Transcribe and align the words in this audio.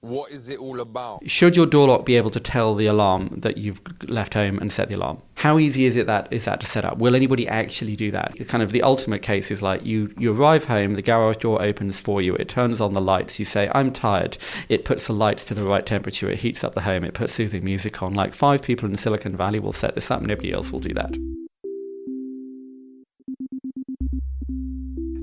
What 0.00 0.30
is 0.30 0.48
it 0.48 0.60
all 0.60 0.78
about? 0.78 1.28
Should 1.28 1.56
your 1.56 1.66
door 1.66 1.88
lock 1.88 2.06
be 2.06 2.14
able 2.14 2.30
to 2.30 2.38
tell 2.38 2.76
the 2.76 2.86
alarm 2.86 3.34
that 3.38 3.58
you've 3.58 3.80
left 4.08 4.32
home 4.34 4.60
and 4.60 4.72
set 4.72 4.88
the 4.88 4.94
alarm? 4.94 5.20
How 5.34 5.58
easy 5.58 5.86
is 5.86 5.96
it 5.96 6.06
that 6.06 6.28
is 6.32 6.44
that 6.44 6.60
to 6.60 6.66
set 6.68 6.84
up? 6.84 6.98
Will 6.98 7.16
anybody 7.16 7.48
actually 7.48 7.96
do 7.96 8.12
that? 8.12 8.36
Kind 8.46 8.62
of 8.62 8.70
the 8.70 8.82
ultimate 8.82 9.22
case 9.22 9.50
is 9.50 9.60
like 9.60 9.84
you 9.84 10.14
you 10.16 10.32
arrive 10.32 10.64
home, 10.64 10.94
the 10.94 11.02
garage 11.02 11.38
door 11.38 11.60
opens 11.60 11.98
for 11.98 12.22
you, 12.22 12.36
it 12.36 12.48
turns 12.48 12.80
on 12.80 12.92
the 12.92 13.00
lights, 13.00 13.40
you 13.40 13.44
say 13.44 13.68
I'm 13.74 13.92
tired, 13.92 14.38
it 14.68 14.84
puts 14.84 15.08
the 15.08 15.14
lights 15.14 15.44
to 15.46 15.54
the 15.54 15.64
right 15.64 15.84
temperature, 15.84 16.30
it 16.30 16.38
heats 16.38 16.62
up 16.62 16.74
the 16.74 16.82
home, 16.82 17.02
it 17.02 17.14
puts 17.14 17.32
soothing 17.32 17.64
music 17.64 18.00
on. 18.00 18.14
Like 18.14 18.34
five 18.34 18.62
people 18.62 18.88
in 18.88 18.96
Silicon 18.96 19.36
Valley 19.36 19.58
will 19.58 19.72
set 19.72 19.96
this 19.96 20.12
up, 20.12 20.22
nobody 20.22 20.52
else 20.52 20.70
will 20.70 20.80
do 20.80 20.94
that. 20.94 21.16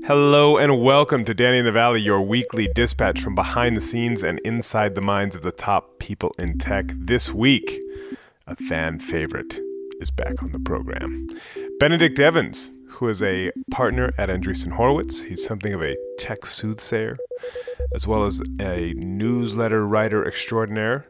Hello 0.06 0.56
and 0.56 0.80
welcome 0.80 1.24
to 1.24 1.34
Danny 1.34 1.58
in 1.58 1.64
the 1.64 1.72
Valley, 1.72 2.00
your 2.00 2.20
weekly 2.20 2.68
dispatch 2.76 3.20
from 3.20 3.34
behind 3.34 3.76
the 3.76 3.80
scenes 3.80 4.22
and 4.22 4.38
inside 4.44 4.94
the 4.94 5.00
minds 5.00 5.34
of 5.34 5.42
the 5.42 5.50
top 5.50 5.98
people 5.98 6.32
in 6.38 6.58
tech. 6.58 6.84
This 6.94 7.34
week, 7.34 7.80
a 8.46 8.54
fan 8.54 9.00
favorite 9.00 9.58
is 9.98 10.12
back 10.12 10.44
on 10.44 10.52
the 10.52 10.60
program. 10.60 11.26
Benedict 11.80 12.20
Evans, 12.20 12.70
who 12.88 13.08
is 13.08 13.20
a 13.20 13.50
partner 13.72 14.12
at 14.16 14.28
Andreessen 14.28 14.70
Horowitz. 14.70 15.22
He's 15.22 15.44
something 15.44 15.72
of 15.72 15.82
a 15.82 15.96
tech 16.20 16.46
soothsayer, 16.46 17.18
as 17.92 18.06
well 18.06 18.24
as 18.24 18.40
a 18.60 18.94
newsletter 18.96 19.84
writer 19.88 20.24
extraordinaire, 20.24 21.08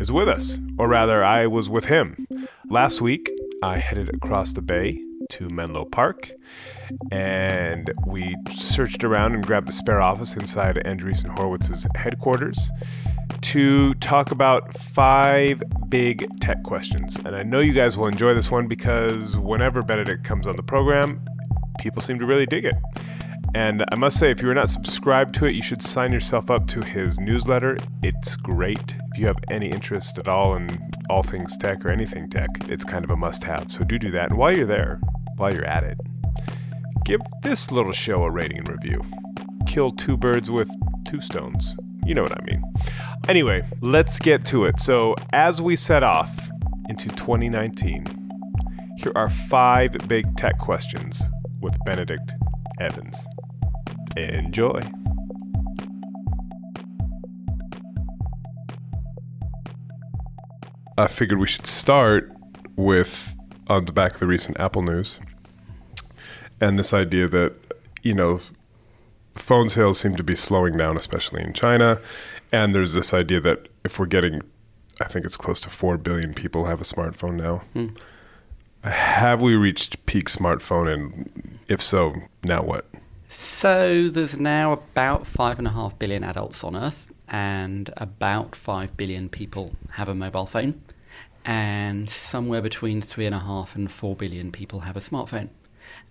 is 0.00 0.12
with 0.12 0.28
us. 0.28 0.60
Or 0.78 0.86
rather, 0.86 1.24
I 1.24 1.46
was 1.46 1.70
with 1.70 1.86
him. 1.86 2.26
Last 2.68 3.00
week, 3.00 3.30
I 3.62 3.78
headed 3.78 4.14
across 4.14 4.52
the 4.52 4.60
bay 4.60 5.02
to 5.30 5.48
Menlo 5.48 5.86
Park, 5.86 6.30
and 7.10 7.92
we 8.06 8.36
searched 8.50 9.04
around 9.04 9.34
and 9.34 9.46
grabbed 9.46 9.68
the 9.68 9.72
spare 9.72 10.00
office 10.00 10.36
inside 10.36 10.76
Andreessen 10.84 11.36
Horowitz's 11.36 11.86
headquarters 11.94 12.70
to 13.40 13.94
talk 13.94 14.30
about 14.30 14.76
five 14.76 15.62
big 15.88 16.28
tech 16.40 16.62
questions. 16.62 17.16
And 17.24 17.34
I 17.36 17.42
know 17.42 17.60
you 17.60 17.72
guys 17.72 17.96
will 17.96 18.06
enjoy 18.06 18.34
this 18.34 18.50
one 18.50 18.66
because 18.66 19.36
whenever 19.36 19.82
Benedict 19.82 20.24
comes 20.24 20.46
on 20.46 20.56
the 20.56 20.62
program, 20.62 21.20
people 21.78 22.02
seem 22.02 22.18
to 22.18 22.26
really 22.26 22.46
dig 22.46 22.64
it. 22.64 22.74
And 23.54 23.82
I 23.90 23.94
must 23.94 24.18
say, 24.18 24.30
if 24.30 24.42
you 24.42 24.50
are 24.50 24.54
not 24.54 24.68
subscribed 24.68 25.34
to 25.36 25.46
it, 25.46 25.54
you 25.54 25.62
should 25.62 25.82
sign 25.82 26.12
yourself 26.12 26.50
up 26.50 26.66
to 26.68 26.84
his 26.84 27.18
newsletter. 27.18 27.78
It's 28.02 28.36
great. 28.36 28.94
If 29.12 29.18
you 29.18 29.26
have 29.26 29.38
any 29.50 29.70
interest 29.70 30.18
at 30.18 30.28
all 30.28 30.54
in 30.54 30.90
all 31.08 31.22
things 31.22 31.56
tech 31.56 31.82
or 31.84 31.90
anything 31.90 32.28
tech, 32.28 32.50
it's 32.68 32.84
kind 32.84 33.04
of 33.04 33.10
a 33.10 33.16
must 33.16 33.42
have. 33.44 33.72
So 33.72 33.84
do 33.84 33.98
do 33.98 34.10
that. 34.10 34.30
And 34.30 34.38
while 34.38 34.54
you're 34.54 34.66
there, 34.66 35.00
while 35.36 35.52
you're 35.52 35.64
at 35.64 35.82
it, 35.82 35.98
give 37.08 37.22
this 37.42 37.72
little 37.72 37.90
show 37.90 38.24
a 38.24 38.30
rating 38.30 38.58
and 38.58 38.68
review. 38.68 39.00
Kill 39.66 39.90
two 39.90 40.14
birds 40.14 40.50
with 40.50 40.68
two 41.06 41.22
stones. 41.22 41.74
You 42.04 42.14
know 42.14 42.22
what 42.22 42.38
I 42.38 42.44
mean. 42.44 42.62
Anyway, 43.28 43.64
let's 43.80 44.18
get 44.18 44.44
to 44.46 44.66
it. 44.66 44.78
So, 44.78 45.14
as 45.32 45.62
we 45.62 45.74
set 45.74 46.02
off 46.02 46.50
into 46.90 47.08
2019, 47.08 48.04
here 48.98 49.12
are 49.14 49.30
five 49.30 49.96
big 50.06 50.36
tech 50.36 50.58
questions 50.58 51.22
with 51.62 51.74
Benedict 51.86 52.30
Evans. 52.78 53.24
Enjoy. 54.14 54.78
I 60.98 61.06
figured 61.06 61.40
we 61.40 61.46
should 61.46 61.66
start 61.66 62.30
with 62.76 63.32
on 63.66 63.86
the 63.86 63.92
back 63.92 64.12
of 64.12 64.20
the 64.20 64.26
recent 64.26 64.60
Apple 64.60 64.82
news 64.82 65.18
and 66.60 66.78
this 66.78 66.92
idea 66.92 67.28
that 67.28 67.54
you 68.02 68.14
know 68.14 68.40
phone 69.38 69.68
sales 69.68 70.00
seem 70.00 70.16
to 70.16 70.24
be 70.24 70.36
slowing 70.36 70.76
down, 70.76 70.96
especially 70.96 71.42
in 71.42 71.52
China. 71.52 72.00
And 72.52 72.74
there's 72.74 72.94
this 72.94 73.14
idea 73.14 73.40
that 73.40 73.68
if 73.84 73.98
we're 73.98 74.06
getting, 74.06 74.40
I 75.00 75.04
think 75.04 75.24
it's 75.24 75.36
close 75.36 75.60
to 75.62 75.70
four 75.70 75.96
billion 75.96 76.34
people 76.34 76.66
have 76.66 76.80
a 76.80 76.84
smartphone 76.84 77.34
now. 77.34 77.58
Hmm. 77.72 77.88
Have 78.82 79.42
we 79.42 79.54
reached 79.54 80.04
peak 80.06 80.28
smartphone? 80.28 80.92
And 80.92 81.58
if 81.68 81.82
so, 81.82 82.14
now 82.42 82.62
what? 82.62 82.86
So 83.28 84.08
there's 84.08 84.38
now 84.38 84.72
about 84.72 85.26
five 85.26 85.58
and 85.58 85.68
a 85.68 85.70
half 85.70 85.98
billion 85.98 86.24
adults 86.24 86.64
on 86.64 86.74
Earth, 86.74 87.12
and 87.28 87.90
about 87.98 88.56
five 88.56 88.96
billion 88.96 89.28
people 89.28 89.72
have 89.92 90.08
a 90.08 90.14
mobile 90.14 90.46
phone, 90.46 90.80
and 91.44 92.08
somewhere 92.08 92.62
between 92.62 93.02
three 93.02 93.26
and 93.26 93.34
a 93.34 93.40
half 93.40 93.76
and 93.76 93.90
four 93.90 94.16
billion 94.16 94.50
people 94.50 94.80
have 94.80 94.96
a 94.96 95.00
smartphone 95.00 95.50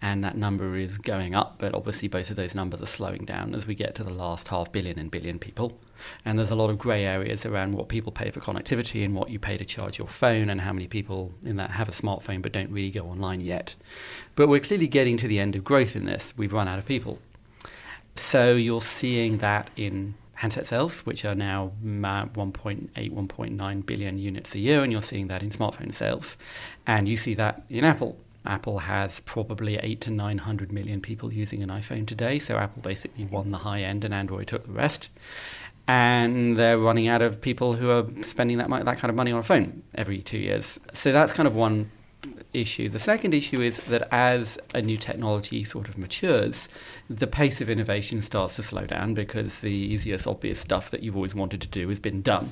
and 0.01 0.23
that 0.23 0.37
number 0.37 0.75
is 0.75 0.97
going 0.97 1.35
up, 1.35 1.55
but 1.57 1.73
obviously 1.73 2.07
both 2.07 2.29
of 2.29 2.35
those 2.35 2.55
numbers 2.55 2.81
are 2.81 2.87
slowing 2.87 3.25
down 3.25 3.55
as 3.55 3.65
we 3.65 3.75
get 3.75 3.95
to 3.95 4.03
the 4.03 4.11
last 4.11 4.47
half 4.47 4.71
billion 4.71 4.99
and 4.99 5.11
billion 5.11 5.39
people. 5.39 5.77
And 6.25 6.37
there's 6.37 6.51
a 6.51 6.55
lot 6.55 6.69
of 6.69 6.77
grey 6.77 7.05
areas 7.05 7.45
around 7.45 7.73
what 7.73 7.87
people 7.89 8.11
pay 8.11 8.29
for 8.29 8.39
connectivity 8.39 9.03
and 9.03 9.15
what 9.15 9.29
you 9.29 9.39
pay 9.39 9.57
to 9.57 9.65
charge 9.65 9.97
your 9.97 10.07
phone, 10.07 10.49
and 10.49 10.61
how 10.61 10.73
many 10.73 10.87
people 10.87 11.33
in 11.43 11.55
that 11.57 11.71
have 11.71 11.87
a 11.87 11.91
smartphone 11.91 12.41
but 12.41 12.51
don't 12.51 12.69
really 12.71 12.91
go 12.91 13.05
online 13.05 13.41
yet. 13.41 13.75
But 14.35 14.47
we're 14.47 14.59
clearly 14.59 14.87
getting 14.87 15.17
to 15.17 15.27
the 15.27 15.39
end 15.39 15.55
of 15.55 15.63
growth 15.63 15.95
in 15.95 16.05
this. 16.05 16.33
We've 16.37 16.53
run 16.53 16.67
out 16.67 16.79
of 16.79 16.85
people. 16.85 17.19
So 18.15 18.55
you're 18.55 18.81
seeing 18.81 19.39
that 19.39 19.69
in 19.75 20.15
handset 20.33 20.67
sales, 20.67 21.03
which 21.05 21.25
are 21.25 21.33
now 21.33 21.71
1.8, 21.83 22.91
1.9 22.93 23.85
billion 23.87 24.19
units 24.19 24.53
a 24.53 24.59
year, 24.59 24.83
and 24.83 24.91
you're 24.91 25.01
seeing 25.01 25.27
that 25.27 25.41
in 25.41 25.49
smartphone 25.49 25.91
sales. 25.91 26.37
And 26.85 27.07
you 27.07 27.17
see 27.17 27.33
that 27.35 27.63
in 27.69 27.83
Apple 27.83 28.17
Apple 28.47 28.79
has 28.79 29.19
probably 29.21 29.77
eight 29.77 30.01
to 30.01 30.11
900 30.11 30.71
million 30.71 31.01
people 31.01 31.33
using 31.33 31.63
an 31.63 31.69
iPhone 31.69 32.07
today. 32.07 32.39
So 32.39 32.57
Apple 32.57 32.81
basically 32.81 33.25
won 33.25 33.51
the 33.51 33.57
high 33.57 33.81
end 33.81 34.05
and 34.05 34.13
Android 34.13 34.47
took 34.47 34.65
the 34.65 34.71
rest. 34.71 35.09
And 35.87 36.57
they're 36.57 36.77
running 36.77 37.07
out 37.07 37.21
of 37.21 37.39
people 37.39 37.75
who 37.75 37.89
are 37.89 38.05
spending 38.23 38.57
that, 38.57 38.69
that 38.69 38.97
kind 38.97 39.09
of 39.09 39.15
money 39.15 39.31
on 39.31 39.39
a 39.39 39.43
phone 39.43 39.83
every 39.95 40.21
two 40.21 40.37
years. 40.37 40.79
So 40.91 41.11
that's 41.11 41.31
kind 41.31 41.47
of 41.47 41.55
one 41.55 41.89
issue. 42.53 42.89
The 42.89 42.99
second 42.99 43.33
issue 43.33 43.61
is 43.61 43.77
that 43.81 44.07
as 44.11 44.57
a 44.73 44.81
new 44.81 44.97
technology 44.97 45.63
sort 45.63 45.87
of 45.87 45.97
matures, 45.97 46.67
the 47.09 47.27
pace 47.27 47.61
of 47.61 47.69
innovation 47.69 48.21
starts 48.21 48.55
to 48.57 48.63
slow 48.63 48.85
down 48.85 49.13
because 49.13 49.61
the 49.61 49.71
easiest, 49.71 50.27
obvious 50.27 50.59
stuff 50.59 50.89
that 50.91 51.03
you've 51.03 51.15
always 51.15 51.35
wanted 51.35 51.61
to 51.61 51.67
do 51.67 51.87
has 51.89 51.99
been 51.99 52.21
done 52.21 52.51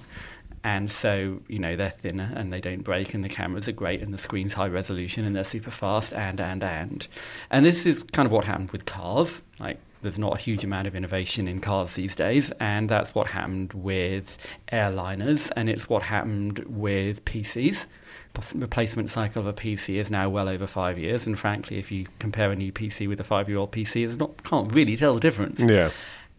and 0.66 0.92
so 0.92 1.40
you 1.48 1.60
know 1.60 1.76
they're 1.76 1.92
thinner 1.92 2.34
and 2.36 2.52
they 2.52 2.60
don't 2.60 2.82
break 2.82 3.14
and 3.14 3.24
the 3.24 3.30
cameras 3.30 3.70
are 3.70 3.72
great 3.72 4.02
and 4.02 4.12
the 4.12 4.18
screen's 4.18 4.54
high 4.54 4.68
resolution 4.68 5.24
and 5.24 5.36
they're 5.36 5.44
super 5.44 5.70
fast 5.70 6.12
and 6.14 6.42
and 6.42 6.64
and 6.64 7.08
and 7.52 7.64
this 7.64 7.86
is 7.86 8.02
kind 8.12 8.26
of 8.26 8.32
what 8.32 8.44
happened 8.44 8.72
with 8.72 8.84
cars 8.86 9.44
like 9.60 9.80
there's 10.02 10.20
not 10.20 10.36
a 10.36 10.38
huge 10.38 10.64
amount 10.64 10.88
of 10.88 10.96
innovation 10.96 11.48
in 11.48 11.60
cars 11.60 11.96
these 11.96 12.16
days, 12.16 12.52
and 12.60 12.88
that's 12.88 13.16
what 13.16 13.26
happened 13.26 13.74
with 13.74 14.38
airliners, 14.72 15.52
and 15.56 15.68
it's 15.68 15.90
what 15.90 16.04
happened 16.04 16.60
with 16.68 17.26
PCs. 17.26 17.88
The 18.34 18.60
replacement 18.60 19.10
cycle 19.10 19.40
of 19.42 19.48
a 19.48 19.54
PC 19.54 19.96
is 19.96 20.12
now 20.12 20.30
well 20.30 20.48
over 20.48 20.68
five 20.68 21.00
years, 21.00 21.26
and 21.26 21.40
frankly, 21.40 21.78
if 21.78 21.92
you 21.92 22.06
compare 22.20 22.52
a 22.52 22.56
new 22.56 22.72
PC 22.72 23.08
with 23.08 23.20
a 23.20 23.24
five-year-old 23.24 23.72
PC, 23.72 24.06
it's 24.06 24.18
not 24.18 24.44
can't 24.44 24.72
really 24.72 24.96
tell 24.96 25.16
the 25.16 25.20
difference. 25.20 25.64
Yeah. 25.64 25.90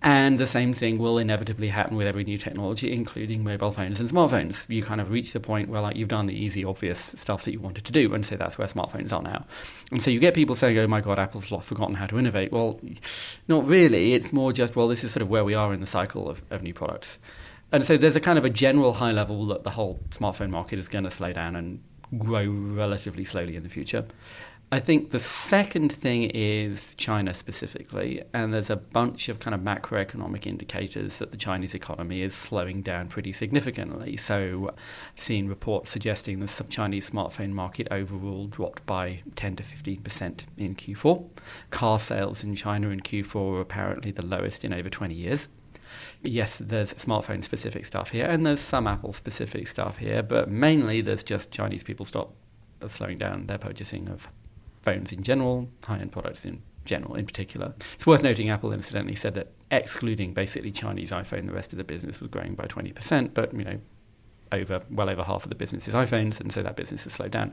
And 0.06 0.38
the 0.38 0.47
same 0.47 0.73
thing 0.73 0.99
will 0.99 1.19
inevitably 1.19 1.67
happen 1.67 1.97
with 1.97 2.06
every 2.06 2.23
new 2.23 2.38
technology, 2.38 2.93
including 2.93 3.43
mobile 3.43 3.73
phones 3.73 3.99
and 3.99 4.08
smartphones. 4.08 4.64
You 4.73 4.81
kind 4.81 5.00
of 5.00 5.11
reach 5.11 5.32
the 5.32 5.41
point 5.41 5.69
where 5.69 5.81
like 5.81 5.97
you've 5.97 6.06
done 6.06 6.26
the 6.26 6.35
easy, 6.35 6.64
obvious 6.64 7.12
stuff 7.17 7.43
that 7.43 7.50
you 7.50 7.58
wanted 7.58 7.85
to 7.87 7.91
do, 7.91 8.14
and 8.14 8.25
so 8.25 8.37
that's 8.37 8.56
where 8.56 8.69
smartphones 8.69 9.12
are 9.12 9.20
now. 9.20 9.44
And 9.91 10.00
so 10.00 10.12
you 10.12 10.20
get 10.20 10.32
people 10.32 10.55
saying, 10.55 10.79
"Oh 10.79 10.87
my 10.87 11.00
God, 11.00 11.19
Apple's 11.19 11.49
forgotten 11.49 11.97
how 11.97 12.06
to 12.06 12.20
innovate." 12.20 12.53
Well, 12.53 12.81
not 13.49 13.67
really. 13.67 14.14
It's 14.14 14.32
more 14.32 14.53
just, 14.53 14.76
well, 14.76 14.87
this 14.87 15.03
is 15.03 15.11
sort 15.11 15.23
of 15.23 15.29
where 15.29 15.44
we 15.44 15.55
are 15.55 15.75
in 15.75 15.81
the 15.81 15.88
cycle 15.88 16.31
of, 16.31 16.41
of 16.50 16.62
new 16.62 16.73
products. 16.73 17.19
And 17.73 17.85
so 17.85 17.97
there's 17.97 18.14
a 18.14 18.20
kind 18.20 18.38
of 18.38 18.44
a 18.44 18.50
general 18.50 18.93
high 18.93 19.11
level 19.11 19.44
that 19.47 19.64
the 19.64 19.70
whole 19.70 19.99
smartphone 20.11 20.50
market 20.50 20.79
is 20.79 20.88
going 20.88 21.02
to 21.02 21.11
slow 21.11 21.32
down 21.32 21.56
and 21.56 21.82
grow 22.17 22.47
relatively 22.47 23.25
slowly 23.25 23.56
in 23.56 23.64
the 23.64 23.69
future. 23.69 24.06
I 24.73 24.81
think 24.81 25.13
the 25.13 25.21
second 25.21 25.93
thing 25.93 26.25
is 26.25 26.97
China 26.97 27.33
specifically, 27.35 28.25
and 28.35 28.53
there's 28.53 28.69
a 28.69 28.75
bunch 28.75 29.29
of 29.29 29.39
kind 29.39 29.55
of 29.55 29.61
macroeconomic 29.61 30.45
indicators 30.45 31.21
that 31.21 31.31
the 31.31 31.37
Chinese 31.37 31.73
economy 31.73 32.21
is 32.23 32.35
slowing 32.35 32.83
down 32.83 33.07
pretty 33.07 33.33
significantly. 33.33 34.17
So, 34.17 34.75
seen 35.15 35.47
reports 35.47 35.93
suggesting 35.93 36.41
the 36.41 36.65
Chinese 36.69 37.09
smartphone 37.09 37.53
market 37.53 37.87
overall 37.93 38.49
dropped 38.49 38.85
by 38.87 39.21
10 39.37 39.55
to 39.57 39.63
15 39.63 40.01
percent 40.01 40.47
in 40.57 40.75
Q4. 40.75 41.25
Car 41.71 42.01
sales 42.01 42.43
in 42.43 42.57
China 42.57 42.89
in 42.89 43.01
Q4 43.01 43.53
were 43.53 43.61
apparently 43.61 44.11
the 44.11 44.27
lowest 44.27 44.65
in 44.65 44.75
over 44.75 44.91
20 44.91 45.15
years 45.15 45.49
yes, 46.23 46.59
there's 46.59 46.93
smartphone 46.95 47.45
specific 47.45 47.87
stuff 47.87 48.11
here, 48.11 48.27
and 48.27 48.45
there's 48.45 48.61
some 48.61 48.89
Apple 48.89 49.12
specific 49.12 49.69
stuff 49.69 49.99
here, 49.99 50.23
but 50.23 50.51
mainly 50.51 51.01
there's 51.01 51.23
just 51.23 51.53
Chinese 51.53 51.85
people 51.85 52.05
stop 52.05 52.35
uh, 52.83 52.89
slowing 52.89 53.17
down 53.17 53.47
their 53.47 53.59
purchasing 53.59 54.09
of 54.09 54.29
phones 54.87 55.12
in 55.12 55.25
general, 55.25 55.69
high 55.85 55.99
end 55.99 56.12
products 56.12 56.44
in 56.44 56.62
general 56.85 57.17
in 57.17 57.27
particular. 57.27 57.75
It's 57.97 58.06
worth 58.06 58.23
noting 58.23 58.50
Apple 58.50 58.73
incidentally 58.73 59.17
said 59.17 59.35
that 59.35 59.49
excluding 59.73 60.33
basically 60.33 60.71
Chinese 60.71 61.11
iPhone, 61.11 61.47
the 61.47 61.53
rest 61.53 61.73
of 61.73 61.79
the 61.79 61.85
business 61.85 62.21
was 62.21 62.31
growing 62.31 62.55
by 62.55 62.67
20%, 62.67 63.35
but 63.35 63.53
you 63.53 63.65
know, 63.65 63.79
over 64.53 64.81
well 64.93 65.11
over 65.11 65.25
half 65.25 65.43
of 65.43 65.49
the 65.49 65.56
business 65.56 65.88
is 65.88 65.94
iPhones, 65.94 66.41
and 66.41 66.53
so 66.53 66.62
that 66.62 66.77
business 66.77 67.03
has 67.03 67.15
slowed 67.15 67.33
down. 67.33 67.53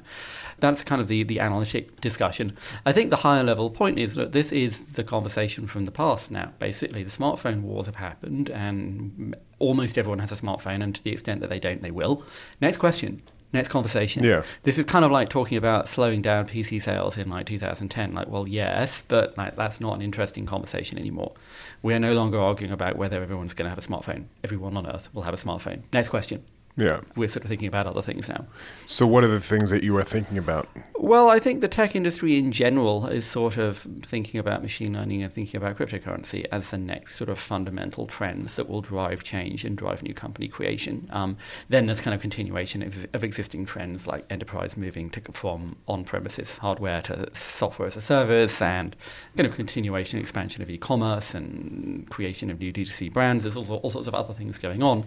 That's 0.59 0.83
kind 0.83 1.01
of 1.01 1.07
the, 1.07 1.24
the 1.24 1.39
analytic 1.39 2.00
discussion. 2.01 2.56
I 2.85 2.91
think 2.91 3.09
the 3.09 3.15
higher 3.15 3.44
level 3.44 3.71
point 3.71 3.97
is 3.97 4.13
that 4.13 4.31
this 4.31 4.51
is 4.51 4.94
the 4.94 5.03
conversation 5.03 5.65
from 5.65 5.85
the 5.85 5.91
past 5.91 6.30
now. 6.30 6.53
Basically, 6.59 7.01
the 7.01 7.09
smartphone 7.09 7.62
wars 7.62 7.88
have 7.88 7.95
happened, 7.95 8.51
and 8.51 9.35
almost 9.57 9.97
everyone 9.97 10.19
has 10.19 10.31
a 10.31 10.35
smartphone, 10.35 10.83
and 10.83 10.94
to 10.94 11.03
the 11.03 11.12
extent 11.12 11.41
that 11.41 11.50
they 11.50 11.59
don't, 11.59 11.81
they 11.81 11.89
will. 11.89 12.24
Next 12.62 12.77
question 12.77 13.24
next 13.53 13.69
conversation. 13.69 14.23
Yeah. 14.23 14.44
This 14.63 14.77
is 14.77 14.85
kind 14.85 15.05
of 15.05 15.11
like 15.11 15.29
talking 15.29 15.57
about 15.57 15.88
slowing 15.88 16.21
down 16.21 16.47
PC 16.47 16.81
sales 16.81 17.17
in 17.17 17.29
like 17.29 17.45
2010. 17.45 18.13
Like, 18.13 18.27
well, 18.27 18.47
yes, 18.47 19.03
but 19.07 19.38
like 19.38 19.55
that's 19.55 19.79
not 19.79 19.95
an 19.95 20.01
interesting 20.01 20.45
conversation 20.45 20.97
anymore. 20.97 21.33
We 21.81 21.94
are 21.94 22.00
no 22.00 22.13
longer 22.13 22.39
arguing 22.39 22.73
about 22.73 22.97
whether 22.97 23.21
everyone's 23.21 23.53
going 23.53 23.65
to 23.65 23.69
have 23.69 23.77
a 23.77 23.81
smartphone. 23.88 24.25
Everyone 24.44 24.75
on 24.75 24.88
Earth 24.88 25.09
will 25.13 25.23
have 25.23 25.33
a 25.33 25.38
smartphone. 25.38 25.83
Next 25.94 26.09
question. 26.09 26.44
Yeah. 26.75 27.01
We're 27.15 27.27
sort 27.27 27.43
of 27.43 27.49
thinking 27.49 27.67
about 27.67 27.85
other 27.85 28.01
things 28.01 28.27
now. 28.27 28.45
So, 28.87 29.05
what 29.05 29.23
are 29.23 29.27
the 29.27 29.39
things 29.39 29.69
that 29.69 29.83
you 29.83 29.95
are 29.97 30.03
thinking 30.03 30.39
about? 30.39 30.67
Well, 30.95 31.29
I 31.29 31.37
think 31.37 31.61
the 31.61 31.67
tech 31.67 31.95
industry 31.95 32.37
in 32.37 32.51
general 32.51 33.05
is 33.05 33.27
sort 33.27 33.57
of 33.57 33.85
thinking 34.01 34.39
about 34.39 34.63
machine 34.63 34.93
learning 34.93 35.21
and 35.21 35.31
thinking 35.31 35.57
about 35.57 35.77
cryptocurrency 35.77 36.45
as 36.51 36.71
the 36.71 36.79
next 36.79 37.15
sort 37.15 37.29
of 37.29 37.37
fundamental 37.37 38.07
trends 38.07 38.55
that 38.55 38.67
will 38.67 38.81
drive 38.81 39.23
change 39.23 39.65
and 39.65 39.77
drive 39.77 40.01
new 40.01 40.15
company 40.15 40.47
creation. 40.47 41.07
Um, 41.11 41.37
then 41.69 41.85
there's 41.85 42.01
kind 42.01 42.15
of 42.15 42.21
continuation 42.21 42.81
of, 42.81 43.05
of, 43.13 43.23
existing 43.23 43.65
trends 43.65 44.07
like 44.07 44.25
enterprise 44.31 44.75
moving 44.75 45.11
to, 45.11 45.21
from 45.31 45.75
on 45.87 46.03
premises 46.03 46.57
hardware 46.57 47.03
to 47.03 47.29
software 47.35 47.87
as 47.87 47.95
a 47.95 48.01
service 48.01 48.61
and 48.61 48.95
kind 49.37 49.47
of 49.47 49.55
continuation 49.55 50.19
expansion 50.19 50.63
of 50.63 50.69
e 50.71 50.77
commerce 50.79 51.35
and 51.35 52.09
creation 52.09 52.49
of 52.49 52.59
new 52.59 52.73
D2C 52.73 53.13
brands. 53.13 53.43
There's 53.43 53.57
also 53.57 53.75
all 53.75 53.91
sorts 53.91 54.07
of 54.07 54.15
other 54.15 54.33
things 54.33 54.57
going 54.57 54.81
on 54.81 55.05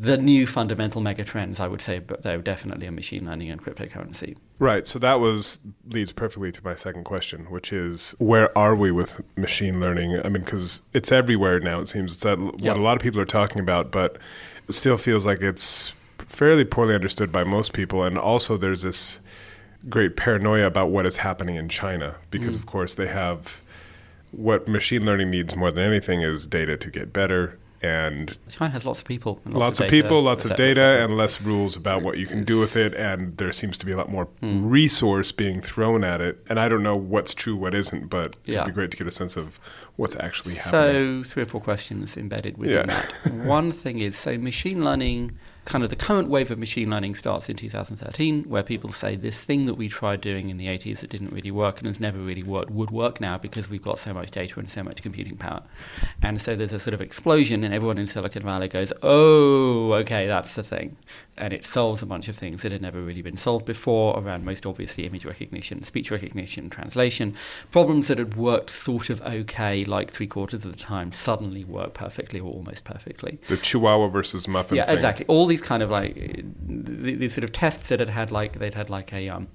the 0.00 0.16
new 0.16 0.46
fundamental 0.46 1.00
mega 1.00 1.24
trends, 1.24 1.58
I 1.58 1.66
would 1.66 1.82
say, 1.82 1.98
but 1.98 2.22
though 2.22 2.40
definitely 2.40 2.86
a 2.86 2.92
machine 2.92 3.26
learning 3.26 3.50
and 3.50 3.60
cryptocurrency. 3.60 4.36
Right. 4.60 4.86
So 4.86 5.00
that 5.00 5.18
was 5.18 5.60
leads 5.88 6.12
perfectly 6.12 6.52
to 6.52 6.64
my 6.64 6.76
second 6.76 7.02
question, 7.02 7.46
which 7.50 7.72
is 7.72 8.14
where 8.18 8.56
are 8.56 8.76
we 8.76 8.92
with 8.92 9.20
machine 9.36 9.80
learning? 9.80 10.20
I 10.24 10.28
mean, 10.28 10.44
because 10.44 10.82
it's 10.92 11.10
everywhere 11.10 11.58
now. 11.58 11.80
It 11.80 11.88
seems 11.88 12.12
it's 12.14 12.22
that 12.22 12.38
what 12.38 12.62
yep. 12.62 12.76
a 12.76 12.78
lot 12.78 12.96
of 12.96 13.02
people 13.02 13.20
are 13.20 13.26
talking 13.26 13.58
about, 13.58 13.90
but 13.90 14.18
it 14.68 14.72
still 14.72 14.98
feels 14.98 15.26
like 15.26 15.40
it's 15.40 15.92
fairly 16.18 16.64
poorly 16.64 16.94
understood 16.94 17.32
by 17.32 17.42
most 17.42 17.72
people. 17.72 18.04
And 18.04 18.16
also, 18.16 18.56
there's 18.56 18.82
this 18.82 19.20
great 19.88 20.16
paranoia 20.16 20.66
about 20.66 20.90
what 20.90 21.06
is 21.06 21.18
happening 21.18 21.56
in 21.56 21.68
China 21.68 22.14
because, 22.30 22.56
mm. 22.56 22.60
of 22.60 22.66
course, 22.66 22.94
they 22.94 23.08
have 23.08 23.62
what 24.30 24.68
machine 24.68 25.04
learning 25.04 25.30
needs 25.30 25.56
more 25.56 25.72
than 25.72 25.82
anything 25.82 26.22
is 26.22 26.46
data 26.46 26.76
to 26.76 26.90
get 26.90 27.12
better 27.12 27.58
and 27.82 28.36
China 28.50 28.72
has 28.72 28.84
lots 28.84 29.00
of 29.00 29.06
people, 29.06 29.40
lots, 29.44 29.56
lots, 29.56 29.80
of, 29.80 29.84
of 29.84 29.90
people, 29.90 30.22
lots 30.22 30.44
of 30.44 30.56
data, 30.56 31.02
and 31.02 31.16
less 31.16 31.40
rules 31.40 31.76
about 31.76 32.02
what 32.02 32.18
you 32.18 32.26
can 32.26 32.44
do 32.44 32.58
with 32.58 32.76
it. 32.76 32.92
And 32.94 33.36
there 33.36 33.52
seems 33.52 33.78
to 33.78 33.86
be 33.86 33.92
a 33.92 33.96
lot 33.96 34.10
more 34.10 34.26
mm. 34.42 34.62
resource 34.64 35.30
being 35.30 35.60
thrown 35.60 36.02
at 36.02 36.20
it. 36.20 36.44
And 36.48 36.58
I 36.58 36.68
don't 36.68 36.82
know 36.82 36.96
what's 36.96 37.34
true, 37.34 37.56
what 37.56 37.74
isn't, 37.74 38.08
but 38.08 38.36
yeah. 38.44 38.62
it'd 38.62 38.66
be 38.66 38.72
great 38.72 38.90
to 38.90 38.96
get 38.96 39.06
a 39.06 39.12
sense 39.12 39.36
of 39.36 39.60
what's 39.98 40.14
actually 40.16 40.54
happening. 40.54 41.24
So, 41.24 41.28
three 41.28 41.42
or 41.42 41.46
four 41.46 41.60
questions 41.60 42.16
embedded 42.16 42.56
within 42.56 42.88
yeah. 42.88 43.10
that. 43.24 43.32
One 43.46 43.72
thing 43.72 43.98
is, 43.98 44.16
so 44.16 44.38
machine 44.38 44.84
learning 44.84 45.36
kind 45.68 45.84
of 45.84 45.90
the 45.90 45.96
current 45.96 46.28
wave 46.28 46.50
of 46.50 46.58
machine 46.58 46.88
learning 46.88 47.14
starts 47.14 47.50
in 47.50 47.56
2013, 47.56 48.44
where 48.44 48.62
people 48.62 48.90
say 48.90 49.16
this 49.16 49.44
thing 49.44 49.66
that 49.66 49.74
we 49.74 49.86
tried 49.86 50.20
doing 50.20 50.48
in 50.48 50.56
the 50.56 50.66
80s 50.66 51.00
that 51.00 51.10
didn't 51.10 51.30
really 51.30 51.50
work 51.50 51.78
and 51.78 51.86
has 51.86 52.00
never 52.00 52.18
really 52.18 52.42
worked 52.42 52.70
would 52.70 52.90
work 52.90 53.20
now 53.20 53.36
because 53.36 53.68
we've 53.68 53.82
got 53.82 53.98
so 53.98 54.14
much 54.14 54.30
data 54.30 54.58
and 54.58 54.70
so 54.70 54.82
much 54.82 55.02
computing 55.02 55.36
power. 55.36 55.62
And 56.22 56.40
so 56.40 56.56
there's 56.56 56.72
a 56.72 56.78
sort 56.78 56.94
of 56.94 57.02
explosion, 57.02 57.64
and 57.64 57.74
everyone 57.74 57.98
in 57.98 58.06
Silicon 58.06 58.42
Valley 58.42 58.68
goes, 58.68 58.94
oh, 59.02 59.92
okay, 59.92 60.26
that's 60.26 60.54
the 60.54 60.62
thing. 60.62 60.96
And 61.36 61.52
it 61.52 61.66
solves 61.66 62.02
a 62.02 62.06
bunch 62.06 62.28
of 62.28 62.36
things 62.36 62.62
that 62.62 62.72
had 62.72 62.80
never 62.80 63.02
really 63.02 63.22
been 63.22 63.36
solved 63.36 63.66
before 63.66 64.18
around 64.18 64.44
most 64.44 64.64
obviously 64.64 65.04
image 65.04 65.26
recognition, 65.26 65.84
speech 65.84 66.10
recognition, 66.10 66.70
translation. 66.70 67.34
Problems 67.72 68.08
that 68.08 68.18
had 68.18 68.36
worked 68.36 68.70
sort 68.70 69.10
of 69.10 69.20
okay, 69.20 69.84
like 69.88 70.10
three 70.10 70.26
quarters 70.26 70.64
of 70.64 70.72
the 70.72 70.78
time, 70.78 71.12
suddenly 71.12 71.64
work 71.64 71.94
perfectly 71.94 72.40
or 72.40 72.52
almost 72.52 72.84
perfectly. 72.84 73.38
The 73.48 73.56
Chihuahua 73.56 74.08
versus 74.08 74.46
Muffin. 74.46 74.76
Yeah, 74.76 74.86
thing. 74.86 74.94
exactly. 74.94 75.26
All 75.26 75.46
these 75.46 75.62
kind 75.62 75.82
of 75.82 75.90
like 75.90 76.14
these 76.66 77.34
sort 77.34 77.44
of 77.44 77.52
tests 77.52 77.88
that 77.88 78.00
had 78.00 78.10
had 78.10 78.30
like 78.30 78.58
they'd 78.58 78.74
had 78.74 78.90
like 78.90 79.12
a 79.12 79.28
um, 79.28 79.48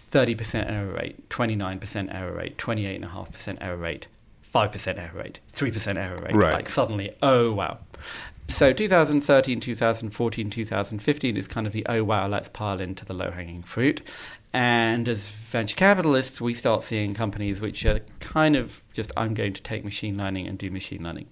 30% 0.00 0.70
error 0.70 0.92
rate, 0.92 1.28
29% 1.28 2.14
error 2.14 2.32
rate, 2.32 2.58
28.5% 2.58 3.58
error 3.60 3.76
rate, 3.76 4.08
5% 4.54 4.98
error 4.98 5.10
rate, 5.14 5.40
3% 5.52 5.96
error 5.96 6.20
rate. 6.22 6.34
Right. 6.34 6.54
Like 6.54 6.68
suddenly, 6.68 7.14
oh 7.22 7.52
wow. 7.52 7.78
So 8.48 8.72
2013, 8.72 9.58
2014, 9.58 10.50
2015 10.50 11.36
is 11.36 11.48
kind 11.48 11.66
of 11.66 11.72
the 11.72 11.84
oh 11.88 12.04
wow, 12.04 12.28
let's 12.28 12.48
pile 12.48 12.80
into 12.80 13.04
the 13.04 13.14
low 13.14 13.30
hanging 13.30 13.62
fruit. 13.62 14.02
And 14.52 15.08
as 15.08 15.28
venture 15.28 15.76
capitalists, 15.76 16.40
we 16.40 16.54
start 16.54 16.82
seeing 16.82 17.14
companies 17.14 17.60
which 17.60 17.84
are 17.84 18.00
kind 18.20 18.56
of 18.56 18.82
just, 18.92 19.12
I'm 19.16 19.34
going 19.34 19.52
to 19.52 19.62
take 19.62 19.84
machine 19.84 20.16
learning 20.16 20.46
and 20.46 20.58
do 20.58 20.70
machine 20.70 21.02
learning. 21.02 21.28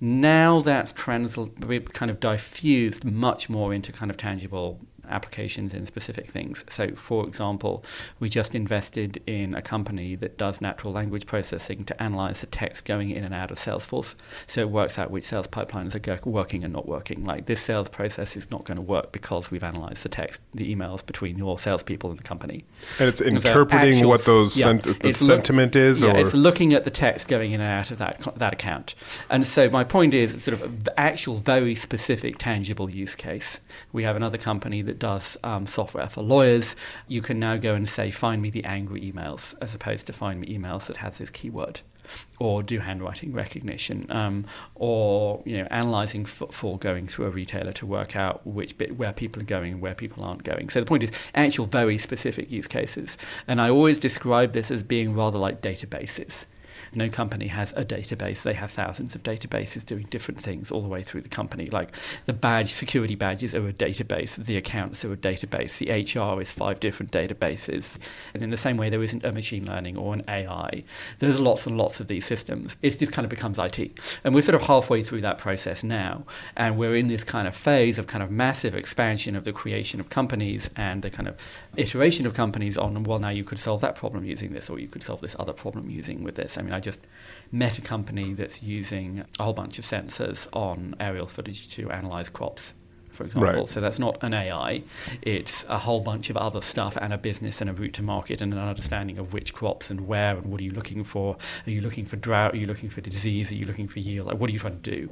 Now 0.00 0.60
that's 0.60 0.92
trans- 0.92 1.36
kind 1.36 2.10
of 2.10 2.20
diffused 2.20 3.04
much 3.04 3.48
more 3.48 3.72
into 3.72 3.92
kind 3.92 4.10
of 4.10 4.16
tangible 4.16 4.78
applications 5.08 5.74
in 5.74 5.86
specific 5.86 6.30
things. 6.30 6.64
So, 6.68 6.94
for 6.94 7.26
example, 7.26 7.84
we 8.20 8.28
just 8.28 8.54
invested 8.54 9.22
in 9.26 9.54
a 9.54 9.62
company 9.62 10.14
that 10.16 10.38
does 10.38 10.60
natural 10.60 10.92
language 10.92 11.26
processing 11.26 11.84
to 11.84 12.02
analyze 12.02 12.40
the 12.40 12.46
text 12.46 12.84
going 12.84 13.10
in 13.10 13.24
and 13.24 13.34
out 13.34 13.50
of 13.50 13.58
Salesforce. 13.58 14.14
So 14.46 14.60
it 14.60 14.70
works 14.70 14.98
out 14.98 15.10
which 15.10 15.24
sales 15.24 15.46
pipelines 15.46 15.94
are 15.94 16.20
working 16.28 16.64
and 16.64 16.72
not 16.72 16.86
working. 16.86 17.24
Like 17.24 17.46
this 17.46 17.60
sales 17.60 17.88
process 17.88 18.36
is 18.36 18.50
not 18.50 18.64
going 18.64 18.76
to 18.76 18.82
work 18.82 19.12
because 19.12 19.50
we've 19.50 19.64
analyzed 19.64 20.02
the 20.02 20.08
text, 20.08 20.40
the 20.54 20.74
emails 20.74 21.04
between 21.04 21.36
your 21.38 21.58
salespeople 21.58 22.10
and 22.10 22.18
the 22.18 22.24
company. 22.24 22.64
And 22.98 23.08
it's 23.08 23.20
interpreting 23.20 23.94
actual, 23.94 24.08
what 24.08 24.24
those 24.24 24.56
yeah, 24.56 24.64
sent- 24.64 25.00
the 25.00 25.12
sentiment 25.12 25.74
look, 25.74 25.82
is. 25.82 26.02
Yeah, 26.02 26.14
or? 26.14 26.18
it's 26.18 26.34
looking 26.34 26.74
at 26.74 26.84
the 26.84 26.90
text 26.90 27.28
going 27.28 27.52
in 27.52 27.60
and 27.60 27.70
out 27.70 27.90
of 27.90 27.98
that 27.98 28.20
that 28.36 28.52
account. 28.52 28.94
And 29.30 29.46
so 29.46 29.68
my 29.70 29.84
point 29.84 30.14
is 30.14 30.42
sort 30.42 30.60
of 30.60 30.84
the 30.84 30.98
actual, 30.98 31.36
very 31.36 31.74
specific, 31.74 32.38
tangible 32.38 32.88
use 32.90 33.14
case. 33.14 33.60
We 33.92 34.04
have 34.04 34.16
another 34.16 34.38
company 34.38 34.82
that 34.82 34.95
that 34.96 35.06
does 35.06 35.36
um, 35.44 35.66
software 35.66 36.08
for 36.08 36.22
lawyers, 36.22 36.76
you 37.08 37.20
can 37.20 37.38
now 37.38 37.56
go 37.56 37.74
and 37.74 37.88
say, 37.88 38.10
find 38.10 38.40
me 38.40 38.50
the 38.50 38.64
angry 38.64 39.00
emails, 39.00 39.54
as 39.60 39.74
opposed 39.74 40.06
to 40.06 40.12
find 40.12 40.40
me 40.40 40.58
emails 40.58 40.86
that 40.86 40.98
has 40.98 41.18
this 41.18 41.30
keyword. 41.30 41.80
Or 42.38 42.62
do 42.62 42.78
handwriting 42.78 43.32
recognition, 43.32 44.06
um, 44.10 44.46
or 44.76 45.42
you 45.44 45.58
know, 45.58 45.66
analyzing 45.72 46.24
footfall 46.24 46.76
going 46.76 47.08
through 47.08 47.26
a 47.26 47.30
retailer 47.30 47.72
to 47.72 47.84
work 47.86 48.14
out 48.14 48.46
which 48.46 48.78
bit 48.78 48.96
where 48.96 49.12
people 49.12 49.42
are 49.42 49.44
going 49.44 49.72
and 49.72 49.82
where 49.82 49.94
people 49.96 50.22
aren't 50.22 50.44
going. 50.44 50.68
So 50.68 50.78
the 50.78 50.86
point 50.86 51.02
is 51.02 51.10
actual 51.34 51.66
very 51.66 51.98
specific 51.98 52.48
use 52.48 52.68
cases, 52.68 53.18
and 53.48 53.60
I 53.60 53.70
always 53.70 53.98
describe 53.98 54.52
this 54.52 54.70
as 54.70 54.84
being 54.84 55.16
rather 55.16 55.36
like 55.36 55.62
databases 55.62 56.46
No 56.94 57.08
company 57.08 57.46
has 57.48 57.72
a 57.72 57.84
database. 57.84 58.42
They 58.42 58.54
have 58.54 58.70
thousands 58.70 59.14
of 59.14 59.22
databases 59.22 59.84
doing 59.84 60.06
different 60.10 60.40
things 60.40 60.70
all 60.70 60.82
the 60.82 60.88
way 60.88 61.02
through 61.02 61.22
the 61.22 61.28
company. 61.28 61.70
Like 61.70 61.94
the 62.26 62.32
badge, 62.32 62.72
security 62.72 63.14
badges 63.14 63.54
are 63.54 63.66
a 63.66 63.72
database, 63.72 64.36
the 64.44 64.56
accounts 64.56 65.04
are 65.04 65.12
a 65.12 65.16
database, 65.16 65.78
the 65.78 65.90
HR 65.90 66.40
is 66.40 66.52
five 66.52 66.80
different 66.80 67.12
databases. 67.12 67.98
And 68.34 68.42
in 68.42 68.50
the 68.50 68.56
same 68.56 68.76
way, 68.76 68.90
there 68.90 69.02
isn't 69.02 69.24
a 69.24 69.32
machine 69.32 69.66
learning 69.66 69.96
or 69.96 70.14
an 70.14 70.24
AI. 70.28 70.84
There's 71.18 71.40
lots 71.40 71.66
and 71.66 71.76
lots 71.76 72.00
of 72.00 72.08
these 72.08 72.26
systems. 72.26 72.76
It 72.82 72.98
just 72.98 73.12
kind 73.12 73.24
of 73.24 73.30
becomes 73.30 73.58
IT. 73.58 73.98
And 74.24 74.34
we're 74.34 74.42
sort 74.42 74.54
of 74.54 74.62
halfway 74.62 75.02
through 75.02 75.22
that 75.22 75.38
process 75.38 75.82
now. 75.82 76.24
And 76.56 76.76
we're 76.76 76.96
in 76.96 77.06
this 77.06 77.24
kind 77.24 77.48
of 77.48 77.54
phase 77.54 77.98
of 77.98 78.06
kind 78.06 78.22
of 78.22 78.30
massive 78.30 78.74
expansion 78.74 79.36
of 79.36 79.44
the 79.44 79.52
creation 79.52 80.00
of 80.00 80.10
companies 80.10 80.70
and 80.76 81.02
the 81.02 81.10
kind 81.10 81.28
of 81.28 81.36
iteration 81.76 82.26
of 82.26 82.34
companies 82.34 82.76
on, 82.76 83.02
well, 83.04 83.18
now 83.18 83.28
you 83.28 83.44
could 83.44 83.58
solve 83.58 83.80
that 83.80 83.94
problem 83.94 84.24
using 84.24 84.52
this, 84.52 84.68
or 84.70 84.78
you 84.78 84.88
could 84.88 85.02
solve 85.02 85.20
this 85.20 85.36
other 85.38 85.52
problem 85.52 85.90
using 85.90 86.22
with 86.22 86.34
this. 86.34 86.56
Mean, 86.66 86.74
I 86.74 86.80
just 86.80 87.00
met 87.52 87.78
a 87.78 87.80
company 87.80 88.34
that's 88.34 88.62
using 88.62 89.24
a 89.38 89.42
whole 89.42 89.52
bunch 89.52 89.78
of 89.78 89.84
sensors 89.84 90.48
on 90.52 90.94
aerial 91.00 91.26
footage 91.26 91.68
to 91.76 91.90
analyze 91.90 92.28
crops 92.28 92.74
for 93.16 93.24
example. 93.24 93.52
Right. 93.52 93.68
So 93.68 93.80
that's 93.80 93.98
not 93.98 94.22
an 94.22 94.34
AI. 94.34 94.82
It's 95.22 95.64
a 95.64 95.78
whole 95.78 96.00
bunch 96.00 96.30
of 96.30 96.36
other 96.36 96.60
stuff 96.60 96.96
and 97.00 97.12
a 97.12 97.18
business 97.18 97.60
and 97.60 97.68
a 97.68 97.72
route 97.72 97.94
to 97.94 98.02
market 98.02 98.40
and 98.40 98.52
an 98.52 98.58
understanding 98.60 99.18
of 99.18 99.32
which 99.32 99.54
crops 99.54 99.90
and 99.90 100.06
where 100.06 100.36
and 100.36 100.46
what 100.46 100.60
are 100.60 100.64
you 100.64 100.72
looking 100.72 101.02
for. 101.02 101.36
Are 101.66 101.70
you 101.70 101.80
looking 101.80 102.04
for 102.04 102.16
drought? 102.16 102.54
Are 102.54 102.58
you 102.58 102.66
looking 102.66 102.90
for 102.90 103.00
disease? 103.00 103.50
Are 103.50 103.56
you 103.56 103.64
looking 103.64 103.88
for 103.88 103.98
yield? 103.98 104.26
Like, 104.26 104.38
what 104.38 104.50
are 104.50 104.52
you 104.52 104.58
trying 104.58 104.80
to 104.80 104.90
do? 104.90 105.10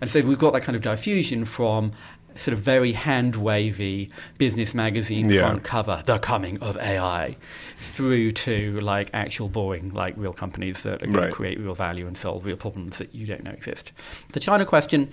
And 0.00 0.08
so 0.08 0.20
we've 0.20 0.38
got 0.38 0.52
that 0.52 0.62
kind 0.62 0.76
of 0.76 0.82
diffusion 0.82 1.44
from 1.44 1.92
sort 2.36 2.52
of 2.52 2.60
very 2.60 2.92
hand 2.92 3.36
wavy 3.36 4.10
business 4.38 4.74
magazine 4.74 5.30
Yeah. 5.30 5.40
front 5.40 5.64
cover, 5.64 6.02
the 6.06 6.18
coming 6.18 6.58
of 6.60 6.76
AI, 6.76 7.36
through 7.78 8.32
to 8.32 8.78
like 8.80 9.10
actual 9.14 9.48
boring, 9.48 9.90
like 9.90 10.14
real 10.16 10.32
companies 10.32 10.82
that 10.82 11.02
are 11.02 11.06
going 11.06 11.12
Right. 11.16 11.26
to 11.26 11.32
create 11.32 11.58
real 11.58 11.74
value 11.74 12.06
and 12.06 12.16
solve 12.16 12.44
real 12.44 12.56
problems 12.56 12.98
that 12.98 13.14
you 13.14 13.26
don't 13.26 13.42
know 13.44 13.50
exist. 13.50 13.92
The 14.32 14.40
China 14.40 14.64
question. 14.64 15.08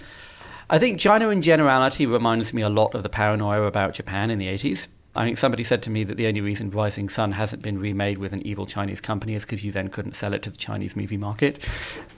I 0.70 0.80
think 0.80 1.00
China 1.00 1.30
in 1.30 1.42
generality 1.42 2.06
reminds 2.06 2.54
me 2.54 2.62
a 2.62 2.70
lot 2.70 2.96
of 2.96 3.04
the 3.04 3.10
paranoia 3.10 3.64
about 3.64 3.94
Japan 3.94 4.32
in 4.32 4.40
the 4.40 4.48
80s. 4.48 4.88
I 5.16 5.26
think 5.26 5.38
somebody 5.38 5.64
said 5.64 5.84
to 5.84 5.92
me 5.92 6.04
that 6.06 6.18
the 6.18 6.26
only 6.26 6.42
reason 6.42 6.72
Rising 6.72 7.08
Sun 7.08 7.34
hasn't 7.34 7.62
been 7.62 7.80
remade 7.80 8.18
with 8.18 8.34
an 8.34 8.46
evil 8.46 8.66
Chinese 8.66 9.00
company 9.00 9.36
is 9.36 9.46
because 9.46 9.64
you 9.64 9.72
then 9.72 9.90
couldn't 9.90 10.14
sell 10.14 10.34
it 10.34 10.42
to 10.44 10.50
the 10.50 10.58
Chinese 10.58 10.96
movie 10.96 11.18
market. 11.18 11.60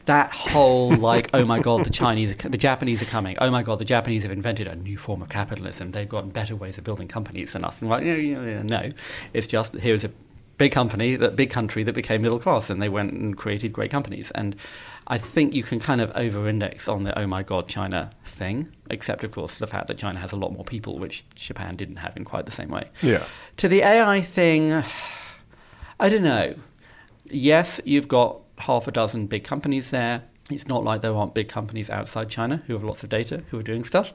That 0.05 0.31
whole 0.31 0.95
like, 0.95 1.29
oh 1.33 1.43
my 1.43 1.59
god, 1.59 1.83
the 1.83 1.89
Chinese, 1.89 2.35
the 2.37 2.57
Japanese 2.57 3.01
are 3.01 3.07
coming. 3.07 3.37
Oh 3.41 3.51
my 3.51 3.63
god, 3.63 3.79
the 3.79 3.85
Japanese 3.85 4.23
have 4.23 4.31
invented 4.31 4.67
a 4.67 4.75
new 4.75 4.97
form 4.97 5.21
of 5.21 5.27
capitalism. 5.27 5.91
They've 5.91 6.07
got 6.07 6.31
better 6.31 6.55
ways 6.55 6.77
of 6.77 6.85
building 6.85 7.09
companies 7.09 7.51
than 7.53 7.65
us. 7.65 7.81
And 7.81 7.91
like, 7.91 8.03
no, 8.03 8.91
it's 9.33 9.47
just 9.47 9.73
here's 9.75 10.05
a 10.05 10.11
big 10.57 10.71
company, 10.71 11.17
that 11.17 11.35
big 11.35 11.49
country 11.49 11.83
that 11.83 11.93
became 11.93 12.21
middle 12.21 12.39
class, 12.39 12.69
and 12.69 12.81
they 12.81 12.87
went 12.87 13.11
and 13.11 13.35
created 13.35 13.73
great 13.73 13.91
companies. 13.91 14.31
And 14.31 14.55
I 15.07 15.17
think 15.17 15.53
you 15.53 15.61
can 15.61 15.79
kind 15.79 16.01
of 16.01 16.11
over-index 16.15 16.87
on 16.87 17.03
the 17.03 17.17
oh 17.17 17.27
my 17.27 17.43
god 17.43 17.67
China 17.67 18.09
thing, 18.25 18.69
except 18.89 19.23
of 19.23 19.31
course 19.31 19.59
the 19.59 19.67
fact 19.67 19.87
that 19.87 19.97
China 19.97 20.19
has 20.19 20.31
a 20.31 20.35
lot 20.35 20.51
more 20.51 20.63
people, 20.63 20.97
which 20.97 21.23
Japan 21.35 21.75
didn't 21.75 21.97
have 21.97 22.17
in 22.17 22.25
quite 22.25 22.45
the 22.45 22.51
same 22.51 22.69
way. 22.69 22.89
Yeah. 23.01 23.23
To 23.57 23.67
the 23.67 23.81
AI 23.81 24.21
thing, 24.21 24.83
I 25.99 26.09
don't 26.09 26.23
know. 26.23 26.55
Yes, 27.25 27.79
you've 27.85 28.07
got 28.07 28.41
half 28.57 28.87
a 28.87 28.91
dozen 28.91 29.27
big 29.27 29.43
companies 29.43 29.91
there. 29.91 30.23
It's 30.51 30.67
not 30.67 30.83
like 30.83 31.01
there 31.01 31.13
aren't 31.13 31.33
big 31.33 31.49
companies 31.49 31.89
outside 31.89 32.29
China 32.29 32.57
who 32.67 32.73
have 32.73 32.83
lots 32.83 33.03
of 33.03 33.09
data 33.09 33.43
who 33.49 33.59
are 33.59 33.63
doing 33.63 33.83
stuff. 33.83 34.13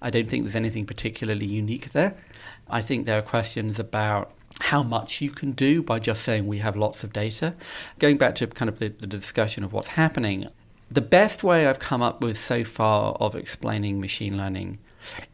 I 0.00 0.10
don't 0.10 0.28
think 0.28 0.44
there's 0.44 0.56
anything 0.56 0.86
particularly 0.86 1.46
unique 1.46 1.90
there. 1.90 2.14
I 2.68 2.80
think 2.82 3.04
there 3.04 3.18
are 3.18 3.22
questions 3.22 3.80
about 3.80 4.32
how 4.60 4.82
much 4.82 5.20
you 5.20 5.30
can 5.30 5.52
do 5.52 5.82
by 5.82 5.98
just 5.98 6.22
saying 6.22 6.46
we 6.46 6.58
have 6.58 6.76
lots 6.76 7.04
of 7.04 7.12
data. 7.12 7.54
Going 7.98 8.18
back 8.18 8.34
to 8.36 8.46
kind 8.46 8.68
of 8.68 8.78
the, 8.78 8.88
the 8.88 9.06
discussion 9.06 9.64
of 9.64 9.72
what's 9.72 9.88
happening, 9.88 10.46
the 10.90 11.00
best 11.00 11.42
way 11.42 11.66
I've 11.66 11.78
come 11.78 12.02
up 12.02 12.22
with 12.22 12.36
so 12.36 12.64
far 12.64 13.14
of 13.14 13.34
explaining 13.34 14.00
machine 14.00 14.36
learning 14.36 14.78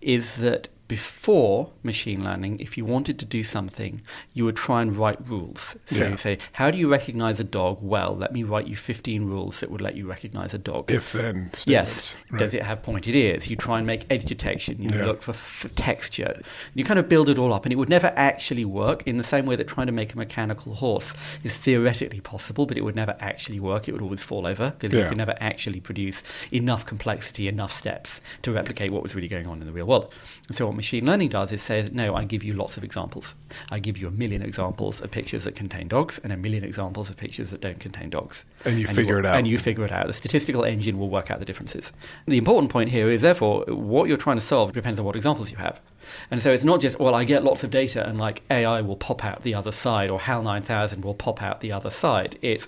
is 0.00 0.36
that 0.36 0.68
before 0.88 1.70
machine 1.82 2.24
learning, 2.24 2.58
if 2.60 2.76
you 2.78 2.84
wanted 2.84 3.18
to 3.18 3.24
do 3.26 3.42
something, 3.44 4.00
you 4.32 4.44
would 4.46 4.56
try 4.56 4.80
and 4.82 4.96
write 4.96 5.18
rules. 5.28 5.76
So 5.86 6.04
Yeah. 6.04 6.10
you 6.10 6.16
say, 6.16 6.38
How 6.52 6.70
do 6.70 6.78
you 6.78 6.88
recognize 6.90 7.38
a 7.38 7.44
dog? 7.44 7.78
Well, 7.82 8.16
let 8.16 8.32
me 8.32 8.42
write 8.42 8.66
you 8.66 8.74
15 8.74 9.24
rules 9.26 9.60
that 9.60 9.70
would 9.70 9.80
let 9.82 9.96
you 9.96 10.06
recognize 10.08 10.54
a 10.54 10.58
dog. 10.58 10.90
If 10.90 11.12
then 11.12 11.50
statements. 11.52 11.66
Yes. 11.68 12.16
Right. 12.30 12.38
Does 12.38 12.54
it 12.54 12.62
have 12.62 12.82
pointed 12.82 13.14
ears? 13.14 13.48
You 13.50 13.56
try 13.56 13.78
and 13.78 13.86
make 13.86 14.06
edge 14.10 14.24
detection. 14.24 14.80
You 14.82 14.88
Yeah. 14.92 15.04
look 15.06 15.22
for 15.22 15.32
f- 15.32 15.66
texture. 15.76 16.40
You 16.74 16.84
kind 16.84 16.98
of 16.98 17.08
build 17.08 17.28
it 17.28 17.38
all 17.38 17.52
up, 17.52 17.64
and 17.66 17.72
it 17.72 17.76
would 17.76 17.88
never 17.90 18.12
actually 18.16 18.64
work 18.64 19.02
in 19.06 19.18
the 19.18 19.24
same 19.24 19.44
way 19.46 19.56
that 19.56 19.68
trying 19.68 19.86
to 19.86 19.92
make 19.92 20.14
a 20.14 20.16
mechanical 20.16 20.74
horse 20.74 21.12
is 21.44 21.56
theoretically 21.58 22.20
possible, 22.20 22.64
but 22.66 22.76
it 22.78 22.82
would 22.82 22.96
never 22.96 23.14
actually 23.20 23.60
work. 23.60 23.88
It 23.88 23.92
would 23.92 24.02
always 24.02 24.22
fall 24.22 24.46
over 24.46 24.70
because 24.78 24.92
Yeah. 24.94 25.02
you 25.04 25.08
could 25.10 25.18
never 25.18 25.34
actually 25.40 25.80
produce 25.80 26.22
enough 26.50 26.86
complexity, 26.86 27.46
enough 27.46 27.72
steps 27.72 28.20
to 28.42 28.52
replicate 28.52 28.90
what 28.92 29.02
was 29.02 29.14
really 29.14 29.28
going 29.28 29.46
on 29.46 29.60
in 29.60 29.66
the 29.66 29.72
real 29.72 29.86
world. 29.86 30.12
And 30.48 30.56
so, 30.56 30.77
machine 30.78 31.04
learning 31.04 31.28
does 31.28 31.52
is 31.52 31.60
say, 31.60 31.86
no, 31.92 32.14
I 32.14 32.24
give 32.24 32.42
you 32.42 32.54
lots 32.54 32.78
of 32.78 32.84
examples. 32.84 33.34
I 33.70 33.78
give 33.78 33.98
you 33.98 34.08
a 34.08 34.10
million 34.10 34.40
examples 34.40 35.02
of 35.02 35.10
pictures 35.10 35.44
that 35.44 35.54
contain 35.54 35.88
dogs 35.88 36.18
and 36.24 36.32
a 36.32 36.36
million 36.38 36.64
examples 36.64 37.10
of 37.10 37.18
pictures 37.18 37.50
that 37.50 37.60
don't 37.60 37.78
contain 37.78 38.08
dogs. 38.08 38.46
And 38.64 38.78
you 38.78 38.86
figure 38.86 39.16
wo- 39.16 39.20
it 39.20 39.26
out. 39.26 39.36
And 39.36 39.46
you 39.46 39.58
figure 39.58 39.84
it 39.84 39.92
out. 39.92 40.06
The 40.06 40.14
statistical 40.14 40.64
engine 40.64 40.98
will 40.98 41.10
work 41.10 41.30
out 41.30 41.38
the 41.40 41.44
differences. 41.44 41.92
The 42.26 42.38
important 42.38 42.72
point 42.72 42.88
here 42.88 43.10
is, 43.10 43.20
therefore, 43.20 43.64
what 43.68 44.08
you're 44.08 44.16
trying 44.16 44.38
to 44.38 44.40
solve 44.40 44.72
depends 44.72 44.98
on 44.98 45.04
what 45.04 45.16
examples 45.16 45.50
you 45.50 45.58
have. 45.58 45.80
And 46.30 46.40
so 46.40 46.50
it's 46.52 46.64
not 46.64 46.80
just, 46.80 46.98
well, 46.98 47.14
I 47.14 47.24
get 47.24 47.44
lots 47.44 47.64
of 47.64 47.70
data 47.70 48.08
and 48.08 48.18
like 48.18 48.42
AI 48.50 48.80
will 48.80 48.96
pop 48.96 49.24
out 49.24 49.42
the 49.42 49.54
other 49.54 49.72
side 49.72 50.08
or 50.08 50.18
HAL 50.18 50.42
9000 50.42 51.04
will 51.04 51.14
pop 51.14 51.42
out 51.42 51.60
the 51.60 51.72
other 51.72 51.90
side. 51.90 52.38
It's, 52.40 52.66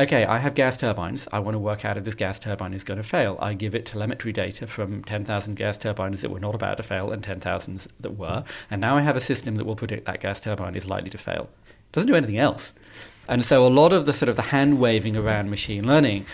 okay, 0.00 0.24
I 0.24 0.38
have 0.38 0.54
gas 0.54 0.76
turbines. 0.76 1.26
I 1.32 1.38
want 1.40 1.54
to 1.54 1.58
work 1.58 1.84
out 1.84 1.96
if 1.96 2.04
this 2.04 2.14
gas 2.14 2.38
turbine 2.38 2.72
is 2.72 2.84
going 2.84 2.98
to 2.98 3.02
fail. 3.02 3.36
I 3.40 3.54
give 3.54 3.74
it 3.74 3.86
telemetry 3.86 4.32
data 4.32 4.66
from 4.66 5.02
10,000 5.04 5.54
gas 5.56 5.78
turbines 5.78 6.22
that 6.22 6.30
were 6.30 6.40
not 6.40 6.54
about 6.54 6.76
to 6.76 6.82
fail 6.82 7.10
and 7.10 7.22
10,000 7.22 7.86
that 8.00 8.10
were. 8.16 8.44
And 8.70 8.80
now 8.80 8.96
I 8.96 9.02
have 9.02 9.16
a 9.16 9.20
system 9.20 9.56
that 9.56 9.64
will 9.64 9.76
predict 9.76 10.06
that 10.06 10.20
gas 10.20 10.40
turbine 10.40 10.76
is 10.76 10.88
likely 10.88 11.10
to 11.10 11.18
fail. 11.18 11.48
It 11.66 11.92
doesn't 11.92 12.08
do 12.08 12.14
anything 12.14 12.38
else. 12.38 12.72
And 13.28 13.44
so 13.44 13.66
a 13.66 13.68
lot 13.68 13.92
of 13.92 14.06
the 14.06 14.12
sort 14.12 14.28
of 14.28 14.36
the 14.36 14.42
hand 14.42 14.78
waving 14.78 15.16
around 15.16 15.50
machine 15.50 15.86
learning 15.86 16.26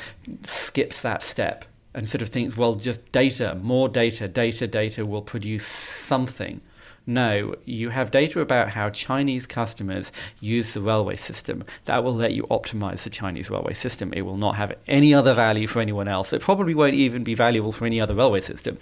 skips 0.44 1.02
that 1.02 1.23
step 1.23 1.64
and 1.94 2.09
sort 2.09 2.23
of 2.23 2.28
thinks, 2.28 2.56
well, 2.56 2.75
just 2.75 3.11
data, 3.12 3.54
more 3.62 3.88
data, 3.88 4.28
data, 4.28 4.66
data 4.66 5.04
will 5.04 5.23
produce 5.23 5.66
something. 5.66 6.61
No, 7.06 7.54
you 7.66 7.90
have 7.90 8.11
data 8.11 8.40
about 8.40 8.70
how 8.70 8.88
Chinese 8.88 9.46
customers 9.46 10.11
use 10.40 10.73
the 10.73 10.80
railway 10.80 11.16
system. 11.16 11.62
That 11.84 12.02
will 12.02 12.14
let 12.14 12.32
you 12.32 12.44
optimize 12.44 13.02
the 13.02 13.11
Chinese 13.11 13.50
railway 13.50 13.75
system. 13.75 14.14
It 14.14 14.23
will 14.23 14.38
not 14.38 14.54
have 14.54 14.73
any 14.87 15.12
other 15.12 15.34
value 15.34 15.66
for 15.66 15.80
anyone 15.80 16.08
else. 16.08 16.32
It 16.32 16.40
probably 16.40 16.75
won't 16.75 16.94
even 16.94 17.23
be 17.23 17.34
valuable 17.34 17.73
for 17.73 17.84
any 17.84 18.00
other 18.00 18.14
railway 18.14 18.40
system. 18.40 18.78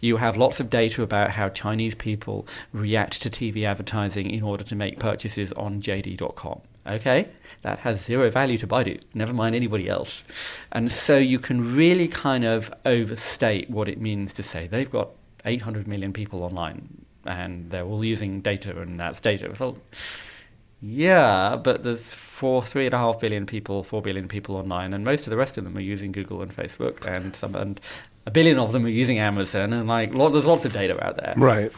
You 0.00 0.18
have 0.18 0.36
lots 0.36 0.60
of 0.60 0.68
data 0.68 1.02
about 1.02 1.30
how 1.30 1.48
Chinese 1.48 1.94
people 1.94 2.46
react 2.74 3.22
to 3.22 3.30
TV 3.30 3.64
advertising 3.64 4.28
in 4.28 4.42
order 4.42 4.64
to 4.64 4.74
make 4.74 4.98
purchases 4.98 5.50
on 5.52 5.80
JD.com. 5.80 6.60
Okay? 6.86 7.28
That 7.62 7.78
has 7.78 8.04
zero 8.04 8.28
value 8.28 8.58
to 8.58 8.66
Baidu, 8.66 9.00
never 9.14 9.32
mind 9.32 9.54
anybody 9.54 9.88
else. 9.88 10.24
And 10.72 10.92
so 10.92 11.16
you 11.16 11.38
can 11.38 11.74
really 11.74 12.08
kind 12.08 12.44
of 12.44 12.70
overstate 12.84 13.70
what 13.70 13.88
it 13.88 13.98
means 13.98 14.34
to 14.34 14.42
say 14.42 14.66
they've 14.66 14.90
got 14.90 15.08
800 15.46 15.88
million 15.88 16.12
people 16.12 16.42
online 16.42 17.01
and 17.24 17.70
they're 17.70 17.84
all 17.84 18.04
using 18.04 18.40
data 18.40 18.80
and 18.80 18.98
that's 18.98 19.20
data. 19.20 19.54
Well, 19.58 19.78
yeah, 20.84 21.56
but 21.62 21.84
there's 21.84 22.12
four, 22.12 22.64
three 22.64 22.86
and 22.86 22.94
a 22.94 22.98
half 22.98 23.20
billion 23.20 23.46
people, 23.46 23.84
four 23.84 24.02
billion 24.02 24.26
people 24.26 24.56
online, 24.56 24.92
and 24.92 25.04
most 25.04 25.26
of 25.26 25.30
the 25.30 25.36
rest 25.36 25.56
of 25.56 25.62
them 25.62 25.78
are 25.78 25.82
using 25.82 26.10
Google 26.10 26.42
and 26.42 26.54
Facebook, 26.54 27.06
and 27.06 27.36
some, 27.36 27.54
and 27.54 27.80
a 28.26 28.32
billion 28.32 28.58
of 28.58 28.72
them 28.72 28.84
are 28.84 28.88
using 28.88 29.20
Amazon, 29.20 29.72
and 29.72 29.86
like 29.86 30.12
lot, 30.12 30.30
there's 30.30 30.46
lots 30.46 30.64
of 30.64 30.72
data 30.72 31.02
out 31.04 31.18
there. 31.18 31.34
Right, 31.36 31.70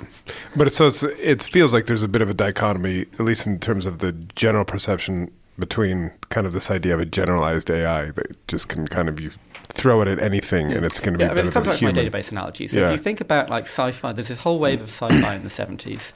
but 0.57 0.73
so 0.73 0.87
it's, 0.87 1.03
it 1.03 1.43
feels 1.43 1.75
like 1.75 1.85
there's 1.85 2.03
a 2.03 2.09
bit 2.09 2.23
of 2.23 2.31
a 2.31 2.35
dichotomy, 2.35 3.03
at 3.03 3.21
least 3.21 3.47
in 3.47 3.59
terms 3.59 3.87
of 3.87 3.99
the 3.99 4.13
general 4.13 4.65
perception 4.65 5.31
between 5.59 6.11
kind 6.31 6.47
of 6.47 6.55
this 6.55 6.71
idea 6.71 6.95
of 6.95 7.01
a 7.01 7.07
generalized 7.07 7.71
AI 7.71 8.11
that 8.11 8.49
just 8.49 8.69
can 8.69 8.89
kind 8.89 9.11
of 9.11 9.21
you 9.21 9.31
throw 9.69 10.03
it 10.03 10.09
at 10.09 10.19
anything 10.21 10.73
and 10.73 10.85
it's 10.85 11.01
going 11.01 11.15
to 11.15 11.19
be 11.19 11.25
Yeah, 11.25 11.31
I 11.31 11.35
mean, 11.35 11.45
benefit 11.51 11.65
kind 11.65 11.67
of 11.69 11.83
my 11.83 12.03
database 12.21 12.31
analogy. 12.31 12.69
So 12.69 12.79
Yeah. 12.79 12.87
if 12.87 12.93
you 12.93 12.99
think 12.99 13.21
about 13.21 13.51
like 13.51 13.65
sci-fi, 13.65 14.13
there's 14.13 14.29
this 14.29 14.39
whole 14.39 14.59
wave 14.59 14.81
of 14.81 14.89
sci-fi 14.89 15.35
in 15.35 15.43
the 15.43 15.49
70s 15.49 16.13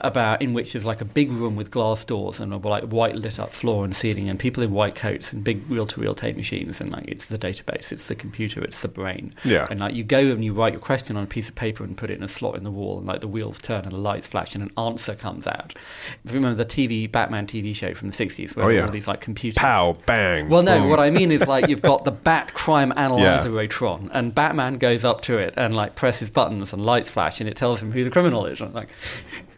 about 0.00 0.42
in 0.42 0.52
which 0.52 0.72
there's 0.72 0.84
like 0.86 1.00
a 1.00 1.04
big 1.04 1.30
room 1.30 1.54
with 1.54 1.70
glass 1.70 2.04
doors 2.04 2.40
and 2.40 2.52
a 2.52 2.56
like 2.56 2.82
white 2.84 3.14
lit 3.14 3.38
up 3.38 3.52
floor 3.52 3.84
and 3.84 3.94
ceiling 3.94 4.28
and 4.28 4.38
people 4.38 4.60
in 4.62 4.72
white 4.72 4.94
coats 4.96 5.32
and 5.32 5.44
big 5.44 5.68
reel-to-reel 5.70 6.14
tape 6.14 6.36
machines 6.36 6.80
and 6.80 6.90
like 6.90 7.04
it's 7.06 7.26
the 7.26 7.38
database, 7.38 7.92
it's 7.92 8.08
the 8.08 8.14
computer, 8.14 8.60
it's 8.62 8.82
the 8.82 8.88
brain. 8.88 9.32
Yeah. 9.44 9.66
And 9.70 9.78
like 9.80 9.94
you 9.94 10.02
go 10.02 10.18
and 10.18 10.44
you 10.44 10.54
write 10.54 10.72
your 10.72 10.80
question 10.80 11.16
on 11.16 11.22
a 11.22 11.26
piece 11.26 11.48
of 11.48 11.54
paper 11.54 11.84
and 11.84 11.96
put 11.96 12.10
it 12.10 12.16
in 12.16 12.22
a 12.24 12.28
slot 12.28 12.56
in 12.56 12.64
the 12.64 12.70
wall 12.70 12.98
and 12.98 13.06
like 13.06 13.20
the 13.20 13.28
wheels 13.28 13.58
turn 13.60 13.82
and 13.84 13.92
the 13.92 13.98
lights 13.98 14.26
flash 14.26 14.54
and 14.54 14.62
an 14.64 14.70
answer 14.76 15.14
comes 15.14 15.46
out. 15.46 15.74
If 16.24 16.32
you 16.32 16.36
remember 16.38 16.56
the 16.56 16.68
TV 16.68 17.10
Batman 17.10 17.46
TV 17.46 17.74
show 17.74 17.94
from 17.94 18.10
the 18.10 18.14
60s 18.16 18.56
where 18.56 18.66
Oh, 18.80 18.84
all 18.86 18.90
these 18.90 19.06
like 19.06 19.20
computers 19.20 19.58
Pow, 19.58 19.96
bang. 20.06 20.48
well, 20.48 20.62
no, 20.64 20.80
boom. 20.80 20.90
what 20.90 20.98
I 20.98 21.10
mean 21.10 21.30
is 21.30 21.46
like 21.46 21.68
you've 21.68 21.82
got 21.82 22.04
the 22.04 22.10
Bat 22.22 22.54
Crime 22.54 22.91
Analyzer 22.96 23.48
Yeah. 23.50 23.66
Rotron, 23.66 24.10
and 24.12 24.34
Batman 24.34 24.78
goes 24.78 25.04
up 25.04 25.20
to 25.22 25.38
it 25.38 25.52
and 25.56 25.74
like 25.74 25.94
presses 25.96 26.30
buttons 26.30 26.72
and 26.72 26.84
lights 26.84 27.10
flash, 27.10 27.40
and 27.40 27.48
it 27.48 27.56
tells 27.56 27.82
him 27.82 27.92
who 27.92 28.04
the 28.04 28.10
criminal 28.10 28.46
is. 28.46 28.60
And 28.60 28.74
like, 28.74 28.88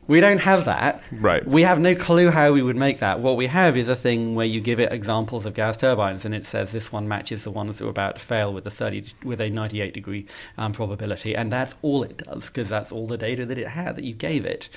We 0.06 0.20
don't 0.20 0.40
have 0.40 0.66
that. 0.66 1.02
Right. 1.12 1.46
We 1.46 1.62
have 1.62 1.80
no 1.80 1.94
clue 1.94 2.30
how 2.30 2.52
we 2.52 2.60
would 2.60 2.76
make 2.76 2.98
that. 2.98 3.20
What 3.20 3.38
we 3.38 3.46
have 3.46 3.74
is 3.74 3.88
a 3.88 3.96
thing 3.96 4.34
where 4.34 4.44
you 4.44 4.60
give 4.60 4.78
it 4.78 4.92
examples 4.92 5.46
of 5.46 5.54
gas 5.54 5.78
turbines, 5.78 6.26
and 6.26 6.34
it 6.34 6.44
says 6.44 6.72
this 6.72 6.92
one 6.92 7.08
matches 7.08 7.44
the 7.44 7.50
ones 7.50 7.78
that 7.78 7.84
were 7.84 7.90
about 7.90 8.16
to 8.16 8.20
fail 8.20 8.52
with 8.52 8.66
a 8.66 8.70
30 8.70 9.04
with 9.24 9.40
a 9.40 9.48
98 9.48 9.94
degree 9.94 10.26
um, 10.58 10.72
probability, 10.74 11.34
and 11.34 11.50
that's 11.50 11.74
all 11.80 12.02
it 12.02 12.18
does 12.18 12.48
because 12.50 12.68
that's 12.68 12.92
all 12.92 13.06
the 13.06 13.16
data 13.16 13.46
that 13.46 13.56
it 13.56 13.68
had 13.68 13.96
that 13.96 14.04
you 14.04 14.12
gave 14.12 14.44
it. 14.44 14.68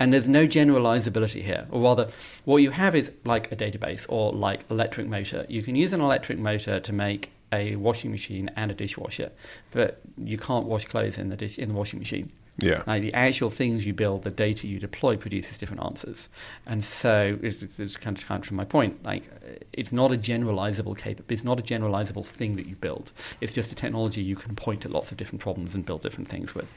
And 0.00 0.12
there's 0.12 0.28
no 0.28 0.48
generalizability 0.48 1.42
here, 1.42 1.68
or 1.70 1.80
rather, 1.80 2.08
what 2.44 2.56
you 2.56 2.70
have 2.72 2.96
is 2.96 3.12
like 3.24 3.52
a 3.52 3.56
database 3.56 4.04
or 4.08 4.32
like 4.32 4.64
electric 4.68 5.06
motor. 5.06 5.46
You 5.48 5.62
can 5.62 5.76
use 5.76 5.92
an 5.92 6.00
electric 6.00 6.40
motor 6.40 6.80
to 6.80 6.92
make 6.92 7.30
a 7.52 7.76
washing 7.76 8.10
machine 8.10 8.50
and 8.56 8.70
a 8.70 8.74
dishwasher, 8.74 9.30
but 9.70 10.00
you 10.18 10.38
can't 10.38 10.66
wash 10.66 10.84
clothes 10.86 11.18
in 11.18 11.28
the 11.28 11.36
dish 11.36 11.58
in 11.58 11.68
the 11.68 11.74
washing 11.74 11.98
machine. 11.98 12.30
Yeah. 12.58 12.82
Like 12.86 13.02
the 13.02 13.14
actual 13.14 13.48
things 13.48 13.86
you 13.86 13.94
build, 13.94 14.24
the 14.24 14.30
data 14.30 14.66
you 14.66 14.78
deploy 14.78 15.16
produces 15.16 15.56
different 15.56 15.82
answers. 15.82 16.28
And 16.66 16.84
so 16.84 17.38
it's, 17.42 17.78
it's 17.80 17.96
kind 17.96 18.16
of 18.16 18.26
kind 18.26 18.44
of 18.44 18.52
my 18.52 18.64
point. 18.64 19.02
Like 19.02 19.24
it's 19.72 19.92
not 19.92 20.12
a 20.12 20.16
generalizable 20.16 20.96
cap- 20.96 21.30
It's 21.30 21.44
not 21.44 21.58
a 21.58 21.62
generalizable 21.62 22.26
thing 22.26 22.56
that 22.56 22.66
you 22.66 22.76
build. 22.76 23.12
It's 23.40 23.52
just 23.52 23.72
a 23.72 23.74
technology 23.74 24.20
you 24.20 24.36
can 24.36 24.54
point 24.54 24.84
at 24.84 24.90
lots 24.90 25.10
of 25.10 25.16
different 25.16 25.40
problems 25.40 25.74
and 25.74 25.84
build 25.84 26.02
different 26.02 26.28
things 26.28 26.54
with. 26.54 26.72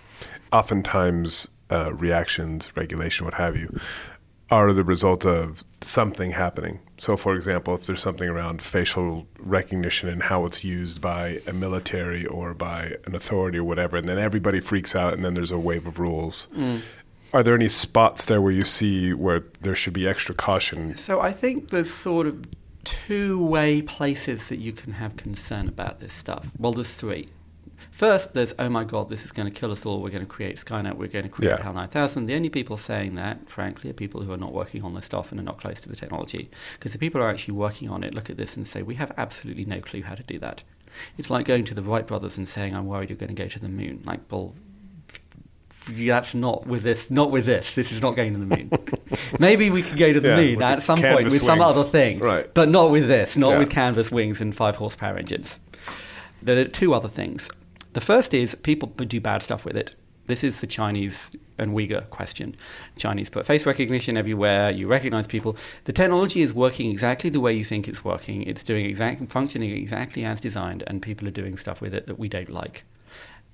Oftentimes, 0.54 1.50
uh, 1.70 1.94
reactions, 1.94 2.70
regulation, 2.76 3.26
what 3.26 3.34
have 3.34 3.58
you, 3.58 3.78
are 4.56 4.74
the 4.74 4.84
result 4.84 5.26
of 5.26 5.64
something 5.82 6.32
happening. 6.32 6.80
So, 6.98 7.18
for 7.18 7.36
example, 7.36 7.76
if 7.76 7.86
there's 7.86 8.02
something 8.02 8.30
around 8.30 8.62
facial 8.62 9.28
recognition 9.40 10.08
and 10.10 10.24
how 10.24 10.46
it's 10.46 10.64
used 10.64 11.02
by 11.02 11.42
a 11.46 11.54
military 11.54 12.26
or 12.26 12.54
by 12.54 12.96
an 13.06 13.16
authority 13.16 13.58
or 13.58 13.66
whatever, 13.66 13.98
and 13.98 14.08
then 14.08 14.18
everybody 14.18 14.62
freaks 14.62 14.96
out, 14.96 15.14
and 15.14 15.24
then 15.24 15.34
there's 15.34 15.52
a 15.52 15.60
wave 15.60 15.86
of 15.86 16.00
rules. 16.00 16.48
Mm. 16.56 16.82
Are 17.34 17.44
there 17.44 17.54
any 17.54 17.68
spots 17.68 18.26
there 18.28 18.42
where 18.42 18.54
you 18.54 18.64
see 18.64 19.14
where 19.14 19.44
there 19.62 19.76
should 19.76 19.94
be 19.94 20.08
extra 20.08 20.34
caution? 20.34 20.96
So 20.96 21.20
I 21.20 21.34
think 21.34 21.70
there's 21.70 21.94
sort 21.94 22.28
of 22.28 22.46
two 22.86 23.44
way 23.44 23.82
places 23.82 24.48
that 24.48 24.60
you 24.60 24.72
can 24.72 24.94
have 24.94 25.18
concern 25.18 25.68
about 25.68 26.00
this 26.00 26.14
stuff. 26.14 26.48
Well, 26.58 26.72
there's 26.72 26.96
three. 26.96 27.30
First, 27.96 28.34
there's, 28.34 28.54
oh 28.60 28.68
my 28.68 28.84
God, 28.84 29.08
this 29.08 29.24
is 29.24 29.32
going 29.32 29.50
to 29.50 29.58
kill 29.58 29.72
us 29.72 29.86
all. 29.86 30.02
We're 30.02 30.10
going 30.10 30.20
to 30.20 30.26
create 30.30 30.58
Skynet. 30.58 30.96
We're 30.98 31.08
going 31.08 31.24
to 31.24 31.30
create 31.30 31.52
Yeah. 31.52 31.64
HAL 31.64 31.72
9000. 31.76 32.26
The 32.26 32.36
only 32.36 32.50
people 32.50 32.76
saying 32.76 33.16
that, 33.16 33.50
frankly, 33.50 33.90
are 33.90 33.94
people 33.94 34.22
who 34.22 34.34
are 34.34 34.38
not 34.38 34.52
working 34.52 34.84
on 34.84 34.94
this 34.96 35.06
stuff 35.06 35.32
and 35.32 35.40
are 35.40 35.44
not 35.44 35.62
close 35.62 35.80
to 35.80 35.88
the 35.88 35.96
technology. 35.96 36.50
Because 36.74 36.92
the 36.92 36.98
people 37.00 37.22
who 37.22 37.26
are 37.28 37.30
actually 37.30 37.54
working 37.54 37.90
on 37.90 38.04
it 38.04 38.14
look 38.14 38.30
at 38.30 38.36
this 38.36 38.58
and 38.58 38.68
say, 38.68 38.82
we 38.82 38.96
have 38.96 39.14
absolutely 39.18 39.64
no 39.64 39.80
clue 39.80 40.02
how 40.04 40.14
to 40.14 40.24
do 40.24 40.38
that. 40.40 40.62
It's 41.18 41.30
like 41.30 41.46
going 41.46 41.64
to 41.64 41.74
the 41.74 41.82
Wright 41.82 42.06
brothers 42.06 42.36
and 42.38 42.50
saying, 42.50 42.76
I'm 42.76 42.86
worried 42.86 43.10
you're 43.10 43.18
going 43.18 43.34
to 43.34 43.42
go 43.42 43.48
to 43.48 43.60
the 43.60 43.70
moon. 43.70 44.02
Like, 44.04 44.20
well, 44.30 44.54
that's 45.88 46.36
not 46.36 46.68
with 46.68 46.82
this. 46.84 47.10
Not 47.10 47.32
with 47.32 47.46
this. 47.46 47.76
This 47.76 47.94
is 47.94 48.02
not 48.02 48.18
going 48.18 48.34
to 48.34 48.40
the 48.40 48.46
moon. 48.58 48.72
Maybe 49.40 49.70
we 49.70 49.82
could 49.82 49.98
go 49.98 50.12
to 50.12 50.20
the 50.20 50.30
Yeah, 50.32 50.36
moon 50.36 50.62
at 50.62 50.82
some 50.84 51.00
point 51.02 51.24
with 51.24 51.42
some 51.42 51.60
wings. 51.60 51.78
other 51.78 51.88
thing, 51.88 52.20
Right. 52.20 52.54
But 52.54 52.68
not 52.68 52.92
with 52.92 53.08
this. 53.08 53.38
Not 53.38 53.52
Yeah. 53.52 53.60
with 53.60 53.70
canvas 53.70 54.12
wings 54.12 54.42
and 54.42 54.54
five 54.54 54.76
horsepower 54.76 55.16
engines. 55.18 55.62
There 56.42 56.60
are 56.60 56.66
two 56.66 56.94
other 56.94 57.08
things. 57.08 57.50
The 57.96 58.02
first 58.02 58.34
is 58.34 58.56
people 58.56 58.90
do 58.90 59.22
bad 59.22 59.42
stuff 59.42 59.64
with 59.64 59.78
it. 59.78 59.96
This 60.26 60.44
is 60.44 60.60
the 60.60 60.68
Chinese 60.68 61.34
and 61.58 61.72
Uyghur 61.72 62.10
question. 62.10 62.58
Chinese 62.98 63.30
put 63.30 63.46
face 63.46 63.66
recognition 63.66 64.18
everywhere. 64.18 64.70
You 64.70 64.88
recognize 64.88 65.28
people. 65.28 65.56
The 65.86 65.94
technology 65.94 66.42
is 66.42 66.54
working 66.54 66.92
exactly 66.92 67.30
the 67.30 67.40
way 67.40 67.54
you 67.54 67.64
think 67.64 67.88
it's 67.88 68.04
working. 68.04 68.44
It's 68.44 68.66
doing 68.66 68.86
exactly 68.86 69.28
functioning 69.28 69.72
exactly 69.72 70.26
as 70.26 70.42
designed, 70.42 70.84
and 70.88 71.02
people 71.02 71.26
are 71.26 71.32
doing 71.32 71.56
stuff 71.56 71.80
with 71.80 71.94
it 71.94 72.06
that 72.08 72.20
we 72.20 72.28
don't 72.28 72.50
like. 72.50 72.84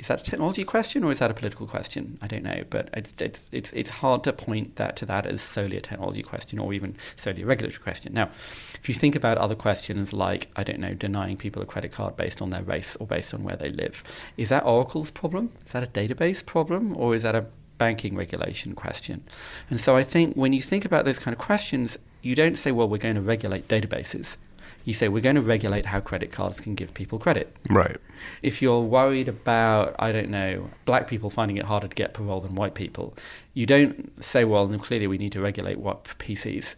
Is 0.02 0.08
that 0.08 0.22
a 0.22 0.24
technology 0.24 0.64
question 0.64 1.04
or 1.04 1.12
is 1.12 1.20
that 1.20 1.30
a 1.30 1.34
political 1.36 1.68
question? 1.68 2.18
I 2.24 2.28
don't 2.28 2.42
know, 2.42 2.64
but 2.72 2.90
it's 2.94 3.14
it's 3.20 3.52
it's 3.54 3.72
it's 3.74 3.92
hard 3.92 4.24
to 4.24 4.34
point 4.34 4.78
that 4.78 4.96
to 4.96 5.06
that 5.06 5.28
as 5.28 5.44
solely 5.44 5.78
a 5.78 5.82
technology 5.82 6.24
question 6.24 6.58
or 6.58 6.74
even 6.74 6.96
solely 7.16 7.44
a 7.44 7.46
regulatory 7.46 7.84
question. 7.84 8.12
Now, 8.12 8.32
if 8.74 8.90
you 8.90 8.96
think 8.96 9.16
about 9.16 9.38
other 9.38 9.54
questions 9.54 10.12
like 10.12 10.48
I 10.56 10.64
don't 10.64 10.80
know, 10.80 10.96
denying 10.96 11.38
people 11.38 11.62
a 11.62 11.68
credit 11.68 11.92
card 11.92 12.18
based 12.18 12.42
on 12.42 12.50
their 12.50 12.64
race 12.64 12.96
or 12.96 13.06
based 13.06 13.32
on 13.36 13.44
where 13.44 13.56
they 13.56 13.70
live, 13.70 14.04
is 14.38 14.50
that 14.50 14.66
Oracle's 14.66 15.12
problem? 15.12 15.52
Is 15.68 15.74
that 15.74 15.84
a 15.84 15.92
database 15.92 16.44
problem 16.44 16.98
or 16.98 17.14
is 17.14 17.22
that 17.22 17.36
a 17.36 17.46
banking 17.78 18.16
regulation 18.16 18.74
question? 18.74 19.24
And 19.70 19.80
so 19.80 19.96
I 19.96 20.02
think 20.02 20.34
when 20.34 20.52
you 20.52 20.64
think 20.64 20.84
about 20.84 21.06
those 21.06 21.20
kind 21.20 21.34
of 21.34 21.40
questions, 21.40 22.00
you 22.24 22.34
don't 22.34 22.58
say, 22.58 22.72
well, 22.72 22.90
we're 22.90 22.98
going 22.98 23.16
to 23.16 23.22
regulate 23.22 23.68
databases. 23.68 24.38
You 24.86 24.94
say 24.94 25.08
we're 25.08 25.22
going 25.22 25.36
to 25.36 25.42
regulate 25.42 25.86
how 25.86 26.00
credit 26.00 26.32
cards 26.32 26.60
can 26.60 26.76
give 26.76 26.94
people 26.94 27.20
credit. 27.20 27.56
Right. 27.70 27.98
If 28.42 28.62
you're 28.62 28.82
worried 28.82 29.28
about, 29.28 29.96
I 30.00 30.12
don't 30.12 30.30
know, 30.30 30.70
black 30.86 31.08
people 31.08 31.30
finding 31.30 31.58
it 31.58 31.66
harder 31.66 31.88
to 31.88 31.96
get 31.96 32.14
parole 32.14 32.42
than 32.42 32.56
white 32.56 32.74
people, 32.74 33.16
you 33.54 33.66
don't 33.66 34.12
say, 34.24 34.44
well, 34.44 34.68
clearly 34.80 35.08
we 35.08 35.18
need 35.18 35.32
to 35.34 35.42
regulate 35.42 35.80
what 35.80 36.04
PCs. 36.04 36.76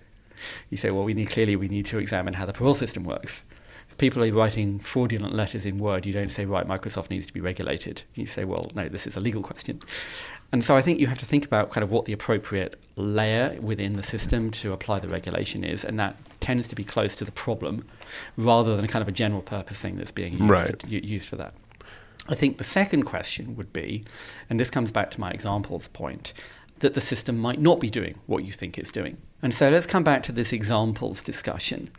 You 0.69 0.77
say, 0.77 0.91
well, 0.91 1.03
we 1.03 1.13
need 1.13 1.29
clearly 1.29 1.55
we 1.55 1.67
need 1.67 1.85
to 1.87 1.97
examine 1.97 2.33
how 2.33 2.45
the 2.45 2.53
parole 2.53 2.73
system 2.73 3.03
works. 3.03 3.43
If 3.89 3.97
people 3.97 4.23
are 4.23 4.33
writing 4.33 4.79
fraudulent 4.79 5.35
letters 5.35 5.65
in 5.65 5.77
Word, 5.77 6.05
you 6.05 6.13
don't 6.13 6.31
say, 6.31 6.45
right, 6.45 6.67
Microsoft 6.67 7.09
needs 7.09 7.27
to 7.27 7.33
be 7.33 7.41
regulated. 7.41 8.03
You 8.15 8.25
say, 8.25 8.43
well, 8.43 8.71
no, 8.73 8.89
this 8.89 9.05
is 9.05 9.15
a 9.15 9.19
legal 9.19 9.43
question. 9.43 9.79
And 10.51 10.65
so 10.65 10.75
I 10.75 10.81
think 10.81 10.99
you 10.99 11.07
have 11.07 11.19
to 11.19 11.25
think 11.25 11.45
about 11.45 11.71
kind 11.71 11.83
of 11.83 11.91
what 11.91 12.05
the 12.05 12.13
appropriate 12.13 12.79
layer 12.95 13.57
within 13.61 13.95
the 13.95 14.03
system 14.03 14.51
to 14.51 14.73
apply 14.73 14.99
the 14.99 15.09
regulation 15.09 15.63
is, 15.63 15.85
and 15.85 15.99
that 15.99 16.15
tends 16.43 16.67
to 16.67 16.75
be 16.75 16.83
close 16.83 17.15
to 17.15 17.25
the 17.25 17.31
problem 17.31 17.85
rather 18.37 18.75
than 18.75 18.85
a 18.85 18.87
kind 18.87 19.01
of 19.01 19.07
a 19.07 19.13
general 19.13 19.41
purpose 19.41 19.79
thing 19.81 19.95
that's 19.95 20.11
being 20.11 20.33
used, 20.33 20.49
Right. 20.49 20.79
to, 20.79 20.87
used 20.87 21.29
for 21.29 21.37
that. 21.37 21.53
I 22.29 22.35
think 22.35 22.57
the 22.57 22.63
second 22.63 23.03
question 23.03 23.55
would 23.55 23.73
be, 23.73 24.03
and 24.49 24.59
this 24.59 24.69
comes 24.69 24.91
back 24.91 25.09
to 25.11 25.19
my 25.19 25.31
examples 25.31 25.87
point, 25.87 26.33
that 26.79 26.93
the 26.93 27.01
system 27.01 27.37
might 27.37 27.59
not 27.61 27.79
be 27.79 27.89
doing 27.89 28.15
what 28.27 28.43
you 28.43 28.51
think 28.51 28.77
it's 28.77 28.91
doing. 28.91 29.17
And 29.41 29.53
so 29.53 29.69
let's 29.69 29.87
come 29.87 30.03
back 30.03 30.23
to 30.23 30.31
this 30.31 30.53
examples 30.53 31.21
discussion. 31.21 31.89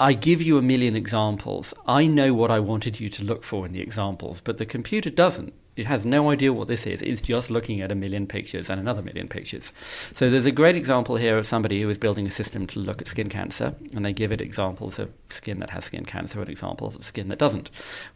I 0.00 0.14
give 0.14 0.42
you 0.42 0.58
a 0.58 0.62
million 0.62 0.96
examples. 0.96 1.74
I 1.86 2.06
know 2.06 2.34
what 2.34 2.50
I 2.50 2.58
wanted 2.58 2.98
you 2.98 3.08
to 3.10 3.24
look 3.24 3.44
for 3.44 3.66
in 3.66 3.72
the 3.72 3.80
examples, 3.80 4.40
but 4.40 4.56
the 4.56 4.66
computer 4.66 5.10
doesn't. 5.10 5.52
It 5.74 5.86
has 5.86 6.04
no 6.04 6.30
idea 6.30 6.52
what 6.52 6.68
this 6.68 6.86
is. 6.86 7.00
It's 7.00 7.22
just 7.22 7.50
looking 7.50 7.80
at 7.80 7.90
a 7.90 7.94
million 7.94 8.26
pictures 8.26 8.68
and 8.68 8.78
another 8.78 9.00
million 9.00 9.26
pictures. 9.26 9.72
So 10.14 10.28
there's 10.28 10.44
a 10.44 10.52
great 10.52 10.76
example 10.76 11.16
here 11.16 11.38
of 11.38 11.46
somebody 11.46 11.80
who 11.80 11.88
is 11.88 11.96
building 11.96 12.26
a 12.26 12.30
system 12.30 12.66
to 12.68 12.78
look 12.78 13.00
at 13.00 13.08
skin 13.08 13.30
cancer, 13.30 13.74
and 13.94 14.04
they 14.04 14.12
give 14.12 14.32
it 14.32 14.42
examples 14.42 14.98
of 14.98 15.10
skin 15.30 15.60
that 15.60 15.70
has 15.70 15.86
skin 15.86 16.04
cancer 16.04 16.40
and 16.40 16.50
examples 16.50 16.94
of 16.94 17.04
skin 17.04 17.28
that 17.28 17.38
doesn't. 17.38 17.70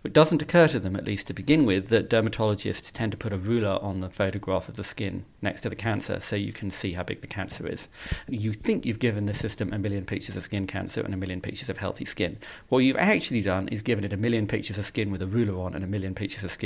It 0.04 0.12
doesn't 0.12 0.42
occur 0.42 0.68
to 0.68 0.78
them, 0.78 0.96
at 0.96 1.06
least 1.06 1.28
to 1.28 1.32
begin 1.32 1.64
with, 1.64 1.88
that 1.88 2.10
dermatologists 2.10 2.92
tend 2.92 3.12
to 3.12 3.18
put 3.18 3.32
a 3.32 3.38
ruler 3.38 3.78
on 3.80 4.00
the 4.00 4.10
photograph 4.10 4.68
of 4.68 4.76
the 4.76 4.84
skin 4.84 5.24
next 5.40 5.62
to 5.62 5.70
the 5.70 5.76
cancer 5.76 6.20
so 6.20 6.36
you 6.36 6.52
can 6.52 6.70
see 6.70 6.92
how 6.92 7.04
big 7.04 7.22
the 7.22 7.26
cancer 7.26 7.66
is. 7.66 7.88
You 8.28 8.52
think 8.52 8.84
you've 8.84 8.98
given 8.98 9.24
the 9.24 9.32
system 9.32 9.72
a 9.72 9.78
million 9.78 10.04
pictures 10.04 10.36
of 10.36 10.42
skin 10.42 10.66
cancer 10.66 11.00
and 11.00 11.14
a 11.14 11.16
million 11.16 11.40
pictures 11.40 11.70
of 11.70 11.78
healthy 11.78 12.04
skin. 12.04 12.36
What 12.68 12.80
you've 12.80 12.98
actually 12.98 13.40
done 13.40 13.68
is 13.68 13.80
given 13.80 14.04
it 14.04 14.12
a 14.12 14.18
million 14.18 14.46
pictures 14.46 14.76
of 14.76 14.84
skin 14.84 15.10
with 15.10 15.22
a 15.22 15.26
ruler 15.26 15.58
on 15.62 15.74
and 15.74 15.82
a 15.82 15.86
million 15.88 16.14
pictures 16.14 16.44
of 16.44 16.50
skin. 16.50 16.65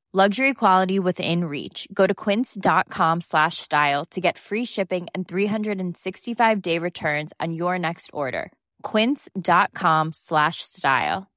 Luxury 0.13 0.53
quality 0.53 0.99
within 0.99 1.45
reach. 1.45 1.87
Go 1.93 2.05
to 2.05 2.13
quince.com 2.13 3.21
slash 3.21 3.59
style 3.59 4.03
to 4.07 4.19
get 4.19 4.37
free 4.37 4.65
shipping 4.65 5.07
and 5.15 5.25
365 5.25 6.61
day 6.61 6.77
returns 6.77 7.31
on 7.39 7.53
your 7.53 7.79
next 7.79 8.09
order. 8.11 8.51
Quince.com 8.83 10.11
slash 10.11 10.57
style. 10.63 11.31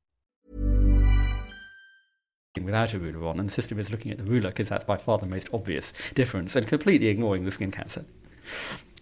Without 2.61 2.95
a 2.95 2.99
ruler 2.99 3.29
on, 3.29 3.39
and 3.39 3.49
the 3.49 3.53
system 3.53 3.79
is 3.79 3.93
looking 3.93 4.11
at 4.11 4.19
the 4.19 4.25
ruler 4.25 4.51
because 4.51 4.69
that's 4.69 4.83
by 4.83 4.97
far 4.97 5.19
the 5.19 5.27
most 5.27 5.49
obvious 5.53 5.93
difference 6.17 6.57
and 6.57 6.67
completely 6.67 7.07
ignoring 7.07 7.45
the 7.45 7.53
skin 7.53 7.71
cancer. 7.71 8.05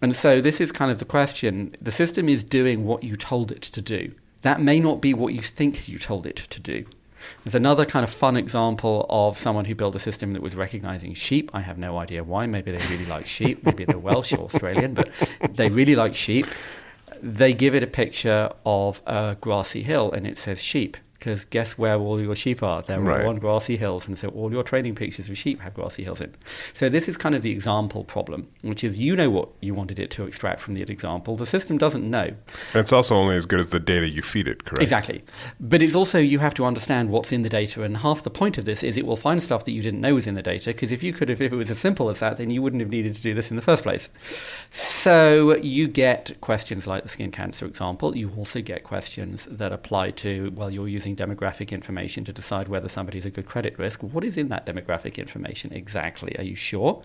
And 0.03 0.15
so 0.15 0.39
this 0.39 0.61
is 0.61 0.71
kind 0.71 0.91
of 0.91 0.99
the 0.99 1.05
question. 1.05 1.75
The 1.81 1.91
system 1.91 2.29
is 2.29 2.43
doing 2.43 2.85
what 2.85 3.03
you 3.03 3.15
told 3.15 3.51
it 3.51 3.63
to 3.63 3.81
do. 3.81 4.13
That 4.43 4.61
may 4.61 4.79
not 4.79 5.01
be 5.01 5.15
what 5.15 5.33
you 5.33 5.41
think 5.41 5.87
you 5.87 5.97
told 5.97 6.27
it 6.27 6.35
to 6.51 6.59
do. 6.59 6.85
There's 7.43 7.55
another 7.55 7.85
kind 7.85 8.03
of 8.03 8.09
fun 8.09 8.37
example 8.37 9.05
of 9.09 9.37
someone 9.37 9.65
who 9.65 9.75
built 9.75 9.95
a 9.95 9.99
system 9.99 10.33
that 10.33 10.41
was 10.41 10.55
recognizing 10.55 11.13
sheep. 11.13 11.51
I 11.53 11.61
have 11.61 11.77
no 11.77 11.97
idea 11.97 12.23
why. 12.23 12.45
Maybe 12.47 12.71
they 12.71 12.85
really 12.87 13.05
like 13.05 13.25
sheep. 13.25 13.63
Maybe 13.65 13.85
they're 13.85 13.97
Welsh 13.97 14.33
or 14.33 14.45
Australian, 14.45 14.93
but 14.93 15.09
they 15.49 15.69
really 15.69 15.95
like 15.95 16.13
sheep. 16.13 16.45
They 17.21 17.53
give 17.53 17.75
it 17.75 17.83
a 17.83 17.87
picture 17.87 18.51
of 18.65 19.01
a 19.05 19.37
grassy 19.39 19.83
hill 19.83 20.11
and 20.11 20.27
it 20.27 20.37
says 20.37 20.61
sheep 20.61 20.97
because 21.23 21.45
guess 21.45 21.77
where 21.77 21.95
all 21.95 22.19
your 22.19 22.35
sheep 22.35 22.61
are? 22.61 22.81
They're 22.81 22.99
Right. 22.99 23.23
all 23.23 23.29
on 23.29 23.37
grassy 23.37 23.77
hills, 23.77 24.07
and 24.07 24.17
so 24.17 24.27
all 24.29 24.51
your 24.51 24.61
training 24.61 24.93
pictures 24.95 25.29
of 25.29 25.37
sheep 25.37 25.61
have 25.61 25.73
grassy 25.73 26.03
hills 26.03 26.19
in. 26.19 26.35
So 26.73 26.89
this 26.89 27.07
is 27.07 27.15
kind 27.15 27.33
of 27.33 27.41
the 27.43 27.51
example 27.51 28.03
problem, 28.03 28.49
which 28.61 28.83
is 28.83 28.99
you 28.99 29.15
know 29.15 29.29
what 29.29 29.47
you 29.61 29.73
wanted 29.73 29.99
it 29.99 30.11
to 30.11 30.25
extract 30.25 30.59
from 30.59 30.73
the 30.73 30.81
example. 30.81 31.37
The 31.37 31.45
system 31.45 31.77
doesn't 31.77 32.03
know. 32.09 32.25
And 32.25 32.35
it's 32.75 32.91
also 32.91 33.15
only 33.15 33.37
as 33.37 33.45
good 33.45 33.61
as 33.61 33.69
the 33.69 33.79
data 33.79 34.09
you 34.09 34.21
feed 34.21 34.49
it, 34.49 34.65
correct? 34.65 34.81
Exactly. 34.81 35.23
But 35.61 35.81
it's 35.81 35.95
also 35.95 36.19
you 36.19 36.39
have 36.39 36.53
to 36.55 36.65
understand 36.65 37.09
what's 37.09 37.31
in 37.31 37.43
the 37.43 37.49
data, 37.49 37.83
and 37.83 37.95
half 37.95 38.23
the 38.23 38.29
point 38.29 38.57
of 38.57 38.65
this 38.65 38.83
is 38.83 38.97
it 38.97 39.05
will 39.05 39.15
find 39.15 39.41
stuff 39.41 39.63
that 39.63 39.71
you 39.71 39.81
didn't 39.81 40.01
know 40.01 40.15
was 40.15 40.27
in 40.27 40.35
the 40.35 40.41
data. 40.41 40.71
Because 40.71 40.91
if 40.91 41.01
you 41.03 41.13
could 41.13 41.29
have, 41.29 41.39
if 41.39 41.53
it 41.53 41.55
was 41.55 41.71
as 41.71 41.79
simple 41.79 42.09
as 42.09 42.19
that, 42.19 42.35
then 42.35 42.49
you 42.49 42.61
wouldn't 42.61 42.81
have 42.81 42.89
needed 42.89 43.15
to 43.15 43.21
do 43.21 43.33
this 43.33 43.49
in 43.49 43.55
the 43.55 43.61
first 43.61 43.83
place. 43.83 44.09
So 44.71 45.55
you 45.61 45.87
get 45.87 46.41
questions 46.41 46.85
like 46.85 47.03
the 47.03 47.09
skin 47.09 47.31
cancer 47.31 47.65
example. 47.65 48.17
You 48.17 48.29
also 48.37 48.61
get 48.61 48.83
questions 48.83 49.47
that 49.49 49.71
apply 49.71 50.11
to 50.11 50.51
well, 50.55 50.69
you're 50.69 50.89
using 50.89 51.12
demographic 51.15 51.71
information 51.71 52.25
to 52.25 52.33
decide 52.33 52.67
whether 52.67 52.87
somebody's 52.87 53.25
a 53.25 53.29
good 53.29 53.45
credit 53.45 53.77
risk. 53.77 54.01
What 54.03 54.23
is 54.23 54.37
in 54.37 54.49
that 54.49 54.65
demographic 54.65 55.17
information 55.17 55.73
exactly? 55.73 56.37
Are 56.37 56.43
you 56.43 56.55
sure? 56.55 57.01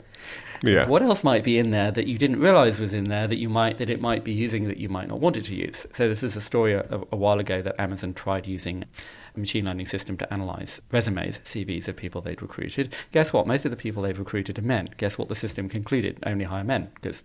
Yeah. 0.63 0.87
What 0.89 1.03
else 1.03 1.25
might 1.25 1.45
be 1.45 1.59
in 1.59 1.71
there 1.71 1.91
that 1.91 2.07
you 2.07 2.19
didn't 2.19 2.41
realize 2.41 2.81
was 2.81 2.95
in 2.95 3.05
there 3.05 3.27
that 3.27 3.39
you 3.39 3.49
might 3.49 3.79
that 3.79 3.91
it 3.91 4.01
might 4.01 4.25
be 4.25 4.33
using 4.33 4.69
that 4.69 4.79
you 4.79 4.89
might 4.89 5.09
not 5.09 5.21
want 5.21 5.37
it 5.37 5.45
to 5.47 5.55
use? 5.55 5.87
So 5.93 6.09
this 6.09 6.23
is 6.23 6.37
a 6.37 6.41
story 6.41 6.75
a, 6.75 7.01
a 7.13 7.17
while 7.17 7.39
ago 7.39 7.63
that 7.63 7.81
Amazon 7.81 8.15
tried 8.15 8.47
using 8.47 8.85
a 9.37 9.41
machine 9.41 9.65
learning 9.65 9.87
system 9.87 10.17
to 10.19 10.33
analyze 10.33 10.81
resumes, 10.91 11.39
CVs 11.41 11.89
of 11.89 11.97
people 11.97 12.21
they'd 12.21 12.43
recruited. 12.43 12.95
Guess 13.13 13.33
what? 13.33 13.47
Most 13.47 13.65
of 13.65 13.71
the 13.71 13.77
people 13.77 14.03
they've 14.03 14.19
recruited 14.19 14.59
are 14.59 14.63
men. 14.63 14.89
Guess 14.97 15.19
what 15.19 15.29
the 15.29 15.35
system 15.35 15.69
concluded? 15.69 16.19
Only 16.27 16.45
hire 16.45 16.65
men 16.65 16.91
because 16.95 17.25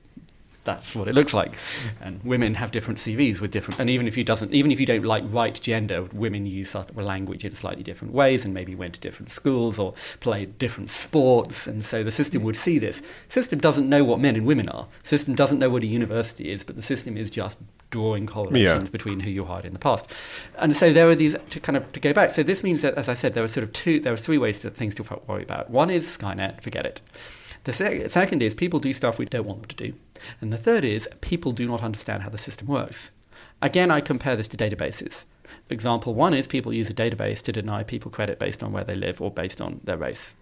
that's 0.65 0.95
what 0.95 1.07
it 1.07 1.15
looks 1.15 1.33
like. 1.33 1.55
And 2.01 2.23
women 2.23 2.53
have 2.55 2.71
different 2.71 2.99
CVs 2.99 3.39
with 3.39 3.51
different. 3.51 3.79
And 3.79 3.89
even 3.89 4.07
if 4.07 4.15
you 4.17 4.23
doesn't, 4.23 4.53
even 4.53 4.71
if 4.71 4.79
you 4.79 4.85
don't 4.85 5.03
like 5.03 5.23
right 5.27 5.59
gender, 5.59 6.03
women 6.13 6.45
use 6.45 6.75
language 6.95 7.43
in 7.45 7.53
slightly 7.55 7.83
different 7.83 8.13
ways, 8.13 8.45
and 8.45 8.53
maybe 8.53 8.73
went 8.75 8.93
to 8.95 8.99
different 8.99 9.31
schools 9.31 9.77
or 9.79 9.93
played 10.21 10.57
different 10.57 10.89
sports. 10.89 11.67
And 11.67 11.83
so 11.85 12.03
the 12.03 12.11
system 12.11 12.43
would 12.43 12.55
see 12.55 12.79
this. 12.79 13.01
System 13.27 13.59
doesn't 13.59 13.89
know 13.89 14.03
what 14.03 14.19
men 14.19 14.35
and 14.35 14.45
women 14.45 14.69
are. 14.69 14.87
System 15.03 15.35
doesn't 15.35 15.59
know 15.59 15.69
what 15.69 15.83
a 15.83 15.87
university 15.87 16.49
is, 16.49 16.63
but 16.63 16.75
the 16.75 16.81
system 16.81 17.17
is 17.17 17.29
just 17.29 17.59
drawing 17.91 18.25
correlations 18.25 18.85
Yeah. 18.85 18.89
between 18.91 19.19
who 19.19 19.29
you 19.29 19.45
hired 19.45 19.65
in 19.65 19.73
the 19.73 19.79
past. 19.79 20.07
And 20.57 20.75
so 20.75 20.91
there 20.91 21.07
are 21.09 21.15
these 21.15 21.35
to 21.51 21.59
kind 21.59 21.77
of 21.77 21.91
to 21.91 21.99
go 21.99 22.11
back. 22.13 22.31
So 22.31 22.41
this 22.41 22.63
means 22.63 22.81
that, 22.81 22.95
as 22.95 23.07
I 23.09 23.13
said, 23.13 23.33
there 23.33 23.43
are 23.43 23.47
sort 23.47 23.63
of 23.63 23.71
two. 23.73 23.99
There 23.99 24.13
are 24.13 24.17
three 24.17 24.37
ways 24.37 24.59
to 24.61 24.69
things 24.71 24.95
to 24.95 25.03
worry 25.27 25.43
about. 25.43 25.69
One 25.69 25.89
is 25.89 26.07
Skynet. 26.07 26.61
Forget 26.61 26.85
it. 26.85 27.01
The 27.65 27.71
sec- 27.71 28.09
second 28.09 28.41
is 28.41 28.53
people 28.55 28.79
do 28.79 28.91
stuff 28.93 29.19
we 29.19 29.25
don't 29.25 29.45
want 29.45 29.61
them 29.61 29.69
to 29.69 29.91
do. 29.91 29.93
And 30.41 30.51
the 30.51 30.57
third 30.57 30.83
is 30.83 31.09
people 31.21 31.51
do 31.51 31.67
not 31.67 31.83
understand 31.83 32.23
how 32.23 32.29
the 32.29 32.37
system 32.37 32.67
works. 32.67 33.11
Again, 33.61 33.91
I 33.91 34.01
compare 34.01 34.35
this 34.35 34.47
to 34.49 34.57
databases. 34.57 35.25
Example 35.69 36.13
one 36.13 36.33
is 36.33 36.47
people 36.47 36.73
use 36.73 36.89
a 36.89 36.93
database 36.93 37.41
to 37.43 37.51
deny 37.51 37.83
people 37.83 38.11
credit 38.11 38.39
based 38.39 38.63
on 38.63 38.71
where 38.71 38.83
they 38.83 38.95
live 38.95 39.21
or 39.21 39.31
based 39.31 39.61
on 39.61 39.81
their 39.83 39.97
race. 39.97 40.35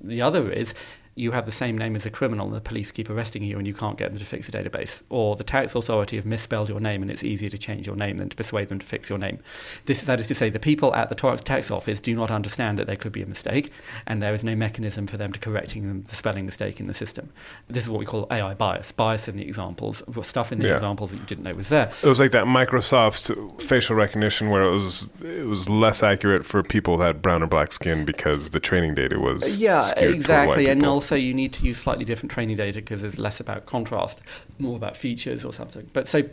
The 0.00 0.22
other 0.22 0.50
is 0.50 0.74
you 1.18 1.32
have 1.32 1.46
the 1.46 1.52
same 1.52 1.76
name 1.76 1.96
as 1.96 2.06
a 2.06 2.10
criminal 2.10 2.46
and 2.46 2.54
the 2.54 2.60
police 2.60 2.92
keep 2.92 3.10
arresting 3.10 3.42
you 3.42 3.58
and 3.58 3.66
you 3.66 3.74
can't 3.74 3.98
get 3.98 4.10
them 4.10 4.18
to 4.18 4.24
fix 4.24 4.48
the 4.48 4.56
database. 4.56 5.02
Or 5.10 5.34
the 5.36 5.44
tax 5.44 5.74
authority 5.74 6.16
have 6.16 6.24
misspelled 6.24 6.68
your 6.68 6.80
name 6.80 7.02
and 7.02 7.10
it's 7.10 7.24
easier 7.24 7.50
to 7.50 7.58
change 7.58 7.86
your 7.86 7.96
name 7.96 8.18
than 8.18 8.28
to 8.28 8.36
persuade 8.36 8.68
them 8.68 8.78
to 8.78 8.86
fix 8.86 9.08
your 9.10 9.18
name. 9.18 9.40
This, 9.86 10.02
that 10.02 10.20
is 10.20 10.28
to 10.28 10.34
say, 10.34 10.48
the 10.48 10.60
people 10.60 10.94
at 10.94 11.08
the 11.08 11.14
tax 11.14 11.70
office 11.70 12.00
do 12.00 12.14
not 12.14 12.30
understand 12.30 12.78
that 12.78 12.86
there 12.86 12.96
could 12.96 13.12
be 13.12 13.22
a 13.22 13.26
mistake 13.26 13.72
and 14.06 14.22
there 14.22 14.32
is 14.32 14.44
no 14.44 14.54
mechanism 14.54 15.06
for 15.06 15.16
them 15.16 15.32
to 15.32 15.40
correcting 15.40 15.88
them, 15.88 16.02
the 16.04 16.14
spelling 16.14 16.46
mistake 16.46 16.78
in 16.78 16.86
the 16.86 16.94
system. 16.94 17.30
This 17.68 17.82
is 17.84 17.90
what 17.90 17.98
we 17.98 18.06
call 18.06 18.26
AI 18.30 18.54
bias. 18.54 18.92
Bias 18.92 19.28
in 19.28 19.36
the 19.36 19.42
examples, 19.44 20.02
stuff 20.22 20.52
in 20.52 20.60
the 20.60 20.68
Yeah. 20.68 20.74
examples 20.74 21.10
that 21.10 21.18
you 21.18 21.26
didn't 21.26 21.44
know 21.44 21.54
was 21.54 21.68
there. 21.68 21.90
It 22.02 22.06
was 22.08 22.20
like 22.20 22.30
that 22.30 22.44
Microsoft 22.44 23.60
facial 23.62 23.96
recognition 23.96 24.50
where 24.50 24.62
it 24.62 24.70
was 24.70 25.10
it 25.24 25.46
was 25.46 25.68
less 25.68 26.02
accurate 26.02 26.44
for 26.46 26.62
people 26.62 26.96
that 26.98 27.06
had 27.06 27.22
brown 27.22 27.42
or 27.42 27.46
black 27.46 27.72
skin 27.72 28.04
because 28.04 28.50
the 28.50 28.60
training 28.60 28.94
data 28.94 29.18
was 29.18 29.60
Yeah, 29.60 29.90
exactly. 29.96 30.68
And 30.68 30.80
people. 30.80 30.92
Also, 31.08 31.16
you 31.16 31.32
need 31.32 31.54
to 31.54 31.64
use 31.64 31.78
slightly 31.78 32.04
different 32.04 32.30
training 32.30 32.54
data 32.54 32.80
because 32.80 33.02
it's 33.02 33.18
less 33.18 33.40
about 33.40 33.64
contrast, 33.64 34.20
more 34.58 34.76
about 34.76 34.94
features 34.94 35.42
or 35.42 35.54
something. 35.54 35.88
But 35.94 36.06
so 36.06 36.28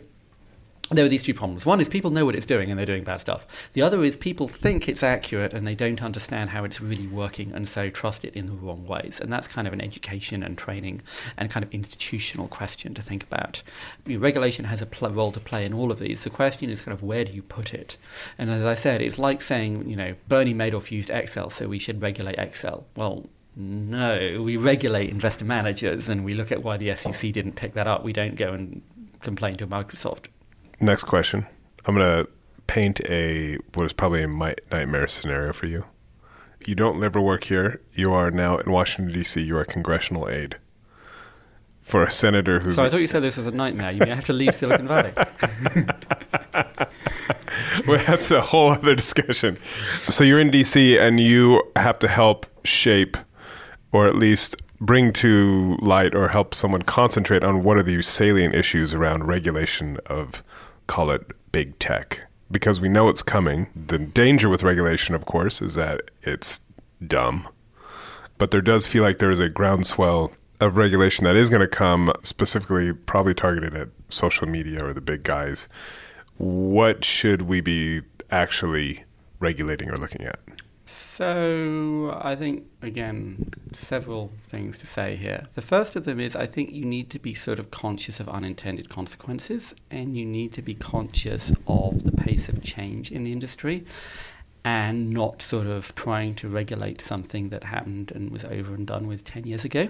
there 0.90 1.02
are 1.02 1.08
these 1.08 1.22
two 1.22 1.32
problems. 1.32 1.64
One 1.64 1.80
is 1.80 1.88
people 1.88 2.10
know 2.10 2.26
what 2.26 2.36
it's 2.36 2.44
doing 2.44 2.68
and 2.68 2.78
they're 2.78 2.84
doing 2.84 3.02
bad 3.02 3.22
stuff. 3.22 3.70
The 3.72 3.80
other 3.80 4.04
is 4.04 4.18
people 4.18 4.48
think 4.48 4.86
it's 4.86 5.02
accurate 5.02 5.54
and 5.54 5.66
they 5.66 5.74
don't 5.74 6.02
understand 6.02 6.50
how 6.50 6.62
it's 6.64 6.78
really 6.78 7.06
working 7.06 7.52
and 7.54 7.66
so 7.66 7.88
trust 7.88 8.22
it 8.26 8.36
in 8.36 8.48
the 8.48 8.52
wrong 8.52 8.86
ways. 8.86 9.18
And 9.18 9.32
that's 9.32 9.48
kind 9.48 9.66
of 9.66 9.72
an 9.72 9.80
education 9.80 10.42
and 10.42 10.58
training 10.58 11.00
and 11.38 11.50
kind 11.50 11.64
of 11.64 11.72
institutional 11.72 12.46
question 12.48 12.92
to 12.92 13.00
think 13.00 13.24
about. 13.24 13.62
I 14.04 14.10
mean, 14.10 14.20
regulation 14.20 14.66
has 14.66 14.82
a 14.82 14.86
pl- 14.86 15.10
role 15.10 15.32
to 15.32 15.40
play 15.40 15.64
in 15.64 15.72
all 15.72 15.90
of 15.90 16.00
these. 16.00 16.22
The 16.22 16.28
question 16.28 16.68
is 16.68 16.82
kind 16.82 16.92
of 16.92 17.02
where 17.02 17.24
do 17.24 17.32
you 17.32 17.42
put 17.42 17.72
it? 17.72 17.96
And 18.36 18.50
as 18.50 18.66
I 18.66 18.74
said, 18.74 19.00
it's 19.00 19.18
like 19.18 19.40
saying, 19.40 19.88
you 19.88 19.96
know, 19.96 20.14
Bernie 20.28 20.52
Madoff 20.52 20.90
used 20.90 21.08
Excel, 21.08 21.48
so 21.48 21.66
we 21.66 21.78
should 21.78 22.02
regulate 22.02 22.38
Excel. 22.38 22.84
Well, 22.94 23.24
no, 23.56 24.42
we 24.42 24.58
regulate 24.58 25.08
investor 25.08 25.46
managers 25.46 26.10
and 26.10 26.24
we 26.24 26.34
look 26.34 26.52
at 26.52 26.62
why 26.62 26.76
the 26.76 26.94
SEC 26.94 27.32
didn't 27.32 27.52
pick 27.52 27.72
that 27.72 27.86
up. 27.86 28.04
We 28.04 28.12
don't 28.12 28.36
go 28.36 28.52
and 28.52 28.82
complain 29.20 29.56
to 29.56 29.66
Microsoft. 29.66 30.26
Next 30.78 31.04
question. 31.04 31.46
I'm 31.86 31.94
going 31.94 32.24
to 32.24 32.30
paint 32.66 33.00
a 33.08 33.56
what 33.74 33.84
is 33.84 33.94
probably 33.94 34.22
a 34.22 34.26
nightmare 34.26 35.08
scenario 35.08 35.54
for 35.54 35.66
you. 35.66 35.86
You 36.66 36.74
don't 36.74 37.00
live 37.00 37.16
or 37.16 37.22
work 37.22 37.44
here. 37.44 37.80
You 37.92 38.12
are 38.12 38.30
now 38.30 38.58
in 38.58 38.70
Washington 38.70 39.14
D.C. 39.14 39.40
You 39.40 39.56
are 39.56 39.62
a 39.62 39.66
congressional 39.66 40.28
aide 40.28 40.58
for 41.80 42.02
a 42.02 42.10
senator 42.10 42.60
who's 42.60 42.76
So 42.76 42.84
I 42.84 42.90
thought 42.90 43.00
you 43.00 43.06
said 43.06 43.22
this 43.22 43.36
was 43.36 43.46
a 43.46 43.52
nightmare. 43.52 43.92
You 43.92 44.00
may 44.00 44.10
have 44.10 44.24
to 44.24 44.32
leave 44.32 44.52
Silicon 44.54 44.88
Valley. 44.88 45.12
well, 47.86 48.04
that's 48.04 48.32
a 48.32 48.40
whole 48.40 48.72
other 48.72 48.96
discussion. 48.96 49.58
So 50.08 50.24
you're 50.24 50.40
in 50.40 50.50
DC 50.50 51.00
and 51.00 51.20
you 51.20 51.62
have 51.76 52.00
to 52.00 52.08
help 52.08 52.46
shape 52.64 53.16
or 53.92 54.06
at 54.06 54.16
least 54.16 54.56
bring 54.80 55.12
to 55.12 55.76
light 55.80 56.14
or 56.14 56.28
help 56.28 56.54
someone 56.54 56.82
concentrate 56.82 57.42
on 57.42 57.62
what 57.62 57.76
are 57.76 57.82
the 57.82 58.02
salient 58.02 58.54
issues 58.54 58.92
around 58.92 59.24
regulation 59.24 59.98
of 60.06 60.42
call 60.86 61.10
it 61.10 61.22
big 61.50 61.78
tech 61.78 62.22
because 62.50 62.80
we 62.80 62.88
know 62.88 63.08
it's 63.08 63.22
coming. 63.22 63.68
The 63.74 63.98
danger 63.98 64.48
with 64.48 64.62
regulation 64.62 65.14
of 65.14 65.24
course 65.24 65.62
is 65.62 65.74
that 65.76 66.02
it's 66.22 66.60
dumb. 67.06 67.48
But 68.38 68.50
there 68.50 68.60
does 68.60 68.86
feel 68.86 69.02
like 69.02 69.18
there 69.18 69.30
is 69.30 69.40
a 69.40 69.48
groundswell 69.48 70.32
of 70.60 70.76
regulation 70.76 71.24
that 71.24 71.36
is 71.36 71.48
going 71.48 71.60
to 71.60 71.68
come 71.68 72.12
specifically 72.22 72.92
probably 72.92 73.34
targeted 73.34 73.74
at 73.74 73.88
social 74.08 74.46
media 74.46 74.84
or 74.84 74.92
the 74.92 75.00
big 75.00 75.22
guys 75.22 75.68
what 76.38 77.04
should 77.04 77.42
we 77.42 77.60
be 77.60 78.02
actually 78.30 79.04
regulating 79.40 79.90
or 79.90 79.96
looking 79.96 80.22
at? 80.22 80.38
So 80.88 82.16
I 82.22 82.36
think 82.36 82.64
again 82.80 83.50
several 83.72 84.30
things 84.46 84.78
to 84.78 84.86
say 84.86 85.16
here. 85.16 85.48
The 85.54 85.62
first 85.62 85.96
of 85.96 86.04
them 86.04 86.20
is 86.20 86.36
I 86.36 86.46
think 86.46 86.70
you 86.70 86.84
need 86.84 87.10
to 87.10 87.18
be 87.18 87.34
sort 87.34 87.58
of 87.58 87.72
conscious 87.72 88.20
of 88.20 88.28
unintended 88.28 88.88
consequences 88.88 89.74
and 89.90 90.16
you 90.16 90.24
need 90.24 90.52
to 90.52 90.62
be 90.62 90.74
conscious 90.74 91.52
of 91.66 92.04
the 92.04 92.12
pace 92.12 92.48
of 92.48 92.62
change 92.62 93.10
in 93.10 93.24
the 93.24 93.32
industry 93.32 93.84
and 94.64 95.10
not 95.10 95.42
sort 95.42 95.66
of 95.66 95.92
trying 95.96 96.36
to 96.36 96.48
regulate 96.48 97.00
something 97.00 97.48
that 97.48 97.64
happened 97.64 98.12
and 98.12 98.30
was 98.30 98.44
over 98.44 98.72
and 98.72 98.86
done 98.86 99.08
with 99.08 99.24
10 99.24 99.44
years 99.44 99.64
ago 99.64 99.88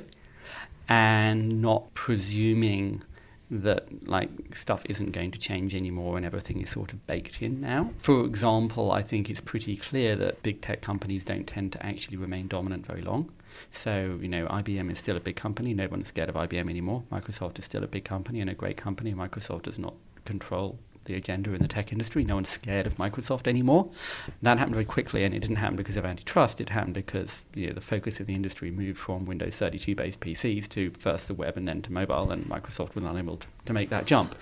and 0.88 1.60
not 1.60 1.92
presuming 1.92 3.02
that 3.50 4.08
like 4.08 4.54
stuff 4.54 4.84
isn't 4.86 5.12
going 5.12 5.30
to 5.30 5.38
change 5.38 5.74
anymore 5.74 6.16
and 6.16 6.26
everything 6.26 6.60
is 6.60 6.70
sort 6.70 6.92
of 6.92 7.06
baked 7.06 7.42
in 7.42 7.60
now. 7.60 7.90
For 7.98 8.24
example, 8.24 8.90
I 8.90 9.02
think 9.02 9.30
it's 9.30 9.40
pretty 9.40 9.76
clear 9.76 10.16
that 10.16 10.42
big 10.42 10.60
tech 10.60 10.82
companies 10.82 11.22
don't 11.24 11.46
tend 11.46 11.72
to 11.72 11.86
actually 11.86 12.16
remain 12.16 12.48
dominant 12.48 12.86
very 12.86 13.02
long. 13.02 13.30
So, 13.70 14.18
you 14.20 14.28
know, 14.28 14.46
IBM 14.46 14.90
is 14.90 14.98
still 14.98 15.16
a 15.16 15.20
big 15.20 15.36
company. 15.36 15.74
No 15.74 15.88
one's 15.88 16.08
scared 16.08 16.28
of 16.28 16.34
IBM 16.34 16.68
anymore. 16.68 17.04
Microsoft 17.10 17.58
is 17.58 17.64
still 17.64 17.84
a 17.84 17.88
big 17.88 18.04
company 18.04 18.40
and 18.40 18.50
a 18.50 18.54
great 18.54 18.76
company. 18.76 19.14
Microsoft 19.14 19.62
does 19.62 19.78
not 19.78 19.94
control 20.24 20.78
the 21.06 21.14
agenda 21.14 21.52
in 21.52 21.62
the 21.62 21.68
tech 21.68 21.92
industry. 21.92 22.24
No 22.24 22.36
one's 22.36 22.48
scared 22.48 22.86
of 22.86 22.96
Microsoft 22.96 23.46
anymore. 23.46 23.90
That 24.42 24.58
happened 24.58 24.74
very 24.74 24.84
quickly, 24.84 25.24
and 25.24 25.34
it 25.34 25.40
didn't 25.40 25.56
happen 25.56 25.76
because 25.76 25.96
of 25.96 26.04
antitrust. 26.04 26.60
It 26.60 26.68
happened 26.68 26.94
because 26.94 27.46
you 27.54 27.68
know, 27.68 27.72
the 27.72 27.80
focus 27.80 28.20
of 28.20 28.26
the 28.26 28.34
industry 28.34 28.70
moved 28.70 28.98
from 28.98 29.24
Windows 29.26 29.58
32 29.58 29.94
based 29.94 30.20
PCs 30.20 30.68
to 30.70 30.90
first 30.98 31.28
the 31.28 31.34
web 31.34 31.56
and 31.56 31.66
then 31.66 31.82
to 31.82 31.92
mobile, 31.92 32.30
and 32.30 32.44
Microsoft 32.46 32.94
was 32.94 33.04
unable 33.04 33.38
to, 33.38 33.46
to 33.66 33.72
make 33.72 33.90
that 33.90 34.06
jump. 34.06 34.34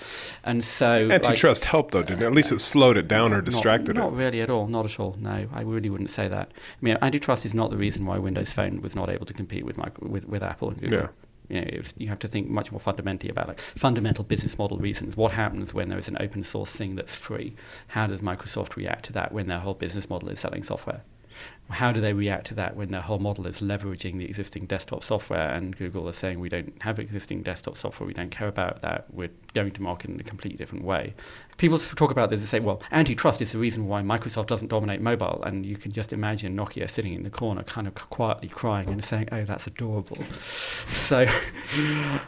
And 0.45 0.65
so. 0.65 1.09
Antitrust 1.11 1.65
like, 1.65 1.71
helped, 1.71 1.93
though, 1.93 2.03
didn't 2.03 2.23
it? 2.23 2.27
At 2.27 2.33
least 2.33 2.53
it 2.53 2.61
slowed 2.61 2.97
it 2.97 3.09
down 3.09 3.33
or 3.33 3.41
distracted 3.41 3.97
not, 3.97 4.09
it. 4.09 4.11
Not 4.11 4.17
really 4.17 4.41
at 4.41 4.51
all. 4.51 4.67
Not 4.67 4.85
at 4.85 4.99
all. 4.99 5.17
No, 5.19 5.47
I 5.53 5.63
really 5.63 5.91
wouldn't 5.91 6.11
say 6.11 6.29
that. 6.29 6.51
I 6.55 6.79
mean, 6.81 6.99
antitrust 7.03 7.45
is 7.45 7.55
not 7.55 7.71
the 7.71 7.77
reason 7.77 8.07
why 8.07 8.19
Windows 8.19 8.53
Phone 8.53 8.81
was 8.81 8.97
not 8.97 9.09
able 9.09 9.27
to 9.27 9.35
compete 9.35 9.65
with, 9.65 9.77
micro, 9.77 10.09
with, 10.09 10.27
with 10.27 10.43
Apple 10.43 10.71
and 10.71 10.81
Google. 10.81 11.01
Yeah. 11.01 11.09
You 11.49 11.61
know, 11.61 11.83
you 11.99 12.09
have 12.09 12.19
to 12.21 12.29
think 12.29 12.49
much 12.49 12.73
more 12.73 12.81
fundamentally 12.81 13.31
about 13.31 13.49
like 13.49 13.61
fundamental 13.61 14.25
business 14.25 14.57
model 14.57 14.79
reasons. 14.79 15.17
What 15.17 15.33
happens 15.33 15.75
when 15.75 15.89
there 15.89 15.99
is 15.99 16.09
an 16.09 16.17
open 16.21 16.43
source 16.43 16.75
thing 16.75 16.95
that's 16.95 17.15
free? 17.15 17.55
How 17.89 18.07
does 18.07 18.21
Microsoft 18.21 18.77
react 18.77 19.05
to 19.07 19.13
that 19.13 19.33
when 19.33 19.47
their 19.47 19.59
whole 19.59 19.75
business 19.75 20.09
model 20.09 20.31
is 20.31 20.41
selling 20.41 20.63
software? 20.63 21.03
How 21.71 21.93
do 21.93 22.01
they 22.01 22.13
react 22.13 22.47
to 22.49 22.55
that 22.55 22.77
when 22.77 22.89
their 22.89 23.01
whole 23.01 23.19
model 23.19 23.47
is 23.47 23.61
leveraging 23.61 24.19
the 24.19 24.27
existing 24.27 24.67
desktop 24.67 25.03
software 25.03 25.49
and 25.51 25.75
Google 25.77 26.07
is 26.09 26.17
saying 26.17 26.39
we 26.39 26.51
don't 26.51 26.75
have 26.83 26.99
existing 26.99 27.43
desktop 27.43 27.79
software, 27.79 28.07
we 28.07 28.13
don't 28.13 28.31
care 28.31 28.49
about 28.49 28.83
that, 28.83 29.07
we're 29.11 29.31
going 29.55 29.71
to 29.73 29.83
market 29.83 30.11
in 30.11 30.21
a 30.21 30.23
completely 30.25 30.59
different 30.59 30.85
way? 30.85 31.15
People 31.57 31.79
talk 31.79 32.11
about 32.11 32.29
this 32.31 32.41
and 32.41 32.49
say, 32.49 32.61
well, 32.61 32.83
antitrust 32.93 33.41
is 33.41 33.53
the 33.53 33.59
reason 33.59 33.87
why 33.87 34.03
Microsoft 34.03 34.47
doesn't 34.47 34.69
dominate 34.69 35.01
mobile, 35.01 35.43
and 35.47 35.65
you 35.65 35.77
can 35.77 35.91
just 35.91 36.13
imagine 36.13 36.55
Nokia 36.57 36.91
sitting 36.91 37.15
in 37.15 37.23
the 37.23 37.31
corner, 37.31 37.63
kind 37.63 37.87
of 37.87 37.95
quietly 37.95 38.49
crying 38.49 38.89
and 38.89 39.03
saying, 39.05 39.29
oh, 39.33 39.45
that's 39.45 39.67
adorable. 39.67 40.19
so 40.89 41.27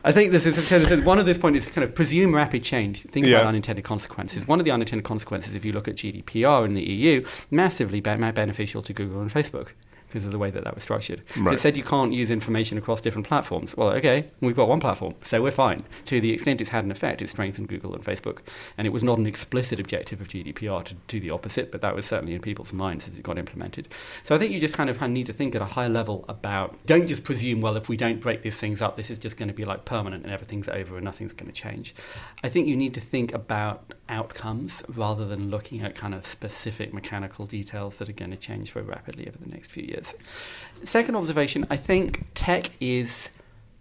I 0.05 0.13
think 0.13 0.33
this 0.33 0.47
is 0.47 0.69
kind 0.69 0.83
of, 0.91 1.05
one 1.05 1.19
of 1.19 1.27
this 1.27 1.39
point 1.39 1.57
is 1.57 1.67
kind 1.67 1.85
of 1.85 1.95
presume 1.95 2.35
rapid 2.35 2.63
change, 2.65 3.03
think 3.03 3.27
Yeah. 3.27 3.39
about 3.39 3.49
unintended 3.49 3.85
consequences. 3.85 4.47
One 4.49 4.61
of 4.61 4.65
the 4.65 4.71
unintended 4.71 5.05
consequences, 5.05 5.55
if 5.55 5.65
you 5.65 5.73
look 5.73 5.89
at 5.89 5.97
GDPR 5.97 6.65
in 6.65 6.75
the 6.75 6.83
EU, 6.83 7.27
massively 7.51 8.01
beneficial 8.01 8.81
to 8.83 8.93
Google 8.93 9.26
and 9.27 9.45
Facebook 9.45 9.73
because 10.07 10.25
of 10.25 10.33
the 10.33 10.39
way 10.39 10.51
that 10.51 10.65
that 10.65 10.75
was 10.75 10.85
structured. 10.85 11.23
So 11.35 11.51
it 11.51 11.59
said 11.59 11.77
you 11.77 11.83
can't 11.83 12.13
use 12.13 12.31
information 12.31 12.79
across 12.79 13.01
different 13.01 13.27
platforms. 13.27 13.77
Well, 13.77 13.91
okay, 13.91 14.27
we've 14.41 14.57
got 14.57 14.69
one 14.69 14.81
platform, 14.81 15.15
so 15.23 15.43
we're 15.43 15.51
fine. 15.51 15.79
To 16.07 16.21
the 16.21 16.33
extent 16.33 16.61
it's 16.61 16.71
had 16.71 16.85
an 16.85 16.91
effect, 16.91 17.23
it 17.23 17.29
strengthened 17.29 17.69
Google 17.69 17.95
and 17.95 18.05
Facebook. 18.05 18.39
And 18.79 18.87
it 18.87 18.91
was 18.91 19.03
not 19.03 19.19
an 19.19 19.27
explicit 19.27 19.81
objective 19.81 20.21
of 20.21 20.29
GDPR 20.29 20.85
to 20.85 20.95
do 21.09 21.21
the 21.21 21.31
opposite, 21.31 21.73
but 21.73 21.81
that 21.81 21.95
was 21.95 22.07
certainly 22.07 22.35
in 22.35 22.41
people's 22.41 22.73
minds 22.73 23.09
as 23.09 23.19
it 23.19 23.23
got 23.23 23.39
implemented. 23.39 23.89
So 24.25 24.35
I 24.35 24.39
think 24.39 24.53
you 24.53 24.61
just 24.61 24.75
kind 24.75 24.89
of 24.89 25.01
need 25.09 25.27
to 25.27 25.33
think 25.33 25.55
at 25.55 25.63
a 25.63 25.67
high 25.67 25.89
level 25.89 26.25
about, 26.29 26.77
don't 26.87 27.07
just 27.07 27.25
presume, 27.25 27.61
well, 27.61 27.77
if 27.77 27.89
we 27.89 27.97
don't 27.97 28.21
break 28.21 28.43
these 28.43 28.59
things 28.59 28.81
up, 28.83 28.97
this 28.97 29.11
is 29.11 29.19
just 29.19 29.37
going 29.37 29.49
to 29.49 29.55
be 29.55 29.65
like 29.65 29.85
permanent 29.85 30.25
and 30.25 30.33
everything's 30.33 30.69
over 30.69 30.97
and 30.97 31.05
nothing's 31.05 31.33
going 31.33 31.51
to 31.51 31.61
change. 31.61 31.95
I 32.45 32.49
think 32.49 32.69
you 32.69 32.77
need 32.77 32.95
to 32.95 33.01
think 33.01 33.35
about 33.35 33.93
outcomes 34.09 34.83
rather 34.89 35.27
than 35.27 35.51
looking 35.51 35.83
at 35.83 35.95
kind 35.95 36.15
of 36.15 36.25
specific 36.25 36.95
mechanical 36.95 37.45
details 37.45 37.99
that 37.99 38.09
are 38.09 38.13
going 38.13 38.31
to 38.31 38.37
change 38.37 38.71
very 38.71 38.87
rapidly 38.87 39.27
over 39.27 39.39
the 39.39 39.49
next 39.49 39.73
few 39.73 39.83
years. 39.83 39.96
Second 40.85 41.17
observation 41.17 41.67
I 41.71 41.77
think 41.77 42.27
tech 42.35 42.71
is 42.81 43.31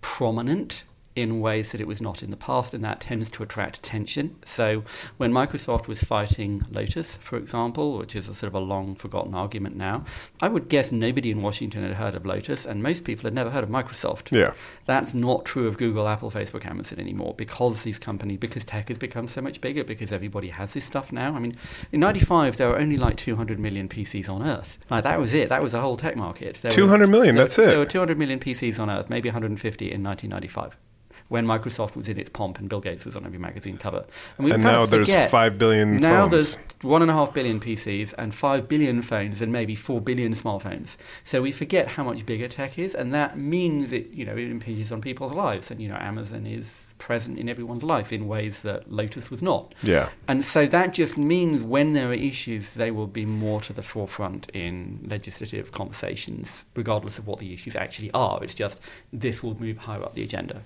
prominent 0.02 0.84
in 1.16 1.40
ways 1.40 1.72
that 1.72 1.80
it 1.80 1.88
was 1.88 2.02
not 2.02 2.22
in 2.22 2.30
the 2.30 2.36
past, 2.38 2.74
and 2.74 2.84
that 2.84 3.00
tends 3.00 3.30
to 3.30 3.42
attract 3.44 3.78
attention. 3.78 4.36
So, 4.44 4.84
when 5.18 5.32
Microsoft 5.32 5.88
was 5.88 6.04
fighting 6.04 6.64
Lotus, 6.70 7.18
for 7.18 7.38
example, 7.38 7.98
which 7.98 8.16
is 8.16 8.28
a 8.28 8.36
sort 8.36 8.50
of 8.50 8.56
a 8.56 8.60
long 8.60 8.96
forgotten 8.96 9.34
argument 9.34 9.78
now, 9.78 10.04
I 10.42 10.50
would 10.50 10.68
guess 10.68 10.92
nobody 10.92 11.32
in 11.32 11.42
Washington 11.42 11.84
had 11.84 11.94
heard 11.94 12.16
of 12.16 12.26
Lotus, 12.26 12.66
and 12.66 12.84
most 12.84 13.06
people 13.06 13.24
had 13.24 13.34
never 13.34 13.50
heard 13.50 13.64
of 13.64 13.70
Microsoft. 13.70 14.38
Yeah. 14.38 14.52
That's 14.86 15.14
not 15.14 15.46
true 15.46 15.68
of 15.68 15.78
Google, 15.78 16.08
Apple, 16.08 16.32
Facebook, 16.32 16.66
Amazon 16.66 17.00
anymore 17.00 17.34
because 17.38 17.84
these 17.84 17.98
companies, 18.00 18.40
because 18.40 18.66
tech 18.66 18.90
has 18.90 18.98
become 18.98 19.28
so 19.28 19.42
much 19.42 19.62
bigger, 19.62 19.84
because 19.84 20.12
everybody 20.12 20.50
has 20.50 20.74
this 20.74 20.84
stuff 20.86 21.12
now. 21.14 21.34
I 21.34 21.40
mean, 21.40 21.56
in 21.94 22.02
95, 22.02 22.58
there 22.58 22.70
were 22.70 22.78
only 22.78 22.98
like 22.98 23.16
200 23.16 23.58
million 23.60 23.88
PCs 23.88 24.30
on 24.30 24.44
Earth. 24.44 24.78
Like, 24.90 25.04
that 25.06 25.20
was 25.20 25.34
it. 25.34 25.48
That 25.50 25.64
was 25.64 25.72
the 25.72 25.82
whole 25.82 25.96
tech 25.96 26.16
market. 26.18 26.56
There 26.56 26.70
were- 26.72 26.76
200 26.76 27.08
million, 27.10 27.36
there- 27.36 27.46
that's 27.46 27.58
it. 27.58 27.68
There 27.68 27.80
were 27.80 27.86
200 27.86 28.18
million 28.18 28.40
PCs 28.40 28.80
on 28.80 28.90
Earth, 28.90 29.10
maybe 29.10 29.30
150 29.30 29.86
in 29.92 30.04
1995. 30.04 30.78
When 31.28 31.48
Microsoft 31.48 31.96
was 31.96 32.08
in 32.08 32.20
its 32.20 32.30
pomp 32.30 32.60
and 32.60 32.70
Bill 32.70 32.82
Gates 32.82 33.04
was 33.04 33.16
on 33.16 33.26
every 33.26 33.40
magazine 33.40 33.78
cover, 33.78 34.06
we 34.38 34.52
And 34.52 34.62
now 34.64 34.86
there's 34.86 35.14
5 35.14 35.58
billion 35.58 35.98
Now 35.98 36.28
phones. 36.28 36.32
there's 36.32 36.58
one 36.84 37.02
and 37.02 37.10
a 37.10 37.14
half 37.16 37.34
billion 37.34 37.60
PCs 37.60 38.14
and 38.18 38.34
five 38.36 38.68
billion 38.68 39.02
phones 39.02 39.42
and 39.42 39.52
maybe 39.52 39.74
four 39.74 40.00
billion 40.00 40.34
smartphones. 40.34 40.98
So 41.24 41.42
we 41.42 41.52
forget 41.52 41.88
how 41.88 42.04
much 42.04 42.26
bigger 42.26 42.48
tech 42.48 42.78
is, 42.78 42.94
and 42.94 43.14
that 43.14 43.38
means 43.38 43.92
it 43.92 44.12
you 44.12 44.26
know 44.26 44.34
it 44.34 44.52
impinges 44.52 44.92
on 44.92 45.02
people's 45.02 45.32
lives. 45.32 45.72
And 45.72 45.82
you 45.82 45.90
know 45.90 45.96
Amazon 45.96 46.46
is 46.46 46.94
present 47.00 47.40
in 47.40 47.50
everyone's 47.50 47.84
life 47.84 48.14
in 48.14 48.28
ways 48.28 48.62
that 48.62 48.92
Lotus 48.92 49.32
was 49.32 49.42
not. 49.42 49.74
Yeah. 49.82 50.10
And 50.28 50.46
so 50.46 50.66
that 50.68 50.94
just 50.94 51.18
means 51.18 51.64
when 51.64 51.94
there 51.94 52.10
are 52.10 52.14
issues, 52.14 52.74
they 52.74 52.92
will 52.92 53.08
be 53.08 53.26
more 53.26 53.62
to 53.62 53.74
the 53.74 53.82
forefront 53.82 54.50
in 54.54 55.06
legislative 55.10 55.72
conversations, 55.72 56.66
regardless 56.76 57.18
of 57.18 57.28
what 57.28 57.40
the 57.40 57.54
issues 57.54 57.76
actually 57.76 58.12
are. 58.14 58.44
It's 58.44 58.54
just 58.54 58.80
this 59.12 59.42
will 59.44 59.60
move 59.60 59.78
higher 59.78 60.04
up 60.04 60.14
the 60.14 60.24
agenda. 60.24 60.62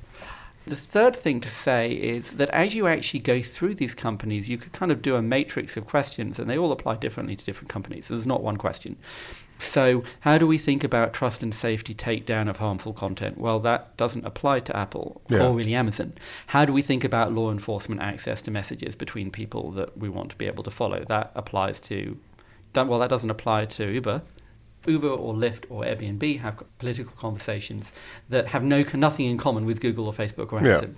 The 0.66 0.76
third 0.76 1.16
thing 1.16 1.42
to 1.42 1.50
say 1.50 1.92
is 1.94 2.34
that 2.34 2.50
as 2.52 2.76
you 2.76 2.86
actually 2.86 3.22
go 3.22 3.42
through 3.42 3.76
these 3.76 3.96
companies, 3.96 4.50
you 4.50 4.58
could 4.58 4.72
kind 4.72 4.92
of 4.92 5.02
do 5.02 5.16
a 5.16 5.22
matrix 5.22 5.76
of 5.78 5.88
questions, 5.88 6.38
and 6.38 6.50
they 6.50 6.58
all 6.58 6.72
apply 6.72 6.98
differently 6.98 7.36
to 7.36 7.44
different 7.46 7.70
companies. 7.70 8.08
So 8.08 8.14
there's 8.14 8.28
not 8.28 8.44
one 8.44 8.58
question. 8.58 8.98
So, 9.58 10.04
how 10.22 10.38
do 10.38 10.48
we 10.48 10.58
think 10.58 10.84
about 10.86 11.12
trust 11.12 11.44
and 11.44 11.54
safety 11.54 11.94
takedown 11.94 12.50
of 12.50 12.58
harmful 12.58 12.94
content? 12.94 13.38
Well, 13.38 13.60
that 13.62 13.98
doesn't 13.98 14.26
apply 14.26 14.62
to 14.62 14.76
Apple 14.78 15.22
Yeah. 15.28 15.48
or 15.48 15.54
really 15.56 15.76
Amazon. 15.76 16.14
How 16.48 16.64
do 16.66 16.72
we 16.72 16.82
think 16.82 17.04
about 17.04 17.34
law 17.34 17.52
enforcement 17.52 18.00
access 18.02 18.42
to 18.44 18.52
messages 18.52 18.96
between 18.96 19.32
people 19.32 19.72
that 19.72 19.98
we 19.98 20.08
want 20.08 20.30
to 20.30 20.38
be 20.38 20.46
able 20.46 20.64
to 20.64 20.72
follow? 20.72 21.04
That 21.10 21.32
applies 21.36 21.80
to, 21.82 22.18
well, 22.76 23.00
that 23.00 23.10
doesn't 23.10 23.30
apply 23.30 23.66
to 23.66 23.92
Uber. 23.92 24.22
Uber 24.86 25.10
or 25.10 25.34
Lyft 25.34 25.66
or 25.70 25.84
Airbnb 25.84 26.40
have 26.40 26.64
political 26.78 27.14
conversations 27.18 27.92
that 28.30 28.48
have 28.48 28.64
no 28.64 28.84
nothing 28.94 29.26
in 29.26 29.38
common 29.38 29.66
with 29.66 29.82
Google 29.82 30.08
or 30.08 30.14
Facebook 30.14 30.54
or 30.54 30.62
Yeah. 30.62 30.70
Amazon. 30.70 30.98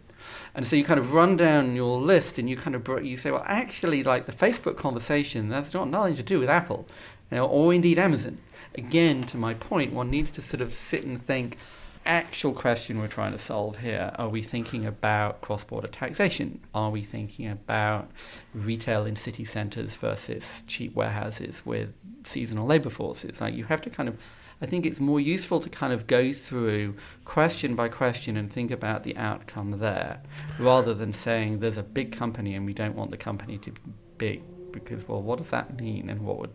And 0.54 0.68
so 0.68 0.76
you 0.76 0.84
kind 0.84 1.00
of 1.00 1.14
run 1.14 1.36
down 1.36 1.76
your 1.76 2.00
list 2.00 2.38
and 2.38 2.48
you 2.48 2.56
kind 2.56 2.76
of 2.76 2.84
br- 2.84 3.00
you 3.02 3.18
say, 3.18 3.32
well, 3.32 3.44
actually, 3.48 4.04
like 4.04 4.28
the 4.28 4.32
Facebook 4.32 4.78
conversation, 4.78 5.50
that's 5.50 5.74
not 5.74 5.90
nothing 5.90 6.16
to 6.16 6.24
do 6.24 6.40
with 6.40 6.50
Apple, 6.50 6.86
you 7.32 7.38
know, 7.38 7.48
or 7.48 7.74
indeed 7.74 7.98
Amazon. 7.98 8.38
Again, 8.76 9.24
to 9.24 9.38
my 9.38 9.56
point, 9.56 9.94
one 9.94 10.12
needs 10.12 10.32
to 10.34 10.42
sort 10.42 10.62
of 10.62 10.72
sit 10.72 11.04
and 11.04 11.20
think. 11.22 11.58
Actual 12.06 12.54
question 12.54 13.00
we're 13.00 13.08
trying 13.08 13.32
to 13.32 13.38
solve 13.38 13.78
here: 13.78 14.12
Are 14.16 14.28
we 14.28 14.42
thinking 14.42 14.86
about 14.86 15.42
cross-border 15.42 15.88
taxation? 15.88 16.60
Are 16.74 16.90
we 16.90 17.04
thinking 17.04 17.48
about 17.50 18.10
retail 18.54 19.06
in 19.06 19.16
city 19.16 19.46
centres 19.46 19.96
versus 19.96 20.64
cheap 20.68 20.96
warehouses 20.96 21.64
with 21.66 21.94
seasonal 22.24 22.66
labour 22.66 22.90
forces? 22.90 23.40
Like 23.40 23.54
you 23.54 23.66
have 23.66 23.82
to 23.82 23.90
kind 23.90 24.10
of 24.10 24.18
I 24.62 24.68
think 24.68 24.86
it's 24.86 25.00
more 25.00 25.20
useful 25.20 25.60
to 25.60 25.70
kind 25.70 25.92
of 25.92 26.06
go 26.06 26.32
through 26.34 26.96
question 27.26 27.76
by 27.76 27.88
question 27.90 28.38
and 28.38 28.52
think 28.52 28.70
about 28.70 29.04
the 29.04 29.18
outcome 29.18 29.80
there, 29.80 30.22
rather 30.60 30.94
than 30.94 31.14
saying 31.14 31.60
there's 31.60 31.78
a 31.78 31.84
big 31.84 32.12
company 32.12 32.56
and 32.56 32.66
we 32.66 32.74
don't 32.74 32.96
want 32.96 33.12
the 33.12 33.18
company 33.18 33.58
to 33.60 33.72
be 33.72 33.82
big. 34.18 34.44
Because 34.72 35.08
well, 35.08 35.22
what 35.22 35.38
does 35.38 35.50
that 35.50 35.80
mean, 35.80 36.10
and 36.10 36.22
what 36.22 36.40
would 36.40 36.52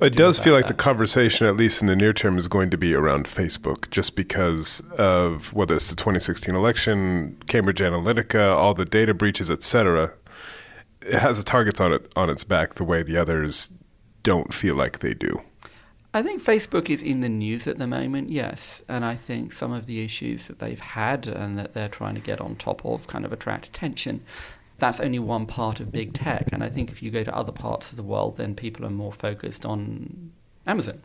It 0.00 0.10
do 0.10 0.16
does 0.16 0.38
feel 0.38 0.54
like 0.54 0.66
the 0.66 0.74
conversation, 0.74 1.46
at 1.46 1.56
least 1.56 1.80
in 1.80 1.88
the 1.88 1.96
near 1.96 2.12
term, 2.12 2.38
is 2.38 2.48
going 2.48 2.70
to 2.70 2.78
be 2.78 2.94
around 2.94 3.26
Facebook, 3.26 3.90
just 3.90 4.16
because 4.16 4.82
of 4.96 5.52
whether 5.52 5.74
it's 5.74 5.90
the 5.90 5.96
2016 5.96 6.54
election, 6.54 7.36
Cambridge 7.46 7.80
Analytica, 7.80 8.54
all 8.56 8.74
the 8.74 8.84
data 8.84 9.14
breaches, 9.14 9.50
etc. 9.50 10.12
It 11.02 11.18
has 11.18 11.38
the 11.38 11.44
targets 11.44 11.80
on 11.80 11.92
it 11.92 12.10
on 12.16 12.30
its 12.30 12.44
back, 12.44 12.74
the 12.74 12.84
way 12.84 13.02
the 13.02 13.16
others 13.16 13.70
don't 14.22 14.52
feel 14.52 14.74
like 14.74 14.98
they 14.98 15.14
do. 15.14 15.40
I 16.16 16.22
think 16.22 16.42
Facebook 16.42 16.88
is 16.88 17.02
in 17.02 17.20
the 17.20 17.28
news 17.28 17.66
at 17.66 17.76
the 17.76 17.86
moment, 17.86 18.30
yes. 18.30 18.80
And 18.88 19.04
I 19.04 19.14
think 19.14 19.52
some 19.52 19.72
of 19.72 19.84
the 19.84 20.02
issues 20.02 20.46
that 20.46 20.60
they've 20.60 20.80
had 20.80 21.26
and 21.26 21.58
that 21.58 21.74
they're 21.74 21.90
trying 21.90 22.14
to 22.14 22.22
get 22.22 22.40
on 22.40 22.56
top 22.56 22.86
of 22.86 23.06
kind 23.06 23.26
of 23.26 23.34
attract 23.34 23.66
attention. 23.66 24.24
That's 24.78 25.00
only 25.00 25.18
one 25.18 25.46
part 25.46 25.80
of 25.80 25.90
big 25.90 26.12
tech. 26.12 26.48
And 26.52 26.62
I 26.62 26.68
think 26.68 26.90
if 26.90 27.02
you 27.02 27.10
go 27.10 27.24
to 27.24 27.34
other 27.34 27.52
parts 27.52 27.90
of 27.90 27.96
the 27.96 28.02
world, 28.02 28.36
then 28.36 28.54
people 28.54 28.84
are 28.84 28.90
more 28.90 29.12
focused 29.12 29.64
on 29.64 30.32
Amazon. 30.66 31.00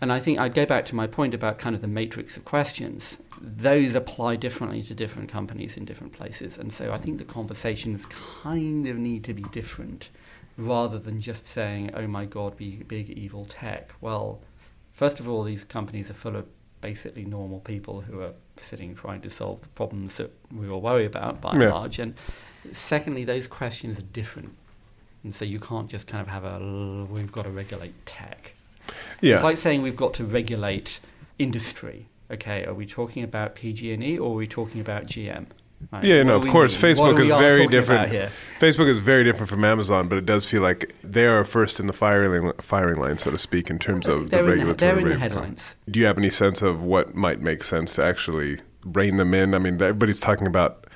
And 0.00 0.12
I 0.12 0.20
think 0.20 0.38
I'd 0.38 0.54
go 0.54 0.64
back 0.64 0.86
to 0.86 0.94
my 0.94 1.06
point 1.06 1.34
about 1.34 1.58
kind 1.58 1.74
of 1.74 1.82
the 1.82 1.88
matrix 1.88 2.36
of 2.36 2.44
questions. 2.44 3.22
Those 3.40 3.94
apply 3.94 4.36
differently 4.36 4.82
to 4.84 4.94
different 4.94 5.28
companies 5.28 5.76
in 5.76 5.84
different 5.84 6.12
places. 6.12 6.58
And 6.58 6.72
so 6.72 6.92
I 6.92 6.98
think 6.98 7.18
the 7.18 7.24
conversations 7.24 8.06
kind 8.06 8.86
of 8.86 8.96
need 8.96 9.24
to 9.24 9.34
be 9.34 9.42
different 9.52 10.10
rather 10.56 10.98
than 10.98 11.20
just 11.20 11.44
saying, 11.44 11.90
oh 11.94 12.06
my 12.06 12.24
God, 12.24 12.56
be 12.56 12.82
big 12.84 13.10
evil 13.10 13.44
tech. 13.46 13.92
Well, 14.00 14.40
first 14.92 15.20
of 15.20 15.28
all, 15.28 15.42
these 15.42 15.64
companies 15.64 16.10
are 16.10 16.14
full 16.14 16.36
of 16.36 16.46
basically 16.80 17.24
normal 17.24 17.60
people 17.60 18.00
who 18.00 18.20
are 18.20 18.32
sitting 18.56 18.94
trying 18.94 19.20
to 19.22 19.30
solve 19.30 19.60
the 19.62 19.68
problems 19.68 20.16
that 20.16 20.32
we 20.54 20.68
all 20.68 20.80
worry 20.80 21.04
about 21.06 21.40
by 21.40 21.52
and 21.52 21.68
large. 21.68 21.98
And 21.98 22.14
secondly, 22.72 23.24
those 23.24 23.46
questions 23.46 23.98
are 23.98 24.02
different. 24.12 24.50
And 25.24 25.34
so 25.34 25.44
you 25.44 25.60
can't 25.60 25.88
just 25.88 26.06
kind 26.06 26.22
of 26.22 26.28
have 26.28 26.44
a, 26.44 27.06
we've 27.10 27.30
got 27.32 27.42
to 27.42 27.50
regulate 27.50 27.94
tech. 28.06 28.54
Yeah. 29.20 29.34
It's 29.34 29.42
like 29.42 29.58
saying 29.58 29.82
we've 29.82 29.96
got 29.96 30.14
to 30.14 30.24
regulate 30.24 31.00
industry. 31.38 32.06
Okay, 32.30 32.64
are 32.64 32.74
we 32.74 32.86
talking 32.86 33.22
about 33.24 33.54
PG&E 33.54 34.18
or 34.18 34.32
are 34.32 34.34
we 34.36 34.46
talking 34.46 34.80
about 34.80 35.06
GM? 35.06 35.46
Right, 35.92 36.04
Yeah, 36.04 36.18
what 36.18 36.26
no, 36.26 36.36
of 36.36 36.46
course. 36.48 36.80
mean? 36.82 36.94
Facebook 36.94 37.18
is 37.20 37.28
very 37.28 37.66
different. 37.66 38.10
here? 38.10 38.30
Facebook 38.60 38.88
is 38.88 38.98
very 38.98 39.24
different 39.24 39.48
from 39.48 39.64
Amazon, 39.64 40.08
but 40.08 40.16
it 40.18 40.26
does 40.26 40.46
feel 40.46 40.62
like 40.62 40.94
they 41.02 41.26
are 41.26 41.42
first 41.44 41.80
in 41.80 41.86
the 41.86 41.92
firing 41.92 42.52
firing 42.58 43.00
line, 43.00 43.18
so 43.18 43.30
to 43.30 43.38
speak, 43.38 43.68
in 43.70 43.78
terms 43.78 44.06
of 44.06 44.30
They're 44.30 44.42
the 44.44 44.52
in 44.52 44.58
the- 44.58 44.64
regulatory. 44.66 44.76
they're 44.92 44.98
in 45.00 45.08
the 45.08 45.18
headlines. 45.18 45.76
Do 45.90 45.98
you 45.98 46.06
have 46.06 46.18
any 46.18 46.30
sense 46.30 46.62
of 46.62 46.82
what 46.82 47.14
might 47.14 47.40
make 47.40 47.62
sense 47.64 47.94
to 47.96 48.04
actually 48.04 48.60
rein 48.84 49.16
them 49.16 49.32
in? 49.34 49.54
I 49.54 49.58
mean, 49.58 49.74
everybody's 49.74 50.20
talking 50.20 50.46
about 50.46 50.86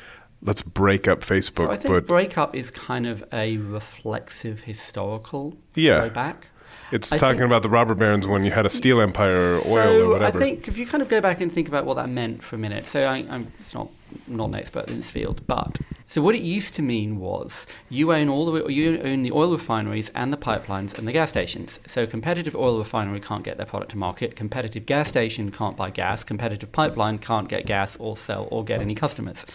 let's 0.45 0.63
break 0.63 1.09
up 1.09 1.21
Facebook, 1.21 1.57
So 1.67 1.71
I 1.71 1.77
think 1.77 1.95
but 1.95 2.07
breakup 2.07 2.55
is 2.55 2.71
kind 2.71 3.07
of 3.07 3.25
a 3.33 3.57
reflexive 3.59 4.61
historical 4.61 5.57
Yeah. 5.75 6.01
throwback. 6.01 6.49
it's 6.93 7.13
I 7.13 7.17
talking 7.19 7.39
think- 7.39 7.47
about 7.47 7.63
the 7.63 7.69
robber 7.71 7.95
barons 7.95 8.27
when 8.27 8.45
you 8.45 8.51
had 8.51 8.67
a 8.67 8.71
steel 8.71 9.01
empire 9.01 9.33
or 9.33 9.55
oil 9.57 9.63
so 9.63 10.05
or 10.07 10.09
whatever. 10.11 10.39
I 10.39 10.41
think 10.41 10.69
if 10.69 10.77
you 10.79 10.87
kind 10.87 11.03
of 11.03 11.09
go 11.09 11.21
back 11.21 11.41
and 11.41 11.51
think 11.51 11.67
about 11.67 11.87
what 11.87 11.95
that 11.95 12.09
meant 12.09 12.43
for 12.43 12.57
a 12.57 12.59
minute. 12.59 12.89
So 12.89 13.05
I, 13.05 13.25
I'm 13.29 13.53
it's 13.59 13.75
not 13.75 13.89
not 14.29 14.51
an 14.51 14.55
expert 14.55 14.89
in 14.91 14.97
this 14.97 15.11
field, 15.11 15.41
but 15.49 15.79
so 16.07 16.23
what 16.23 16.35
it 16.37 16.43
used 16.43 16.75
to 16.75 16.83
mean 16.83 17.19
was 17.19 17.67
you 17.89 18.13
own 18.13 18.29
all 18.29 18.45
the 18.53 18.67
you 18.69 19.01
own 19.03 19.23
the 19.23 19.33
oil 19.33 19.51
refineries 19.53 20.11
and 20.15 20.33
the 20.33 20.37
pipelines 20.37 20.97
and 20.97 21.09
the 21.09 21.13
gas 21.13 21.31
stations. 21.31 21.81
So 21.87 22.03
a 22.03 22.07
competitive 22.07 22.55
oil 22.55 22.79
refinery 22.79 23.19
can't 23.21 23.43
get 23.45 23.57
their 23.57 23.67
product 23.67 23.91
to 23.93 23.99
market. 23.99 24.37
Competitive 24.37 24.85
gas 24.87 25.09
station 25.09 25.51
can't 25.51 25.77
buy 25.77 25.91
gas. 25.91 26.23
Competitive 26.23 26.71
pipeline 26.71 27.19
can't 27.19 27.49
get 27.49 27.67
gas 27.67 27.97
or 27.99 28.17
sell 28.17 28.47
or 28.51 28.63
get 28.63 28.81
any 28.83 28.95
customers. 28.95 29.47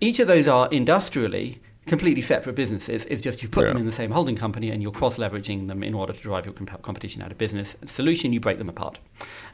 Each 0.00 0.18
of 0.18 0.26
those 0.26 0.48
are 0.48 0.68
industrially 0.70 1.60
completely 1.86 2.22
separate 2.22 2.54
businesses. 2.54 3.04
It's 3.06 3.20
just 3.20 3.42
you 3.42 3.48
put 3.48 3.66
them 3.66 3.76
in 3.76 3.84
the 3.84 3.92
same 3.92 4.10
holding 4.10 4.36
company 4.36 4.70
and 4.70 4.82
you're 4.82 4.92
cross 4.92 5.18
leveraging 5.18 5.68
them 5.68 5.82
in 5.82 5.94
order 5.94 6.12
to 6.12 6.20
drive 6.20 6.46
your 6.46 6.54
comp- 6.54 6.80
competition 6.82 7.20
out 7.22 7.30
of 7.30 7.38
business. 7.38 7.76
Solution, 7.86 8.32
you 8.32 8.40
break 8.40 8.58
them 8.58 8.68
apart. 8.68 8.98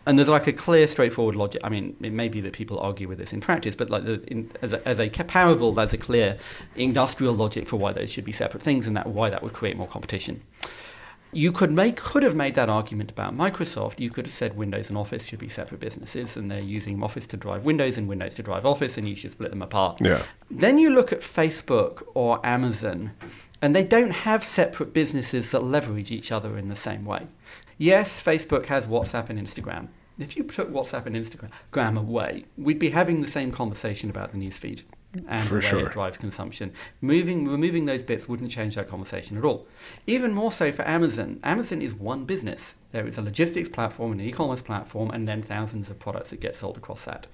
And 0.06 0.16
there's 0.16 0.28
like 0.28 0.46
a 0.46 0.52
clear, 0.52 0.86
straightforward 0.86 1.34
logic. 1.34 1.60
I 1.64 1.68
mean, 1.68 1.96
it 2.00 2.12
may 2.12 2.28
be 2.28 2.40
that 2.42 2.52
people 2.52 2.78
argue 2.78 3.08
with 3.08 3.18
this 3.18 3.32
in 3.32 3.40
practice, 3.40 3.74
but 3.74 3.90
like 3.90 4.04
the, 4.04 4.22
in, 4.28 4.50
as, 4.62 4.72
a, 4.72 4.86
as 4.88 5.00
a 5.00 5.10
parable, 5.10 5.72
there's 5.72 5.92
a 5.92 5.98
clear 5.98 6.38
industrial 6.76 7.34
logic 7.34 7.66
for 7.66 7.76
why 7.76 7.92
those 7.92 8.10
should 8.10 8.24
be 8.24 8.32
separate 8.32 8.62
things 8.62 8.86
and 8.86 8.96
that 8.96 9.08
why 9.08 9.28
that 9.28 9.42
would 9.42 9.52
create 9.52 9.76
more 9.76 9.88
competition. 9.88 10.40
You 11.32 11.52
could 11.52 11.70
make 11.70 11.96
could 11.96 12.22
have 12.24 12.34
made 12.34 12.56
that 12.56 12.68
argument 12.68 13.10
about 13.10 13.36
Microsoft. 13.36 14.00
You 14.00 14.10
could 14.10 14.26
have 14.26 14.32
said 14.32 14.56
Windows 14.56 14.88
and 14.88 14.98
Office 14.98 15.26
should 15.26 15.38
be 15.38 15.48
separate 15.48 15.80
businesses, 15.80 16.36
and 16.36 16.50
they're 16.50 16.60
using 16.60 17.02
Office 17.02 17.26
to 17.28 17.36
drive 17.36 17.64
Windows 17.64 17.98
and 17.98 18.08
Windows 18.08 18.34
to 18.34 18.42
drive 18.42 18.66
Office, 18.66 18.98
and 18.98 19.08
you 19.08 19.14
should 19.14 19.30
split 19.30 19.50
them 19.50 19.62
apart. 19.62 20.00
Yeah. 20.02 20.22
Then 20.50 20.78
you 20.78 20.90
look 20.90 21.12
at 21.12 21.20
Facebook 21.20 22.02
or 22.14 22.44
Amazon, 22.44 23.12
and 23.62 23.76
they 23.76 23.84
don't 23.84 24.10
have 24.10 24.42
separate 24.42 24.92
businesses 24.92 25.50
that 25.52 25.62
leverage 25.62 26.10
each 26.10 26.32
other 26.32 26.58
in 26.58 26.68
the 26.68 26.76
same 26.76 27.04
way. 27.04 27.26
Yes, 27.78 28.20
Facebook 28.20 28.66
has 28.66 28.86
WhatsApp 28.86 29.30
and 29.30 29.38
Instagram. 29.38 29.88
If 30.18 30.36
you 30.36 30.42
took 30.42 30.70
WhatsApp 30.70 31.06
and 31.06 31.16
Instagram 31.16 31.98
away, 31.98 32.44
we'd 32.58 32.78
be 32.78 32.90
having 32.90 33.20
the 33.20 33.28
same 33.28 33.52
conversation 33.52 34.10
about 34.10 34.32
the 34.32 34.38
newsfeed 34.38 34.82
and 35.26 35.42
For 35.42 35.48
the 35.48 35.54
way 35.56 35.60
sure. 35.60 35.86
it 35.86 35.92
drives 35.92 36.18
consumption. 36.18 36.72
Moving, 37.00 37.48
removing 37.48 37.86
those 37.86 38.02
bits 38.02 38.28
wouldn't 38.28 38.50
change 38.50 38.76
that 38.76 38.88
conversation 38.88 39.36
at 39.36 39.44
all. 39.44 39.66
Even 40.06 40.32
more 40.32 40.52
so 40.52 40.70
for 40.70 40.86
Amazon. 40.86 41.40
Amazon 41.42 41.82
is 41.82 41.94
one 41.94 42.24
business. 42.24 42.74
There 42.92 43.06
is 43.06 43.18
a 43.18 43.22
logistics 43.22 43.68
platform 43.68 44.12
and 44.12 44.20
an 44.20 44.26
e-commerce 44.26 44.62
platform, 44.62 45.10
and 45.10 45.26
then 45.26 45.42
thousands 45.42 45.90
of 45.90 45.98
products 45.98 46.30
that 46.30 46.40
get 46.40 46.56
sold 46.56 46.76
across 46.76 47.04
that. 47.04 47.26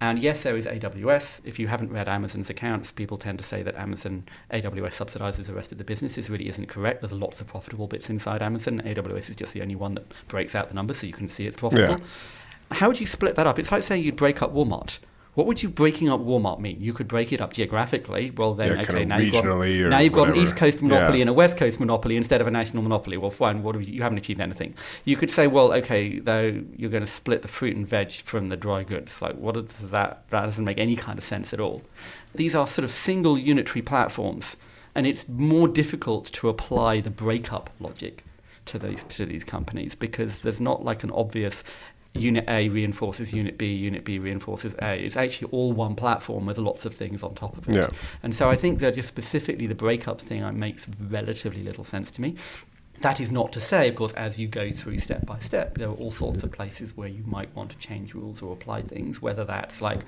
And 0.00 0.18
yes, 0.18 0.42
there 0.42 0.56
is 0.56 0.66
AWS. 0.66 1.40
If 1.44 1.58
you 1.58 1.68
haven't 1.68 1.92
read 1.92 2.08
Amazon's 2.08 2.50
accounts, 2.50 2.92
people 2.92 3.16
tend 3.16 3.38
to 3.38 3.44
say 3.44 3.62
that 3.62 3.76
Amazon 3.76 4.24
AWS 4.52 5.04
subsidizes 5.04 5.46
the 5.46 5.54
rest 5.54 5.72
of 5.72 5.78
the 5.78 5.84
business. 5.84 6.16
This 6.16 6.28
really 6.28 6.48
isn't 6.48 6.68
correct. 6.68 7.00
There's 7.00 7.12
lots 7.12 7.40
of 7.40 7.46
profitable 7.46 7.86
bits 7.86 8.10
inside 8.10 8.42
Amazon. 8.42 8.82
AWS 8.84 9.30
is 9.30 9.36
just 9.36 9.52
the 9.52 9.62
only 9.62 9.76
one 9.76 9.94
that 9.94 10.04
breaks 10.28 10.54
out 10.54 10.68
the 10.68 10.74
numbers, 10.74 10.98
so 10.98 11.06
you 11.06 11.12
can 11.12 11.28
see 11.28 11.46
it's 11.46 11.56
profitable. 11.56 11.98
Yeah. 11.98 12.76
How 12.76 12.88
would 12.88 13.00
you 13.00 13.06
split 13.06 13.36
that 13.36 13.46
up? 13.46 13.58
It's 13.58 13.72
like 13.72 13.82
saying 13.84 14.02
you'd 14.04 14.16
break 14.16 14.42
up 14.42 14.52
Walmart. 14.52 14.98
What 15.36 15.46
would 15.46 15.62
you 15.62 15.68
breaking 15.68 16.08
up 16.08 16.18
Walmart 16.20 16.60
mean? 16.60 16.80
You 16.80 16.94
could 16.94 17.08
break 17.08 17.30
it 17.30 17.42
up 17.42 17.52
geographically. 17.52 18.30
Well, 18.30 18.54
then, 18.54 18.74
Yeah, 18.74 18.80
okay, 18.80 19.04
now 19.04 19.18
you've 19.18 19.34
got, 19.34 19.44
now 19.44 19.98
you've 19.98 20.14
got 20.14 20.30
an. 20.30 20.36
East 20.36 20.56
Coast 20.56 20.80
monopoly 20.80 21.18
Yeah. 21.18 21.22
and 21.24 21.28
a 21.30 21.34
West 21.34 21.58
Coast 21.58 21.78
monopoly 21.78 22.16
instead 22.16 22.40
of 22.40 22.46
a 22.46 22.50
national 22.50 22.82
monopoly. 22.82 23.18
Well, 23.18 23.30
fine. 23.30 23.62
What 23.62 23.74
have 23.74 23.86
you, 23.86 23.92
you 23.96 24.02
haven't 24.02 24.16
achieved 24.16 24.40
anything. 24.40 24.74
You 25.04 25.14
could 25.14 25.30
say, 25.30 25.46
well, 25.46 25.74
okay, 25.74 26.20
though 26.20 26.64
you're 26.74 26.88
going 26.88 27.02
to 27.04 27.06
split 27.06 27.42
the 27.42 27.48
fruit 27.48 27.76
and 27.76 27.86
veg 27.86 28.12
from 28.12 28.48
the 28.48 28.56
dry 28.56 28.82
goods. 28.82 29.20
Like, 29.20 29.36
what 29.36 29.58
is 29.58 29.66
that? 29.90 30.24
That 30.30 30.46
doesn't 30.46 30.64
make 30.64 30.78
any 30.78 30.96
kind 30.96 31.18
of 31.18 31.24
sense 31.24 31.52
at 31.52 31.60
all. 31.60 31.82
These 32.34 32.54
are 32.54 32.66
sort 32.66 32.84
of 32.84 32.90
single 32.90 33.38
unitary 33.38 33.82
platforms, 33.82 34.56
and 34.94 35.06
it's 35.06 35.28
more 35.28 35.68
difficult 35.68 36.32
to 36.32 36.48
apply 36.48 37.02
the 37.02 37.10
breakup 37.10 37.68
logic 37.78 38.24
to 38.64 38.78
these 38.78 39.04
to 39.04 39.26
these 39.26 39.44
companies 39.44 39.94
because 39.94 40.40
there's 40.40 40.60
not 40.62 40.84
like 40.84 41.04
an 41.04 41.10
obvious 41.12 41.62
unit 42.18 42.44
A 42.48 42.68
reinforces 42.68 43.32
unit 43.32 43.58
B, 43.58 43.72
unit 43.72 44.04
B 44.04 44.18
reinforces 44.18 44.74
A. 44.80 44.94
It's 44.94 45.16
actually 45.16 45.50
all 45.52 45.72
one 45.72 45.94
platform 45.94 46.46
with 46.46 46.58
lots 46.58 46.84
of 46.84 46.94
things 46.94 47.22
on 47.22 47.34
top 47.34 47.56
of 47.56 47.68
it. 47.68 47.76
Yeah. 47.76 47.88
And 48.22 48.34
so 48.34 48.50
I 48.50 48.56
think 48.56 48.78
that 48.80 48.94
just 48.94 49.08
specifically 49.08 49.66
the 49.66 49.74
breakup 49.74 50.20
thing 50.20 50.58
makes 50.58 50.86
relatively 51.08 51.62
little 51.62 51.84
sense 51.84 52.10
to 52.12 52.20
me. 52.20 52.36
That 53.02 53.20
is 53.20 53.30
not 53.30 53.52
to 53.52 53.60
say, 53.60 53.88
of 53.88 53.94
course, 53.94 54.14
as 54.14 54.38
you 54.38 54.48
go 54.48 54.70
through 54.70 54.98
step 54.98 55.26
by 55.26 55.38
step, 55.38 55.76
there 55.76 55.88
are 55.88 55.94
all 55.94 56.10
sorts 56.10 56.42
of 56.42 56.50
places 56.50 56.96
where 56.96 57.08
you 57.08 57.22
might 57.26 57.54
want 57.54 57.70
to 57.70 57.76
change 57.76 58.14
rules 58.14 58.40
or 58.40 58.54
apply 58.54 58.82
things, 58.82 59.20
whether 59.20 59.44
that's 59.44 59.82
like 59.82 60.00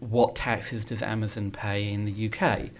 what 0.00 0.36
taxes 0.36 0.84
does 0.84 1.02
Amazon 1.02 1.50
pay 1.50 1.90
in 1.90 2.04
the 2.04 2.30
UK? 2.30 2.70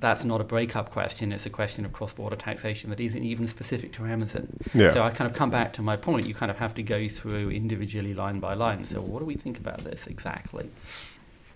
That's 0.00 0.24
not 0.24 0.40
a 0.40 0.44
breakup 0.44 0.90
question, 0.90 1.30
it's 1.32 1.44
a 1.46 1.50
question 1.50 1.84
of 1.84 1.92
cross 1.92 2.12
border 2.14 2.36
taxation 2.36 2.88
that 2.90 3.00
isn't 3.00 3.22
even 3.22 3.46
specific 3.46 3.92
to 3.94 4.06
Amazon. 4.06 4.48
Yeah. 4.74 4.92
So 4.94 5.02
I 5.02 5.10
kind 5.10 5.30
of 5.30 5.36
come 5.36 5.50
back 5.50 5.74
to 5.74 5.82
my 5.82 5.96
point. 5.96 6.26
You 6.26 6.34
kind 6.34 6.50
of 6.50 6.56
have 6.58 6.74
to 6.76 6.82
go 6.82 7.06
through 7.08 7.50
individually, 7.50 8.14
line 8.14 8.40
by 8.40 8.54
line. 8.54 8.84
So, 8.86 9.00
what 9.02 9.18
do 9.18 9.26
we 9.26 9.34
think 9.34 9.58
about 9.58 9.84
this 9.84 10.06
exactly? 10.06 10.70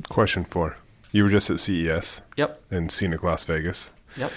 Question 0.08 0.44
four. 0.44 0.76
You 1.12 1.22
were 1.22 1.30
just 1.30 1.48
at 1.50 1.60
CES 1.60 2.22
Yep, 2.36 2.60
in 2.70 2.88
scenic 2.88 3.22
Las 3.22 3.44
Vegas. 3.44 3.90
yep. 4.16 4.30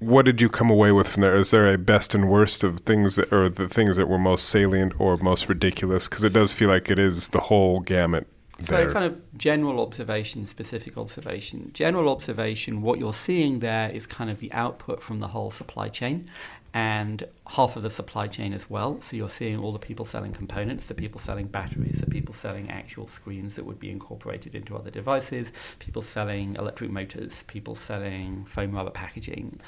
What 0.00 0.24
did 0.24 0.40
you 0.40 0.48
come 0.48 0.68
away 0.68 0.90
with 0.90 1.06
from 1.08 1.22
there? 1.22 1.36
Is 1.36 1.52
there 1.52 1.72
a 1.72 1.78
best 1.78 2.12
and 2.12 2.28
worst 2.28 2.64
of 2.64 2.80
things 2.80 3.14
that, 3.16 3.32
or 3.32 3.48
the 3.48 3.68
things 3.68 3.96
that 3.96 4.08
were 4.08 4.18
most 4.18 4.48
salient 4.48 5.00
or 5.00 5.16
most 5.18 5.48
ridiculous? 5.48 6.08
Because 6.08 6.24
it 6.24 6.32
does 6.32 6.52
feel 6.52 6.68
like 6.68 6.90
it 6.90 6.98
is 6.98 7.28
the 7.28 7.38
whole 7.40 7.78
gamut. 7.78 8.26
So, 8.62 8.92
kind 8.92 9.04
of 9.04 9.20
general 9.36 9.80
observation, 9.80 10.46
specific 10.46 10.96
observation. 10.96 11.70
General 11.74 12.08
observation, 12.08 12.80
what 12.80 12.98
you're 12.98 13.12
seeing 13.12 13.58
there 13.58 13.90
is 13.90 14.06
kind 14.06 14.30
of 14.30 14.38
the 14.38 14.52
output 14.52 15.02
from 15.02 15.18
the 15.18 15.28
whole 15.28 15.50
supply 15.50 15.88
chain 15.88 16.30
and 16.74 17.24
half 17.48 17.76
of 17.76 17.82
the 17.82 17.90
supply 17.90 18.28
chain 18.28 18.52
as 18.52 18.70
well. 18.70 19.00
So, 19.00 19.16
you're 19.16 19.28
seeing 19.28 19.58
all 19.58 19.72
the 19.72 19.78
people 19.78 20.04
selling 20.04 20.32
components, 20.32 20.86
the 20.86 20.94
people 20.94 21.20
selling 21.20 21.46
batteries, 21.46 22.00
the 22.00 22.06
people 22.06 22.34
selling 22.34 22.70
actual 22.70 23.06
screens 23.06 23.56
that 23.56 23.64
would 23.64 23.80
be 23.80 23.90
incorporated 23.90 24.54
into 24.54 24.76
other 24.76 24.90
devices, 24.90 25.52
people 25.78 26.02
selling 26.02 26.54
electric 26.56 26.90
motors, 26.90 27.42
people 27.44 27.74
selling 27.74 28.44
foam 28.44 28.72
rubber 28.72 28.90
packaging. 28.90 29.60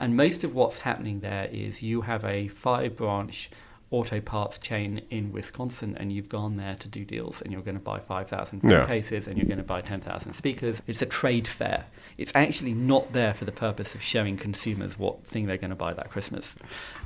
And 0.00 0.16
most 0.16 0.42
of 0.42 0.54
what's 0.54 0.78
happening 0.78 1.20
there 1.20 1.48
is 1.52 1.82
you 1.82 2.00
have 2.00 2.24
a 2.24 2.48
five 2.48 2.96
branch 2.96 3.50
auto 3.92 4.20
parts 4.20 4.58
chain 4.58 5.02
in 5.10 5.30
Wisconsin 5.32 5.96
and 5.98 6.10
you've 6.12 6.28
gone 6.28 6.56
there 6.56 6.74
to 6.76 6.88
do 6.88 7.04
deals 7.04 7.42
and 7.42 7.52
you're 7.52 7.62
going 7.62 7.76
to 7.76 7.80
buy 7.80 8.00
5,000 8.00 8.62
Yeah. 8.68 8.84
cases 8.86 9.28
and 9.28 9.36
you're 9.36 9.46
going 9.46 9.58
to 9.58 9.62
buy 9.64 9.80
10,000 9.80 10.32
speakers. 10.32 10.82
It's 10.86 11.02
a 11.02 11.06
trade 11.06 11.46
fair. 11.46 11.84
It's 12.18 12.32
actually 12.34 12.74
not 12.74 13.12
there 13.12 13.34
for 13.34 13.44
the 13.44 13.52
purpose 13.52 13.94
of 13.94 14.02
showing 14.02 14.36
consumers 14.36 14.98
what 14.98 15.24
thing 15.26 15.46
they're 15.46 15.56
going 15.58 15.70
to 15.70 15.76
buy 15.76 15.92
that 15.92 16.10
Christmas. 16.10 16.56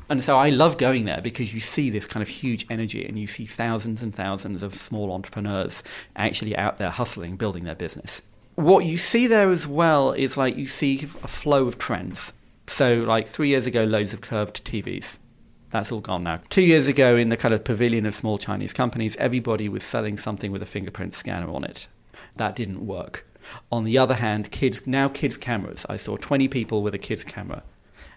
And 0.09 0.23
so 0.23 0.37
I 0.39 0.51
love 0.51 0.79
going 0.79 1.05
there 1.05 1.21
because 1.21 1.53
you 1.53 1.61
see 1.61 1.91
this 1.91 2.07
kind 2.07 2.23
of 2.23 2.29
huge 2.29 2.65
energy 2.71 3.05
and 3.05 3.19
you 3.19 3.27
see 3.27 3.45
thousands 3.45 4.03
and 4.03 4.15
thousands 4.15 4.63
of 4.63 4.75
small 4.75 5.13
entrepreneurs 5.13 5.83
actually 6.15 6.57
out 6.57 6.79
there 6.79 6.91
hustling, 6.91 7.37
building 7.37 7.65
their 7.65 7.75
business. 7.75 8.23
What 8.55 8.87
you 8.87 8.97
see 8.97 9.27
there 9.27 9.51
as 9.51 9.67
well 9.67 10.13
is 10.13 10.37
like 10.37 10.57
you 10.57 10.67
see 10.67 11.01
a 11.23 11.29
flow 11.29 11.67
of 11.67 11.77
trends. 11.79 12.33
So, 12.69 12.95
like 13.07 13.29
three 13.29 13.49
years 13.49 13.67
ago, 13.67 13.85
loads 13.85 14.13
of 14.15 14.21
curved 14.23 14.65
TVs. 14.65 15.19
That's 15.71 15.91
all 15.91 16.01
gone 16.01 16.23
now. 16.23 16.41
Two 16.49 16.63
years 16.63 16.89
ago, 16.89 17.17
in 17.17 17.29
the 17.29 17.37
kind 17.37 17.53
of 17.53 17.65
pavilion 17.65 18.07
of 18.07 18.15
small 18.15 18.39
Chinese 18.39 18.73
companies, 18.73 19.17
everybody 19.17 19.69
was 19.69 19.83
selling 19.85 20.17
something 20.17 20.53
with 20.53 20.63
a 20.63 20.67
fingerprint 20.67 21.15
scanner 21.15 21.51
on 21.51 21.65
it. 21.65 21.87
That 22.37 22.55
didn't 22.55 22.87
work. 22.87 23.27
On 23.71 23.85
the 23.85 23.99
other 23.99 24.15
hand, 24.15 24.51
kids 24.51 24.87
now 24.87 25.09
kids 25.09 25.37
cameras. 25.37 25.87
I 25.89 25.97
saw 25.97 26.17
20 26.17 26.49
people 26.49 26.83
with 26.83 26.95
a 26.95 26.99
kids 26.99 27.25
camera. 27.25 27.63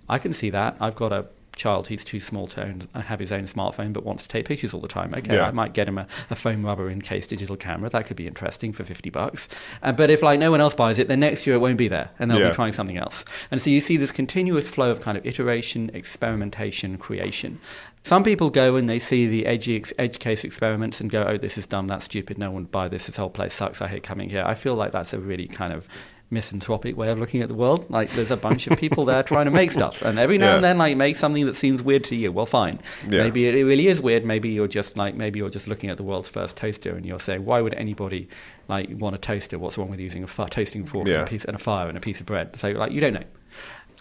I 0.07 0.17
can 0.19 0.33
see 0.33 0.49
that. 0.49 0.75
I've 0.79 0.95
got 0.95 1.12
a 1.12 1.27
child 1.59 1.87
who's 1.87 2.03
too 2.03 2.19
small 2.19 2.47
to 2.47 2.63
own, 2.63 2.87
have 2.95 3.19
his 3.19 3.31
own 3.31 3.43
smartphone 3.43 3.93
but 3.93 4.03
wants 4.03 4.23
to 4.23 4.29
take 4.29 4.47
pictures 4.47 4.73
all 4.73 4.79
the 4.81 4.87
time. 4.87 5.13
Okay, 5.15 5.35
Yeah. 5.35 5.45
I 5.47 5.51
might 5.51 5.73
get 5.73 5.87
him 5.87 5.97
a, 5.99 6.07
a 6.31 6.35
foam 6.35 6.65
rubber 6.65 6.89
encased 6.89 7.29
digital 7.29 7.55
camera. 7.55 7.89
That 7.89 8.07
could 8.07 8.17
be 8.17 8.25
interesting 8.25 8.73
for 8.73 8.83
50 8.83 9.09
bucks. 9.11 9.47
Uh, 9.83 9.91
but 9.91 10.09
if 10.09 10.23
like 10.23 10.39
no 10.39 10.49
one 10.49 10.61
else 10.61 10.73
buys 10.73 10.97
it, 10.97 11.07
then 11.07 11.19
next 11.19 11.45
year 11.45 11.55
it 11.55 11.59
won't 11.59 11.77
be 11.77 11.87
there 11.87 12.09
and 12.17 12.31
they'll 12.31 12.39
Yeah. 12.39 12.49
be 12.49 12.55
trying 12.55 12.71
something 12.71 12.97
else. 12.97 13.23
And 13.51 13.61
so 13.61 13.69
you 13.69 13.79
see 13.81 13.97
this 13.97 14.11
continuous 14.11 14.67
flow 14.69 14.89
of 14.89 15.01
kind 15.01 15.17
of 15.17 15.25
iteration, 15.27 15.91
experimentation, 15.93 16.97
creation. 16.97 17.60
Some 18.04 18.23
people 18.23 18.50
go 18.50 18.75
and 18.75 18.89
they 18.89 19.00
see 19.00 19.27
the 19.27 19.45
edgy 19.45 19.75
ex- 19.75 19.93
edge 19.97 20.19
case 20.19 20.43
experiments 20.43 21.02
and 21.02 21.10
go, 21.10 21.23
oh, 21.27 21.37
this 21.37 21.58
is 21.58 21.67
dumb, 21.67 21.87
that's 21.87 22.06
stupid, 22.06 22.37
no 22.37 22.50
one 22.50 22.63
would 22.63 22.71
buy 22.71 22.87
this, 22.87 23.08
this 23.08 23.17
whole 23.17 23.29
place 23.29 23.54
sucks, 23.54 23.81
I 23.81 23.87
hate 23.87 24.04
coming 24.04 24.29
here. 24.29 24.43
I 24.45 24.56
feel 24.56 24.75
like 24.75 24.91
that's 24.91 25.13
a 25.13 25.19
really 25.19 25.47
kind 25.47 25.73
of 25.73 25.87
misanthropic 26.31 26.95
way 26.95 27.10
of 27.10 27.19
looking 27.19 27.41
at 27.41 27.47
the 27.47 27.56
world. 27.56 27.89
Like 27.89 28.10
there's 28.12 28.31
a 28.31 28.37
bunch 28.37 28.67
of 28.67 28.77
people 28.77 29.06
there 29.06 29.23
trying 29.23 29.45
to 29.45 29.52
make 29.52 29.71
stuff, 29.71 30.02
and 30.02 30.19
every 30.19 30.37
now 30.37 30.56
and 30.56 30.63
then 30.63 30.77
like 30.77 30.95
make 30.97 31.15
something 31.15 31.45
that 31.45 31.56
seems 31.56 31.81
weird 31.81 32.04
to 32.06 32.15
you. 32.15 32.31
Well, 32.31 32.45
fine. 32.45 32.79
Yeah. 33.08 33.23
Maybe 33.23 33.47
it, 33.47 33.63
really 33.63 33.87
is 33.87 34.02
weird. 34.02 34.25
Maybe 34.25 34.50
you're 34.50 34.67
just 34.67 34.97
like 34.97 35.15
maybe 35.15 35.39
you're 35.39 35.50
just 35.50 35.67
looking 35.67 35.89
at 35.89 35.97
the 35.97 36.04
world's 36.04 36.29
first 36.29 36.58
toaster, 36.58 36.95
and 36.95 37.06
you're 37.06 37.19
saying, 37.19 37.45
why 37.45 37.62
would 37.62 37.73
anybody 37.73 38.27
like 38.67 38.89
want 38.91 39.15
a 39.15 39.19
toaster? 39.19 39.58
What's 39.58 39.77
wrong 39.77 39.89
with 39.89 40.00
using 40.00 40.23
a 40.23 40.27
toasting 40.27 40.85
fork 40.85 41.08
and, 41.08 41.17
a 41.17 41.25
piece, 41.25 41.45
and 41.45 41.56
a 41.56 41.60
fire 41.60 41.87
and 41.89 41.97
a 41.97 42.02
piece 42.02 42.19
of 42.19 42.25
bread? 42.25 42.56
So 42.60 42.71
like 42.71 42.91
you 42.91 43.02
don't 43.02 43.13
know. 43.13 43.23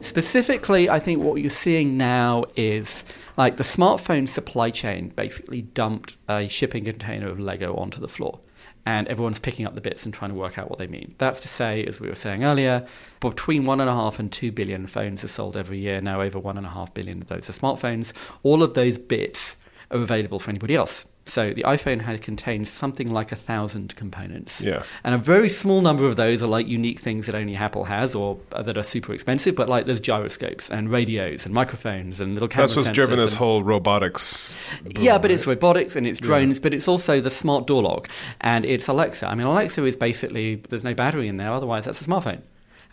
Specifically, 0.01 0.88
I 0.88 1.01
think 1.01 1.22
what 1.22 1.40
you're 1.40 1.51
seeing 1.51 1.96
now 1.96 2.44
is 2.55 3.05
like 3.36 3.57
the 3.57 3.64
smartphone 3.64 4.28
supply 4.28 4.70
chain 4.70 5.09
basically 5.09 5.62
dumped 5.62 6.16
a 6.28 6.49
shipping 6.49 6.84
container 6.84 7.28
of 7.28 7.40
Lego 7.40 7.74
onto 7.74 8.01
the 8.01 8.09
floor. 8.09 8.40
And 8.86 9.07
everyone's 9.09 9.38
picking 9.38 9.66
up 9.66 9.74
the 9.74 9.82
bits 9.82 10.07
and 10.07 10.14
trying 10.14 10.30
to 10.30 10.36
work 10.36 10.57
out 10.57 10.70
what 10.70 10.78
they 10.78 10.86
mean. 10.86 11.14
That's 11.18 11.40
to 11.40 11.49
say, 11.49 11.84
as 11.84 12.01
we 12.01 12.09
were 12.09 12.14
saying 12.14 12.44
earlier, 12.44 12.86
between 13.20 13.66
one 13.66 13.80
and 13.80 13.90
a 13.90 13.92
half 13.92 14.18
and 14.18 14.32
two 14.32 14.51
billion 14.51 14.86
phones 14.86 15.22
are 15.22 15.28
sold 15.28 15.59
every 15.59 15.78
year. 15.78 16.01
Now, 16.01 16.22
over 16.22 16.38
one 16.38 16.57
and 16.57 16.66
a 16.66 16.70
half 16.70 16.94
billion 16.94 17.20
of 17.20 17.28
those 17.28 17.51
are 17.51 17.53
smartphones. 17.53 18.14
All 18.44 18.62
of 18.62 18.72
those 18.72 18.96
bits 18.96 19.57
are 19.90 19.99
available 19.99 20.38
for 20.38 20.49
anybody 20.51 20.74
else. 20.74 21.05
So 21.29 21.53
the 21.53 21.62
iPhone 21.64 22.01
had 22.01 22.20
contained 22.22 22.68
something 22.68 23.11
like 23.11 23.33
a 23.33 23.37
thousand 23.37 23.95
components. 23.97 24.61
Yeah. 24.61 24.83
And 25.05 25.14
a 25.14 25.18
very 25.18 25.49
small 25.49 25.81
number 25.81 26.07
of 26.07 26.16
those 26.16 26.43
are 26.43 26.47
like 26.47 26.66
unique 26.66 26.99
things 26.99 27.26
that 27.26 27.35
only 27.35 27.55
Apple 27.55 27.85
has 27.85 28.14
or 28.14 28.39
uh, 28.53 28.62
that 28.62 28.76
are 28.76 28.83
super 28.83 29.12
expensive, 29.12 29.55
but 29.55 29.68
like 29.68 29.85
there's 29.87 30.01
gyroscopes 30.01 30.70
and 30.70 30.91
radios 30.91 31.45
and 31.45 31.55
microphones 31.55 32.20
and 32.20 32.35
little 32.35 32.49
cameras. 32.49 32.74
That's 32.74 32.87
what's 32.87 32.95
driven 32.95 33.18
this 33.18 33.35
whole 33.35 33.62
robotics. 33.62 34.55
yeah, 34.87 35.18
but 35.18 35.31
it's 35.31 35.47
robotics 35.47 35.97
and 35.97 36.07
it's 36.07 36.20
drones, 36.20 36.61
but 36.61 36.74
it's 36.74 36.89
also 36.89 37.20
the 37.20 37.31
smart 37.31 37.66
door 37.66 37.83
lock 37.83 38.09
and 38.41 38.64
it's 38.64 38.89
Alexa. 38.89 39.26
I 39.26 39.35
mean, 39.35 39.47
Alexa 39.47 39.85
is 39.85 39.97
basically 39.97 40.57
there's 40.68 40.85
no 40.85 40.95
battery 40.95 41.29
in 41.29 41.37
there, 41.37 41.53
otherwise 41.53 41.85
that's 41.85 42.01
a 42.01 42.05
smartphone. 42.05 42.43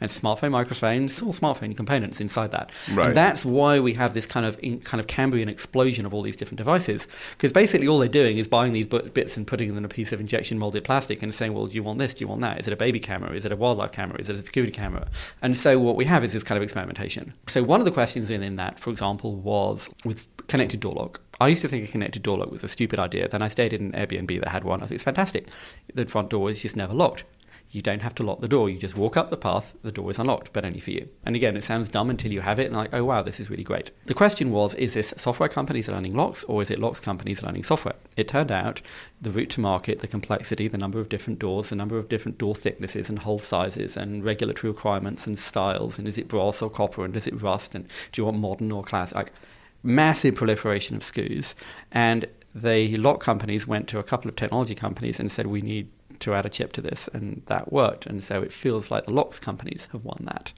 And 0.02 0.12
smartphone 0.12 0.52
microphones, 0.52 1.22
all 1.22 1.32
smartphone 1.32 1.76
components 1.76 2.20
inside 2.20 2.52
that. 2.52 2.72
Right. 2.94 3.08
And 3.08 3.18
that's 3.18 3.46
why 3.46 3.80
we 3.80 3.94
have 3.94 4.14
this 4.14 4.26
kind 4.26 4.46
of 4.46 4.60
in, 4.62 4.82
kind 4.82 5.00
of 5.00 5.08
Cambrian 5.08 5.48
explosion 5.48 6.06
of 6.06 6.14
all 6.14 6.22
these 6.22 6.36
different 6.36 6.58
devices. 6.58 7.08
Because 7.32 7.54
basically 7.54 7.88
all 7.88 7.98
they're 8.00 8.10
doing 8.10 8.38
is 8.38 8.48
buying 8.48 8.74
these 8.74 8.88
bits 8.88 9.38
and 9.38 9.48
putting 9.48 9.70
them 9.70 9.78
in 9.78 9.86
a 9.86 9.90
piece 9.90 10.12
of 10.12 10.20
injection 10.20 10.60
molded 10.60 10.84
plastic 10.84 11.24
and 11.24 11.34
saying, 11.34 11.54
well, 11.54 11.68
do 11.68 11.76
you 11.76 11.84
want 11.84 12.00
this? 12.00 12.14
Do 12.14 12.24
you 12.24 12.28
want 12.28 12.42
that? 12.42 12.60
Is 12.60 12.68
it 12.68 12.74
a 12.74 12.78
baby 12.78 13.00
camera? 13.00 13.32
Is 13.34 13.46
it 13.46 13.54
a 13.54 13.56
wildlife 13.56 13.94
camera? 13.94 14.20
Is 14.20 14.30
it 14.30 14.36
a 14.36 14.42
security 14.42 14.72
camera? 14.72 15.08
And 15.42 15.58
so 15.58 15.80
what 15.80 15.96
we 15.96 16.04
have 16.06 16.26
is 16.26 16.34
this 16.34 16.44
kind 16.44 16.58
of 16.58 16.64
experimentation. 16.64 17.34
So 17.48 17.64
one 17.64 17.80
of 17.80 17.86
the 17.86 17.92
questions 17.92 18.30
within 18.30 18.58
that, 18.58 18.80
for 18.80 18.90
example, 18.90 19.36
was 19.38 19.90
with 20.04 20.28
connected 20.48 20.82
door 20.82 20.94
lock. 20.94 21.22
I 21.40 21.48
used 21.48 21.62
to 21.64 21.68
think 21.68 21.88
a 21.88 21.92
connected 21.92 22.22
door 22.22 22.38
lock 22.38 22.52
was 22.52 22.64
a 22.64 22.68
stupid 22.68 23.00
idea. 23.00 23.28
Then 23.28 23.42
I 23.42 23.48
stayed 23.48 23.74
in 23.74 23.94
an 23.94 24.08
Airbnb 24.08 24.40
that 24.42 24.50
had 24.50 24.64
one. 24.64 24.82
I 24.82 24.88
think 24.88 24.96
it's 24.96 25.04
fantastic. 25.04 25.48
The 25.94 26.06
front 26.06 26.30
door 26.30 26.50
is 26.50 26.62
just 26.62 26.76
never 26.76 26.94
locked. 26.94 27.26
You 27.76 27.82
don't 27.82 28.02
have 28.02 28.16
to 28.16 28.24
lock 28.24 28.40
the 28.40 28.48
door. 28.48 28.70
You 28.70 28.80
just 28.80 28.96
walk 28.96 29.18
up 29.18 29.30
the 29.30 29.36
path, 29.36 29.76
the 29.84 29.92
door 29.92 30.10
is 30.10 30.18
unlocked, 30.18 30.54
but 30.54 30.64
only 30.64 30.80
for 30.80 30.92
you. 30.92 31.10
And 31.26 31.36
again, 31.36 31.58
it 31.58 31.64
sounds 31.66 31.90
dumb 31.90 32.10
until 32.10 32.32
you 32.32 32.40
have 32.40 32.58
it 32.58 32.68
and 32.68 32.76
like, 32.76 32.94
oh 32.94 33.04
wow, 33.04 33.22
this 33.22 33.42
is 33.42 33.50
really 33.50 33.66
great. 33.66 33.92
The 34.06 34.14
question 34.14 34.52
was, 34.52 34.76
is 34.76 34.94
this 34.94 35.14
software 35.18 35.50
companies 35.50 35.90
learning 35.90 36.16
locks 36.16 36.46
or 36.46 36.62
is 36.62 36.72
it 36.72 36.80
locks 36.80 37.02
companies 37.02 37.44
learning 37.44 37.64
software? 37.64 37.96
It 38.16 38.30
turned 38.30 38.50
out 38.50 38.82
the 39.22 39.30
route 39.30 39.50
to 39.52 39.60
market, 39.60 40.00
the 40.00 40.08
complexity, 40.08 40.70
the 40.70 40.78
number 40.78 41.02
of 41.02 41.10
different 41.10 41.38
doors, 41.38 41.68
the 41.68 41.76
number 41.76 41.98
of 41.98 42.08
different 42.08 42.38
door 42.38 42.56
thicknesses 42.56 43.10
and 43.10 43.20
hole 43.20 43.40
sizes 43.40 43.98
and 43.98 44.24
regulatory 44.24 44.72
requirements 44.72 45.28
and 45.28 45.38
styles, 45.38 46.00
and 46.00 46.08
is 46.08 46.18
it 46.18 46.30
brass 46.30 46.62
or 46.62 46.70
copper 46.70 47.04
and 47.04 47.14
does 47.14 47.28
it 47.28 47.42
rust 47.42 47.76
and 47.76 47.90
do 48.14 48.22
you 48.22 48.26
want 48.26 48.38
modern 48.38 48.72
or 48.72 48.84
classic? 48.84 49.16
Like 49.16 49.34
massive 49.84 50.36
proliferation 50.36 50.96
of 50.96 51.02
SKUs. 51.02 51.56
And 51.92 52.26
the 52.56 52.96
lock 52.96 53.20
companies 53.20 53.68
went 53.68 53.90
to 53.90 54.00
a 54.00 54.04
couple 54.04 54.30
of 54.30 54.38
technology 54.38 54.76
companies 54.76 55.20
and 55.20 55.30
said, 55.30 55.48
we 55.48 55.62
need 55.62 55.90
to 56.20 56.34
add 56.34 56.46
a 56.46 56.50
chip 56.50 56.74
to 56.74 56.82
this, 56.82 57.08
and 57.14 57.42
that 57.48 57.72
worked. 57.72 58.06
And 58.06 58.24
so 58.24 58.42
it 58.42 58.54
feels 58.54 58.92
like 58.92 59.06
the 59.06 59.12
locks 59.12 59.40
companies 59.40 59.88
have 59.92 60.04
won 60.04 60.20
that. 60.22 60.54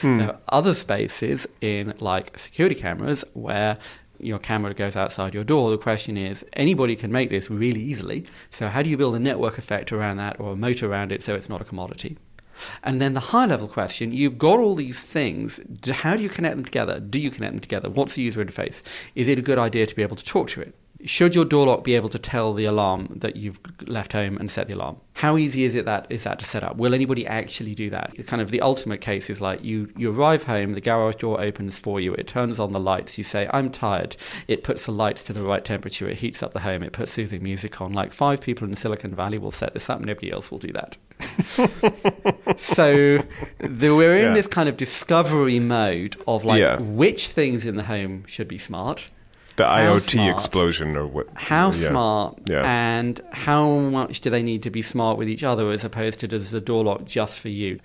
Hmm. 0.00 0.18
There 0.18 0.28
are 0.28 0.38
other 0.48 0.74
spaces 0.74 1.46
in 1.60 1.94
like 1.98 2.38
security 2.38 2.74
cameras 2.74 3.24
where 3.34 3.78
your 4.18 4.38
camera 4.38 4.72
goes 4.74 4.96
outside 4.96 5.34
your 5.34 5.44
door. 5.44 5.70
The 5.70 5.78
question 5.78 6.16
is, 6.16 6.44
anybody 6.54 6.96
can 6.96 7.12
make 7.12 7.30
this 7.30 7.50
really 7.50 7.82
easily. 7.82 8.24
So 8.50 8.68
how 8.68 8.82
do 8.82 8.88
you 8.88 8.96
build 8.96 9.14
a 9.14 9.18
network 9.18 9.58
effect 9.58 9.92
around 9.92 10.16
that 10.18 10.40
or 10.40 10.52
a 10.52 10.56
moat 10.56 10.82
around 10.82 11.12
it 11.12 11.22
so 11.22 11.34
it's 11.34 11.48
not 11.48 11.60
a 11.60 11.64
commodity? 11.64 12.16
And 12.84 13.00
then 13.00 13.14
the 13.14 13.20
high 13.20 13.46
level 13.46 13.68
question 13.68 14.12
you've 14.12 14.38
got 14.38 14.60
all 14.60 14.74
these 14.74 15.02
things. 15.02 15.60
How 15.90 16.16
do 16.16 16.22
you 16.22 16.28
connect 16.28 16.56
them 16.56 16.64
together? 16.64 17.00
Do 17.00 17.18
you 17.18 17.30
connect 17.30 17.52
them 17.52 17.60
together? 17.60 17.90
What's 17.90 18.14
the 18.14 18.22
user 18.22 18.44
interface? 18.44 18.82
Is 19.14 19.28
it 19.28 19.38
a 19.38 19.42
good 19.42 19.58
idea 19.58 19.86
to 19.86 19.96
be 19.96 20.02
able 20.02 20.16
to 20.16 20.24
talk 20.24 20.48
to 20.50 20.60
it? 20.60 20.74
Should 21.04 21.34
your 21.34 21.44
door 21.44 21.66
lock 21.66 21.84
be 21.84 21.94
able 21.94 22.08
to 22.08 22.18
tell 22.18 22.54
the 22.54 22.64
alarm 22.64 23.08
that 23.20 23.36
you've 23.36 23.60
left 23.86 24.12
home 24.12 24.36
and 24.38 24.50
set 24.50 24.68
the 24.68 24.74
alarm? 24.74 24.96
How 25.12 25.36
easy 25.36 25.64
is 25.64 25.74
it 25.74 25.84
that 25.84 26.06
is 26.10 26.24
that 26.24 26.38
to 26.38 26.44
set 26.44 26.64
up? 26.64 26.76
Will 26.76 26.94
anybody 26.94 27.26
actually 27.26 27.74
do 27.74 27.90
that? 27.90 28.14
Kind 28.26 28.40
of 28.42 28.50
the 28.50 28.60
ultimate 28.62 29.00
case 29.00 29.28
is 29.30 29.40
like 29.42 29.62
you 29.62 29.90
you 29.96 30.10
arrive 30.12 30.42
home, 30.44 30.72
the 30.72 30.80
garage 30.80 31.16
door 31.16 31.40
opens 31.40 31.78
for 31.78 32.00
you, 32.00 32.14
it 32.14 32.26
turns 32.26 32.58
on 32.58 32.72
the 32.72 32.80
lights, 32.80 33.18
you 33.18 33.24
say 33.24 33.48
I'm 33.52 33.70
tired, 33.70 34.16
it 34.48 34.64
puts 34.64 34.86
the 34.86 34.92
lights 34.92 35.22
to 35.24 35.32
the 35.32 35.42
right 35.42 35.64
temperature, 35.64 36.08
it 36.08 36.16
heats 36.18 36.42
up 36.42 36.52
the 36.52 36.60
home, 36.60 36.82
it 36.82 36.92
puts 36.92 37.12
soothing 37.12 37.42
music 37.42 37.80
on. 37.80 37.92
Like 37.92 38.12
five 38.12 38.40
people 38.40 38.66
in 38.66 38.74
Silicon 38.74 39.14
Valley 39.14 39.38
will 39.38 39.50
set 39.50 39.74
this 39.74 39.90
up, 39.90 40.00
nobody 40.00 40.30
else 40.32 40.50
will 40.50 40.58
do 40.58 40.72
that. 40.72 40.96
so 42.58 43.18
the, 43.58 43.94
we're 43.94 44.16
in 44.16 44.22
Yeah. 44.28 44.34
this 44.34 44.46
kind 44.46 44.68
of 44.68 44.76
discovery 44.76 45.60
mode 45.60 46.16
of 46.26 46.44
like 46.44 46.60
Yeah. 46.60 46.80
which 46.80 47.28
things 47.28 47.66
in 47.66 47.76
the 47.76 47.84
home 47.84 48.24
should 48.26 48.48
be 48.48 48.58
smart, 48.58 49.10
The 49.56 49.64
How 49.66 49.94
IoT 49.96 50.10
smart? 50.10 50.34
explosion, 50.34 50.96
or 50.96 51.06
what? 51.06 51.28
how 51.34 51.66
yeah. 51.66 51.88
smart, 51.88 52.38
Yeah. 52.48 52.62
and 52.64 53.20
how 53.30 53.68
much 53.78 54.20
do 54.20 54.28
they 54.30 54.42
need 54.42 54.62
to 54.64 54.70
be 54.70 54.82
smart 54.82 55.16
with 55.16 55.28
each 55.28 55.44
other 55.44 55.70
as 55.70 55.84
opposed 55.84 56.18
to 56.20 56.28
does 56.28 56.50
the 56.50 56.60
door 56.60 56.82
lock 56.84 57.04
just 57.04 57.38
for 57.38 57.48
you? 57.48 57.78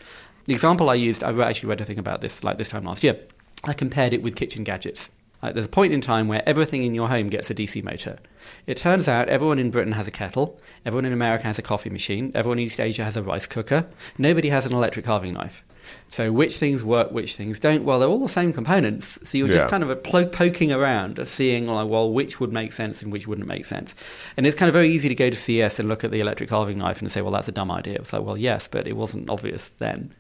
The 0.46 0.54
example 0.54 0.90
I 0.90 0.96
used, 0.96 1.24
I 1.24 1.32
actually 1.48 1.70
read 1.70 1.82
a 1.82 1.86
thing 1.86 2.00
about 2.00 2.22
this 2.22 2.44
like 2.44 2.58
this 2.58 2.70
time 2.70 2.86
last 2.86 3.04
year. 3.04 3.20
I 3.66 3.74
compared 3.74 4.14
it 4.14 4.24
with 4.24 4.36
kitchen 4.36 4.64
gadgets. 4.64 5.12
Like, 5.44 5.54
there's 5.54 5.68
a 5.68 5.70
point 5.70 5.94
in 5.94 6.02
time 6.02 6.28
where 6.28 6.44
everything 6.46 6.84
in 6.84 6.94
your 6.94 7.08
home 7.08 7.28
gets 7.28 7.50
a 7.50 7.54
DC 7.54 7.82
motor. 7.84 8.18
It 8.68 8.76
turns 8.76 9.08
out 9.08 9.30
everyone 9.30 9.58
in 9.60 9.70
Britain 9.72 9.94
has 9.94 10.08
a 10.08 10.12
kettle, 10.12 10.60
everyone 10.86 11.06
in 11.06 11.14
America 11.14 11.46
has 11.46 11.58
a 11.60 11.62
coffee 11.62 11.90
machine, 11.90 12.32
everyone 12.36 12.60
in 12.60 12.66
East 12.66 12.80
Asia 12.80 13.04
has 13.06 13.16
a 13.16 13.24
rice 13.24 13.48
cooker, 13.48 13.88
nobody 14.18 14.50
has 14.50 14.66
an 14.66 14.74
electric 14.74 15.06
carving 15.06 15.34
knife. 15.34 15.64
So 16.08 16.32
which 16.32 16.58
things 16.58 16.84
work, 16.84 17.12
which 17.12 17.36
things 17.36 17.60
don't? 17.60 17.84
Well, 17.84 18.00
they're 18.00 18.10
all 18.10 18.20
the 18.20 18.28
same 18.28 18.52
components. 18.52 19.20
So 19.24 19.38
you're 19.38 19.48
just 19.48 19.66
Yeah. 19.66 19.70
kind 19.70 19.84
of 19.84 20.04
poking 20.04 20.72
around, 20.72 21.20
seeing 21.28 21.68
like, 21.68 21.88
well, 21.88 22.12
which 22.12 22.40
would 22.40 22.52
make 22.52 22.72
sense 22.72 23.02
and 23.04 23.12
which 23.12 23.28
wouldn't 23.28 23.48
make 23.48 23.66
sense. 23.66 23.94
And 24.36 24.48
it's 24.48 24.56
kind 24.56 24.70
of 24.70 24.74
very 24.74 24.90
easy 24.90 25.08
to 25.10 25.16
go 25.16 25.30
to 25.30 25.36
CES 25.36 25.80
and 25.80 25.88
look 25.88 26.04
at 26.04 26.12
the 26.12 26.20
electric 26.20 26.50
carving 26.50 26.78
knife 26.80 27.00
and 27.02 27.12
say, 27.12 27.22
well, 27.22 27.32
that's 27.32 27.48
a 27.48 27.52
dumb 27.52 27.70
idea. 27.72 27.96
It's 27.96 28.12
like, 28.14 28.24
well, 28.24 28.38
yes, 28.38 28.68
but 28.68 28.88
it 28.88 28.96
wasn't 28.96 29.30
obvious 29.30 29.70
then. 29.80 30.14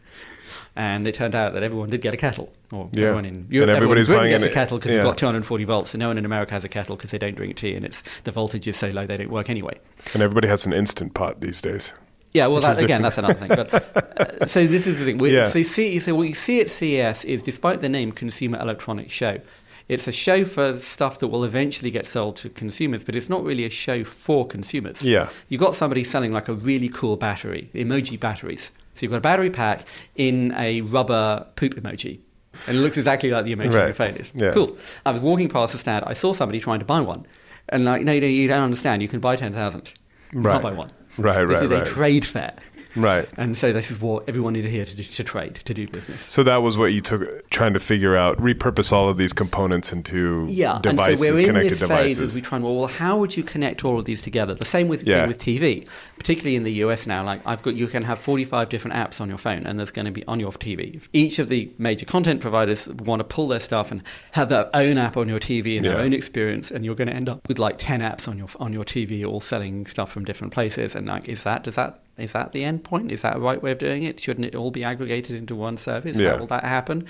And 0.76 1.08
it 1.08 1.16
turned 1.16 1.36
out 1.36 1.54
that 1.54 1.64
everyone 1.64 1.90
did 1.90 2.02
get 2.02 2.14
a 2.14 2.18
kettle, 2.18 2.54
or 2.72 2.90
Yeah. 2.94 3.06
everyone 3.06 3.26
in 3.26 3.36
And 3.36 3.52
Europe, 3.52 3.70
everyone 3.72 3.98
in 3.98 4.06
Britain 4.06 4.28
gets 4.30 4.46
a 4.46 4.50
kettle 4.50 4.78
because 4.78 4.92
yeah. 4.92 5.00
we've 5.00 5.06
got 5.08 5.18
240 5.18 5.64
volts, 5.66 5.94
and 5.94 6.00
no 6.00 6.08
one 6.08 6.18
in 6.18 6.26
America 6.26 6.54
has 6.54 6.64
a 6.64 6.70
kettle 6.70 6.96
because 6.96 7.12
they 7.12 7.18
don't 7.18 7.36
drink 7.36 7.56
tea, 7.58 7.74
and 7.74 7.84
it's 7.84 8.02
the 8.24 8.32
voltage 8.32 8.68
is 8.68 8.78
so 8.78 8.90
low 8.90 9.06
they 9.06 9.18
don't 9.18 9.32
work 9.32 9.50
anyway. 9.50 9.78
And 10.14 10.22
everybody 10.22 10.48
has 10.48 10.66
an 10.66 10.74
instant 10.74 11.16
pot 11.16 11.42
these 11.42 11.60
days. 11.60 11.94
Yeah, 12.34 12.46
well, 12.48 12.62
that, 12.62 12.78
again, 12.78 13.02
different. 13.02 13.04
that's 13.04 13.18
another 13.18 13.34
thing. 13.34 13.48
But 13.50 14.42
uh, 14.42 14.46
so 14.46 14.66
this 14.68 14.86
is 14.86 15.00
the 15.00 15.06
thing. 15.06 15.18
We, 15.18 15.34
Yeah. 15.36 15.46
So, 15.46 15.64
see, 15.64 15.98
so 16.00 16.14
what 16.16 16.28
you 16.28 16.36
see 16.36 16.62
at 16.62 16.70
CES 16.70 17.26
is, 17.26 17.42
despite 17.42 17.82
the 17.82 17.90
name 17.90 18.12
Consumer 18.12 18.60
Electronics 18.60 19.12
Show, 19.12 19.40
it's 19.88 20.08
a 20.08 20.12
show 20.12 20.46
for 20.46 20.78
stuff 20.78 21.18
that 21.20 21.30
will 21.30 21.44
eventually 21.44 21.90
get 21.90 22.06
sold 22.06 22.36
to 22.38 22.50
consumers, 22.50 23.04
but 23.04 23.16
it's 23.16 23.30
not 23.30 23.44
really 23.44 23.66
a 23.66 23.70
show 23.72 24.04
for 24.04 24.46
consumers. 24.46 25.02
Yeah. 25.02 25.30
You've 25.48 25.62
got 25.62 25.76
somebody 25.76 26.04
selling 26.04 26.32
like 26.32 26.48
a 26.48 26.54
really 26.54 26.90
cool 26.90 27.16
battery, 27.18 27.72
emoji 27.74 28.20
batteries. 28.20 28.72
So 28.94 29.04
you've 29.04 29.12
got 29.12 29.18
a 29.18 29.22
battery 29.22 29.50
pack 29.50 29.86
in 30.16 30.54
a 30.56 30.82
rubber 30.82 31.48
poop 31.56 31.74
emoji. 31.74 32.20
And 32.68 32.78
it 32.78 32.82
looks 32.82 32.98
exactly 32.98 33.32
like 33.32 33.46
the 33.46 33.56
emoji 33.56 33.72
on 33.72 33.76
Right. 33.78 33.86
your 33.86 33.94
phone. 33.96 34.16
It's 34.16 34.32
Yeah. 34.36 34.52
cool. 34.52 34.78
I 35.06 35.12
was 35.12 35.22
walking 35.22 35.50
past 35.50 35.74
the 35.74 35.80
stand. 35.80 36.04
I 36.06 36.14
saw 36.14 36.34
somebody 36.34 36.60
trying 36.60 36.80
to 36.80 36.86
buy 36.86 37.00
one. 37.02 37.26
And 37.70 37.86
like, 37.86 38.04
no, 38.04 38.20
no, 38.20 38.28
you 38.28 38.48
don't 38.48 38.62
understand. 38.62 39.02
You 39.02 39.08
can 39.08 39.20
buy 39.20 39.36
10,000. 39.38 39.92
You 40.34 40.42
Right. 40.42 40.52
can't 40.52 40.64
buy 40.64 40.72
one. 40.74 40.92
Right, 41.22 41.46
This 41.48 41.56
right, 41.56 41.64
is 41.64 41.72
right. 41.72 41.88
a 41.88 41.92
trade 41.92 42.26
fair. 42.26 42.54
Right. 43.02 43.28
And 43.38 43.58
so 43.58 43.72
this 43.74 43.92
is 43.92 44.00
what 44.02 44.28
everyone 44.28 44.56
is 44.56 44.66
here 44.66 44.86
to, 44.86 44.96
do, 44.96 45.04
to 45.04 45.24
trade, 45.24 45.56
to 45.66 45.74
do 45.74 45.88
business. 45.88 46.24
So 46.24 46.44
that 46.44 46.58
was 46.58 46.78
what 46.78 46.88
you 46.88 47.02
took 47.02 47.50
trying 47.50 47.74
to 47.74 47.80
figure 47.80 48.16
out, 48.18 48.38
repurpose 48.38 48.92
all 48.92 49.10
of 49.10 49.18
these 49.18 49.34
components 49.34 49.92
into 49.94 50.46
Yeah, 50.50 50.80
devices, 50.82 51.20
and 51.22 51.28
so 51.30 51.34
we're 51.34 51.40
in 51.40 51.46
connected 51.46 51.72
this 51.72 51.80
devices. 51.80 52.18
phase 52.18 52.22
as 52.22 52.36
we 52.36 52.42
try 52.42 52.56
and 52.58 52.66
well, 52.66 52.88
how 52.88 53.18
would 53.18 53.36
you 53.38 53.44
connect 53.44 53.84
all 53.86 53.98
of 54.00 54.06
these 54.06 54.22
together? 54.22 54.54
The 54.54 54.66
same 54.66 54.88
with 54.88 55.04
Yeah. 55.04 55.20
thing 55.22 55.28
with 55.28 55.38
TV, 55.40 55.88
particularly 56.18 56.56
in 56.56 56.64
the 56.64 56.74
US 56.86 57.08
now. 57.08 57.24
Like 57.24 57.42
I've 57.46 57.62
got, 57.64 57.76
you 57.76 57.88
can 57.88 58.04
have 58.04 58.20
forty-five 58.20 58.70
different 58.70 58.96
apps 58.98 59.22
on 59.22 59.30
your 59.30 59.38
phone, 59.38 59.66
and 59.66 59.80
there's 59.80 59.92
going 59.92 60.06
to 60.06 60.12
be 60.12 60.26
on 60.28 60.40
your 60.40 60.52
TV. 60.52 60.96
If 60.96 61.10
each 61.14 61.40
of 61.40 61.50
the 61.50 61.72
major 61.78 62.06
content 62.06 62.42
providers 62.42 62.88
want 62.90 63.20
to 63.22 63.24
pull 63.24 63.48
their 63.48 63.60
stuff 63.60 63.92
and 63.92 64.04
have 64.32 64.50
their 64.50 64.70
own 64.74 64.98
app 64.98 65.18
on 65.18 65.28
your 65.30 65.40
TV 65.40 65.78
and 65.78 65.86
their 65.86 65.98
Yeah. 65.98 66.04
own 66.04 66.14
experience, 66.14 66.72
and 66.72 66.84
you're 66.86 66.96
going 66.96 67.08
to 67.08 67.14
end 67.16 67.30
up 67.30 67.48
with 67.48 67.60
like 67.60 67.76
ten 67.78 68.02
apps 68.02 68.28
on 68.28 68.38
your 68.38 68.48
on 68.60 68.74
your 68.74 68.84
TV, 68.84 69.26
all 69.26 69.40
selling 69.42 69.86
stuff 69.86 70.12
from 70.12 70.26
different 70.26 70.54
places. 70.54 70.96
And 70.96 71.08
like, 71.08 71.28
is 71.30 71.44
that 71.44 71.64
does 71.64 71.76
that 71.76 72.00
is 72.22 72.34
that 72.34 72.52
the 72.52 72.64
end 72.64 72.84
point? 72.84 73.12
Is 73.12 73.22
that 73.22 73.36
the 73.36 73.40
right 73.40 73.62
way 73.62 73.72
of 73.72 73.78
doing 73.78 74.04
it? 74.04 74.20
Shouldn't 74.20 74.46
it 74.46 74.56
all 74.56 74.72
be 74.72 74.84
aggregated 74.84 75.36
into 75.36 75.56
one 75.56 75.78
service? 75.78 76.18
Yeah. 76.18 76.32
How 76.32 76.38
will 76.38 76.48
that 76.48 76.64
happen? 76.64 77.06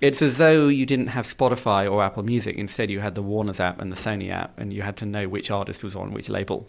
It's 0.00 0.20
as 0.20 0.36
though 0.36 0.68
you 0.68 0.84
didn't 0.84 1.06
have 1.06 1.24
Spotify 1.24 1.90
or 1.90 2.02
Apple 2.02 2.24
Music. 2.24 2.56
Instead, 2.56 2.90
you 2.90 3.00
had 3.00 3.14
the 3.14 3.22
Warner's 3.22 3.58
app 3.58 3.80
and 3.80 3.90
the 3.90 3.96
Sony 3.96 4.30
app, 4.30 4.58
and 4.58 4.70
you 4.70 4.82
had 4.82 4.98
to 4.98 5.06
know 5.06 5.28
which 5.28 5.50
artist 5.50 5.82
was 5.82 5.96
on 5.96 6.12
which 6.12 6.28
label. 6.28 6.68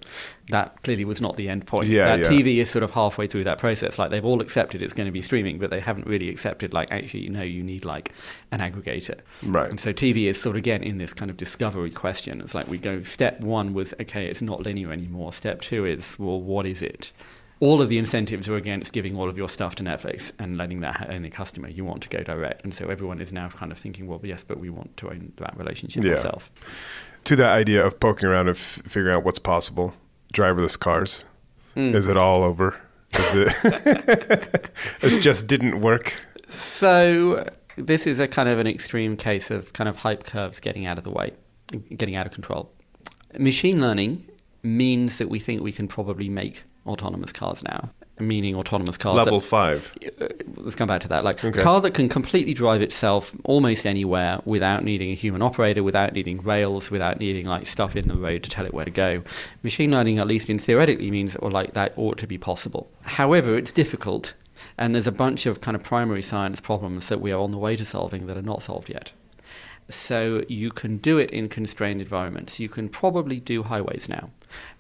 That 0.50 0.82
clearly 0.84 1.04
was 1.04 1.22
not 1.22 1.36
the 1.36 1.50
end 1.50 1.68
point. 1.68 1.88
Yeah, 1.88 2.16
that 2.16 2.32
yeah. 2.32 2.40
TV 2.40 2.58
is 2.58 2.70
sort 2.70 2.84
of 2.84 2.92
halfway 2.92 3.28
through 3.28 3.44
that 3.44 3.58
process. 3.58 4.00
Like 4.00 4.12
they've 4.12 4.24
all 4.24 4.42
accepted 4.42 4.82
it's 4.82 4.94
going 4.94 5.08
to 5.08 5.12
be 5.12 5.22
streaming, 5.22 5.58
but 5.58 5.70
they 5.70 5.82
haven't 5.82 6.08
really 6.08 6.30
accepted 6.30 6.74
like 6.74 6.92
actually, 6.92 7.24
you 7.24 7.30
know, 7.30 7.42
you 7.42 7.62
need 7.62 7.84
like 7.84 8.14
an 8.52 8.62
aggregator. 8.62 9.20
Right. 9.44 9.70
And 9.70 9.80
so 9.80 9.92
TV 9.92 10.28
is 10.28 10.40
sort 10.40 10.56
of 10.56 10.60
again 10.60 10.82
in 10.82 10.98
this 10.98 11.14
kind 11.14 11.30
of 11.30 11.36
discovery 11.36 11.92
question. 11.92 12.40
It's 12.40 12.56
like 12.56 12.70
we 12.70 12.78
go. 12.78 13.04
Step 13.04 13.42
one 13.42 13.74
was 13.74 13.94
okay, 14.00 14.28
it's 14.28 14.42
not 14.42 14.62
linear 14.62 14.94
anymore. 14.94 15.34
Step 15.34 15.62
two 15.62 15.86
is 15.86 16.18
well, 16.18 16.40
what 16.40 16.66
is 16.66 16.82
it? 16.82 17.12
All 17.62 17.82
of 17.82 17.88
the 17.90 17.98
incentives 17.98 18.50
are 18.50 18.56
against 18.58 18.92
giving 18.92 19.16
all 19.16 19.30
of 19.30 19.38
your 19.38 19.48
stuff 19.48 19.76
to 19.76 19.84
Netflix 19.84 20.32
and 20.40 20.58
letting 20.58 20.82
that 20.82 21.08
own 21.10 21.22
the 21.22 21.30
customer. 21.30 21.70
You 21.70 21.86
want 21.86 22.02
to 22.04 22.10
go 22.10 22.22
direct, 22.22 22.64
and 22.64 22.76
so 22.76 22.90
everyone 22.90 23.22
is 23.22 23.32
now 23.32 23.48
kind 23.50 23.72
of 23.72 23.78
thinking, 23.78 24.08
well, 24.08 24.20
yes, 24.24 24.44
but 24.44 24.60
we 24.60 24.70
want 24.70 24.96
to 24.98 25.10
own 25.10 25.32
that 25.38 25.58
relationship 25.58 26.04
Yeah. 26.04 26.12
ourselves. 26.12 26.50
to 27.26 27.36
that 27.38 27.50
idea 27.54 27.84
of 27.84 28.00
poking 28.00 28.28
around 28.30 28.48
and 28.50 28.56
f- 28.58 28.82
figuring 28.86 29.16
out 29.16 29.24
what's 29.24 29.40
possible. 29.40 29.94
Driverless 30.34 30.78
cars. 30.78 31.24
Hmm. 31.74 31.96
Is 31.96 32.08
it 32.08 32.18
all 32.18 32.44
over? 32.44 32.76
Is 33.18 33.34
it? 33.36 34.70
it 35.02 35.22
just 35.22 35.48
didn't 35.48 35.82
work. 35.82 36.14
So 36.50 37.50
this 37.78 38.06
is 38.06 38.20
a 38.20 38.28
kind 38.28 38.48
of 38.48 38.60
an 38.60 38.68
extreme 38.68 39.18
case 39.18 39.50
of 39.50 39.74
kind 39.74 39.90
of 39.90 39.96
hype 39.96 40.26
curves 40.26 40.60
getting 40.60 40.86
out 40.86 40.98
of 40.98 41.04
the 41.04 41.10
way, 41.12 41.32
getting 41.98 42.16
out 42.16 42.26
of 42.28 42.32
control. 42.34 42.72
Machine 43.40 43.82
learning 43.82 44.26
means 44.64 45.18
that 45.18 45.28
we 45.30 45.40
think 45.40 45.62
we 45.62 45.72
can 45.72 45.88
probably 45.88 46.30
make 46.30 46.64
autonomous 46.86 47.32
cars 47.32 47.64
now, 47.64 47.90
meaning 48.20 48.56
autonomous 48.56 48.98
cars. 48.98 49.16
Level 49.18 49.40
that- 49.40 49.46
five. 49.46 49.94
uh, 50.22 50.28
let's 50.58 50.76
come 50.76 50.88
back 50.88 51.02
to 51.02 51.08
that. 51.08 51.24
Like 51.24 51.44
Okay. 51.44 51.60
a 51.60 51.64
car 51.64 51.82
that 51.82 51.94
can 51.94 52.08
completely 52.10 52.54
drive 52.54 52.82
itself 52.82 53.34
almost 53.44 53.86
anywhere 53.86 54.40
without 54.46 54.84
needing 54.84 55.12
a 55.12 55.16
human 55.16 55.42
operator, 55.42 55.84
without 55.84 56.14
needing 56.14 56.42
rails, 56.42 56.92
without 56.92 57.20
needing 57.20 57.46
like 57.48 57.66
stuff 57.66 57.96
in 57.96 58.08
the 58.08 58.16
road 58.16 58.44
to 58.44 58.50
tell 58.50 58.66
it 58.66 58.74
where 58.74 58.86
to 58.86 58.92
go. 58.92 59.24
Machine 59.64 59.92
learning, 59.92 60.20
at 60.20 60.28
least 60.28 60.50
in 60.50 60.60
theoretically, 60.60 61.10
means 61.12 61.34
that, 61.34 61.40
or 61.40 61.52
like 61.52 61.74
that 61.74 61.94
ought 61.98 62.18
to 62.20 62.28
be 62.28 62.38
possible. 62.38 62.90
However, 63.04 63.58
it's 63.58 63.72
difficult, 63.72 64.34
and 64.78 64.94
there's 64.94 65.08
a 65.08 65.12
bunch 65.12 65.46
of 65.46 65.62
kind 65.62 65.76
of 65.76 65.84
primary 65.84 66.22
science 66.22 66.62
problems 66.62 67.10
that 67.10 67.20
we 67.22 67.32
are 67.32 67.40
on 67.42 67.52
the 67.52 67.58
way 67.58 67.76
to 67.76 67.84
solving 67.86 68.28
that 68.28 68.38
are 68.38 68.42
not 68.42 68.62
solved 68.64 68.90
yet. 68.90 69.12
So 69.88 70.44
you 70.48 70.72
can 70.72 70.98
do 70.98 71.20
it 71.20 71.30
in 71.30 71.48
constrained 71.48 72.02
environments. 72.02 72.60
You 72.60 72.70
can 72.70 72.90
probably 72.90 73.40
do 73.40 73.62
highways 73.64 74.10
now. 74.10 74.32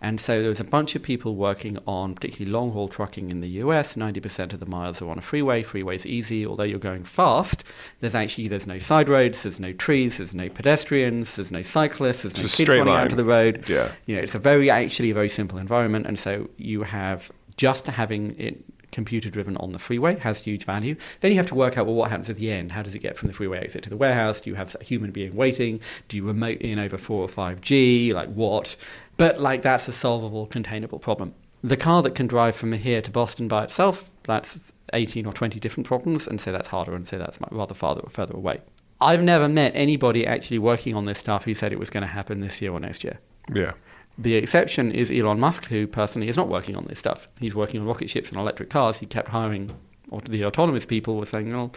And 0.01 0.19
so 0.19 0.41
there's 0.41 0.59
a 0.59 0.65
bunch 0.65 0.95
of 0.95 1.03
people 1.03 1.36
working 1.36 1.78
on 1.88 2.15
particularly 2.15 2.51
long 2.51 2.71
haul 2.71 2.88
trucking 2.88 3.30
in 3.30 3.41
the 3.41 3.47
US. 3.63 3.95
90% 3.95 4.53
of 4.53 4.59
the 4.59 4.65
miles 4.65 5.01
are 5.01 5.09
on 5.09 5.17
a 5.17 5.21
freeway. 5.21 5.63
Freeway's 5.63 6.05
easy, 6.05 6.45
although 6.45 6.63
you're 6.63 6.80
going 6.80 7.03
fast. 7.03 7.63
There's 7.99 8.15
actually 8.15 8.47
there's 8.47 8.67
no 8.67 8.80
side 8.80 9.09
roads, 9.09 9.43
there's 9.43 9.59
no 9.59 9.73
trees, 9.73 10.17
there's 10.17 10.36
no 10.36 10.49
pedestrians, 10.49 11.36
there's 11.36 11.51
no 11.51 11.61
cyclists, 11.61 12.23
there's 12.23 12.38
no 12.38 12.43
It's 12.43 12.53
a 12.53 12.57
kids 12.57 12.69
running 12.69 12.86
line. 12.88 13.03
out 13.05 13.09
to 13.09 13.15
the 13.15 13.23
road. 13.23 13.67
Yeah. 13.67 13.91
You 14.05 14.15
know, 14.15 14.21
it's 14.21 14.36
a 14.36 14.39
very 14.39 14.69
actually 14.69 15.11
a 15.11 15.13
very 15.13 15.30
simple 15.30 15.57
environment, 15.57 16.05
and 16.05 16.17
so 16.19 16.49
you 16.57 16.84
have 16.84 17.32
just 17.57 17.88
having 17.88 18.38
it 18.39 18.63
computer 18.95 19.30
driven 19.30 19.57
on 19.57 19.73
the 19.73 19.80
freeway 19.80 20.17
has 20.19 20.41
huge 20.41 20.63
value. 20.63 20.95
Then 21.19 21.32
you 21.32 21.38
have 21.38 21.47
to 21.47 21.55
work 21.55 21.78
out 21.78 21.86
well 21.86 21.95
what 21.95 22.09
happens 22.09 22.30
at 22.30 22.38
the 22.38 22.49
end. 22.49 22.71
How 22.71 22.82
does 22.82 22.95
it 22.95 22.99
get 22.99 23.17
from 23.17 23.28
the 23.28 23.34
freeway 23.34 23.59
exit 23.59 23.84
to 23.84 23.89
the 23.89 23.97
warehouse? 23.97 24.39
Do 24.39 24.49
you 24.49 24.55
have 24.55 24.73
a 24.80 24.84
human 24.84 25.11
being 25.11 25.36
waiting? 25.36 25.82
Do 26.07 26.15
you 26.15 26.23
remote 26.23 26.59
in 26.61 26.80
over 26.80 26.97
four 26.97 27.21
or 27.21 27.28
five 27.28 27.59
G? 27.59 28.13
Like 28.13 28.30
what? 28.34 28.78
But 29.18 29.39
like 29.39 29.61
that's 29.61 29.88
a 29.88 29.91
solvable, 29.91 30.45
containable 30.45 30.99
problem. 30.99 31.34
The 31.63 31.78
car 31.78 32.03
that 32.03 32.16
can 32.16 32.28
drive 32.28 32.55
from 32.55 32.74
here 32.74 33.01
to 33.01 33.09
Boston 33.09 33.47
by 33.47 33.63
itself, 33.63 34.11
that's 34.24 34.72
18 34.93 35.26
or 35.26 35.34
20 35.34 35.59
different 35.59 35.88
problems, 35.88 36.28
and 36.28 36.39
so 36.39 36.51
that's 36.51 36.68
harder, 36.68 36.93
and 36.95 37.07
so 37.07 37.18
that's 37.18 37.39
rather 37.51 37.74
farther 37.74 38.03
further 38.09 38.36
away. 38.36 38.61
I've 39.01 39.24
never 39.24 39.49
met 39.49 39.72
anybody 39.76 40.26
actually 40.26 40.59
working 40.59 40.95
on 40.95 41.05
this 41.05 41.18
stuff 41.18 41.43
who 41.43 41.53
said 41.53 41.74
it 41.74 41.80
was 41.80 41.89
going 41.89 42.01
to 42.01 42.07
happen 42.07 42.39
this 42.39 42.61
year 42.61 42.72
or 42.72 42.80
next 42.80 43.03
year. 43.03 43.20
Yeah. 43.53 43.74
The 44.18 44.36
exception 44.36 44.91
is 44.91 45.11
Elon 45.11 45.39
Musk, 45.39 45.66
who 45.66 45.88
personally 45.88 46.30
is 46.30 46.38
not 46.38 46.47
working 46.47 46.76
on 46.76 46.86
this 46.86 46.99
stuff. 46.99 47.28
He's 47.39 47.53
working 47.55 47.82
on 47.82 47.88
rocket 47.88 48.09
ships 48.09 48.30
and 48.30 48.38
electric 48.38 48.70
cars. 48.70 48.97
He 48.97 49.05
kept 49.05 49.28
hiring, 49.28 49.72
or 50.09 50.22
the 50.22 50.45
autonomous 50.45 50.86
people 50.86 51.18
were 51.18 51.26
saying, 51.26 51.51
well, 51.51 51.74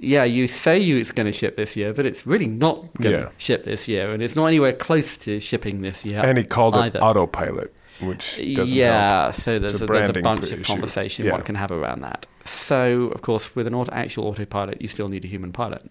yeah, 0.00 0.24
you 0.24 0.48
say 0.48 0.78
you 0.78 0.96
it's 0.96 1.12
going 1.12 1.26
to 1.26 1.32
ship 1.32 1.56
this 1.56 1.76
year, 1.76 1.92
but 1.92 2.06
it's 2.06 2.26
really 2.26 2.46
not 2.46 2.76
going 3.00 3.12
to 3.16 3.22
Yeah. 3.24 3.28
ship 3.38 3.64
this 3.64 3.88
year, 3.88 4.12
and 4.12 4.22
it's 4.22 4.36
not 4.36 4.46
anywhere 4.46 4.72
close 4.72 5.16
to 5.18 5.40
shipping 5.40 5.82
this 5.82 6.04
year. 6.04 6.20
And 6.24 6.38
he 6.38 6.44
called 6.44 6.74
either. 6.76 6.98
it 6.98 7.02
autopilot, 7.02 7.72
which 8.00 8.38
doesn't 8.54 8.76
yeah, 8.76 9.22
help. 9.24 9.34
so 9.34 9.58
there's 9.58 9.80
a, 9.80 9.84
a 9.84 9.88
there's 9.88 10.08
a 10.08 10.20
bunch 10.20 10.50
of 10.52 10.62
conversation 10.62 11.26
Yeah. 11.26 11.32
one 11.32 11.42
can 11.42 11.54
have 11.54 11.70
around 11.70 12.00
that. 12.02 12.26
So, 12.44 13.08
of 13.14 13.20
course, 13.22 13.54
with 13.54 13.66
an 13.66 13.74
auto, 13.74 13.92
actual 13.92 14.26
autopilot, 14.28 14.80
you 14.80 14.88
still 14.88 15.08
need 15.08 15.24
a 15.24 15.28
human 15.28 15.52
pilot. 15.52 15.82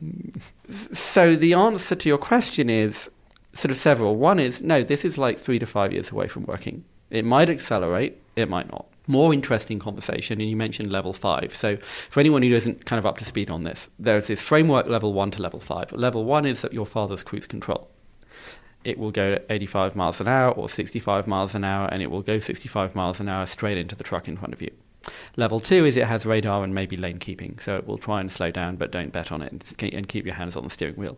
So 0.70 1.36
the 1.36 1.54
answer 1.54 1.96
to 1.96 2.10
your 2.10 2.18
question 2.18 2.70
is 2.70 3.10
sort 3.54 3.72
of 3.72 3.78
several. 3.78 4.16
One 4.16 4.40
is 4.40 4.62
no, 4.62 4.84
this 4.84 5.06
is 5.06 5.18
like 5.18 5.38
three 5.38 5.60
to 5.60 5.66
five 5.66 5.92
years 5.94 6.12
away 6.12 6.28
from 6.28 6.46
working. 6.46 6.84
It 7.10 7.26
might 7.26 7.50
accelerate, 7.50 8.18
it 8.36 8.50
might 8.50 8.70
not. 8.72 8.86
More 9.08 9.34
interesting 9.34 9.80
conversation, 9.80 10.42
and 10.42 10.50
you 10.50 10.56
mentioned 10.56 10.92
level 10.92 11.14
five. 11.14 11.56
So, 11.56 11.78
for 11.78 12.20
anyone 12.20 12.44
who 12.44 12.54
isn't 12.54 12.86
kind 12.86 13.00
of 13.00 13.06
up 13.06 13.18
to 13.20 13.26
speed 13.26 13.50
on 13.50 13.64
this, 13.64 13.90
there's 13.98 14.28
this 14.28 14.42
framework 14.42 14.88
level 14.88 15.14
one 15.14 15.32
to 15.32 15.42
level 15.42 15.60
five. 15.60 15.92
Level 15.94 16.26
one 16.26 16.46
is 16.46 16.62
that 16.62 16.74
your 16.74 16.86
father's 16.86 17.24
cruise 17.24 17.48
control 17.48 17.90
it 18.88 18.98
will 18.98 19.12
go 19.12 19.34
at 19.34 19.46
85 19.50 19.98
miles 19.98 20.22
an 20.22 20.30
hour 20.30 20.52
or 20.52 20.70
65 20.70 21.28
miles 21.28 21.54
an 21.56 21.66
hour, 21.66 21.90
and 21.92 22.02
it 22.02 22.10
will 22.10 22.22
go 22.22 22.40
65 22.40 22.96
miles 22.96 23.20
an 23.20 23.28
hour 23.28 23.46
straight 23.46 23.78
into 23.78 23.98
the 23.98 24.04
truck 24.04 24.30
in 24.30 24.38
front 24.38 24.54
of 24.54 24.62
you. 24.62 24.72
Level 25.36 25.60
two 25.60 25.86
is 25.86 25.98
it 25.98 26.08
has 26.08 26.26
radar 26.26 26.64
and 26.64 26.74
maybe 26.74 26.96
lane 26.96 27.20
keeping, 27.20 27.60
so 27.60 27.76
it 27.76 27.86
will 27.86 27.98
try 27.98 28.22
and 28.22 28.32
slow 28.32 28.50
down, 28.50 28.78
but 28.78 28.92
don't 28.92 29.12
bet 29.12 29.32
on 29.32 29.42
it 29.42 29.52
and 29.52 29.94
and 29.94 30.08
keep 30.08 30.26
your 30.26 30.36
hands 30.36 30.56
on 30.56 30.64
the 30.64 30.70
steering 30.70 30.96
wheel. 30.96 31.18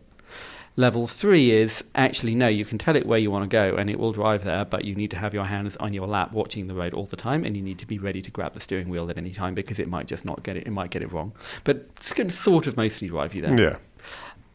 Level 0.76 1.06
three 1.06 1.50
is 1.50 1.84
actually 1.94 2.34
no, 2.34 2.48
you 2.48 2.64
can 2.64 2.78
tell 2.78 2.96
it 2.96 3.04
where 3.04 3.18
you 3.18 3.30
want 3.30 3.42
to 3.42 3.48
go 3.48 3.76
and 3.76 3.90
it 3.90 3.98
will 3.98 4.12
drive 4.12 4.44
there, 4.44 4.64
but 4.64 4.84
you 4.84 4.94
need 4.94 5.10
to 5.10 5.18
have 5.18 5.34
your 5.34 5.44
hands 5.44 5.76
on 5.76 5.92
your 5.92 6.06
lap 6.06 6.32
watching 6.32 6.68
the 6.68 6.74
road 6.74 6.94
all 6.94 7.06
the 7.06 7.16
time, 7.16 7.44
and 7.44 7.56
you 7.56 7.62
need 7.62 7.78
to 7.80 7.86
be 7.86 7.98
ready 7.98 8.22
to 8.22 8.30
grab 8.30 8.54
the 8.54 8.60
steering 8.60 8.88
wheel 8.88 9.10
at 9.10 9.18
any 9.18 9.32
time 9.32 9.54
because 9.54 9.78
it 9.78 9.88
might 9.88 10.06
just 10.06 10.24
not 10.24 10.42
get 10.42 10.56
it, 10.56 10.66
it 10.66 10.70
might 10.70 10.90
get 10.90 11.02
it 11.02 11.12
wrong. 11.12 11.32
But 11.64 11.88
it's 11.96 12.12
going 12.12 12.28
to 12.28 12.34
sort 12.34 12.66
of 12.66 12.76
mostly 12.76 13.08
drive 13.08 13.34
you 13.34 13.42
there. 13.42 13.60
Yeah. 13.60 13.76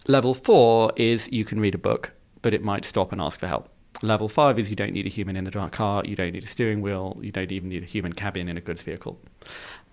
Level 0.07 0.34
four 0.34 0.93
is 0.95 1.32
you 1.32 1.45
can 1.45 1.59
read 1.59 1.76
a 1.76 1.80
book, 1.80 2.11
but 2.41 2.53
it 2.53 2.63
might 2.63 2.86
stop 2.86 3.11
and 3.11 3.20
ask 3.20 3.39
for 3.39 3.47
help. 3.47 3.70
Level 4.01 4.28
five 4.28 4.59
is 4.59 4.70
you 4.70 4.76
don't 4.76 4.93
need 4.93 5.05
a 5.05 5.09
human 5.09 5.36
in 5.36 5.45
the 5.45 5.51
dark 5.51 5.72
car, 5.72 6.03
you 6.05 6.16
don't 6.16 6.34
need 6.34 6.43
a 6.43 6.47
steering 6.47 6.82
wheel, 6.82 7.18
you 7.22 7.32
don't 7.32 7.51
even 7.51 7.70
need 7.70 7.84
a 7.84 7.86
human 7.86 8.13
cabin 8.13 8.49
in 8.49 8.57
a 8.57 8.61
goods 8.61 8.84
vehicle. 8.84 9.20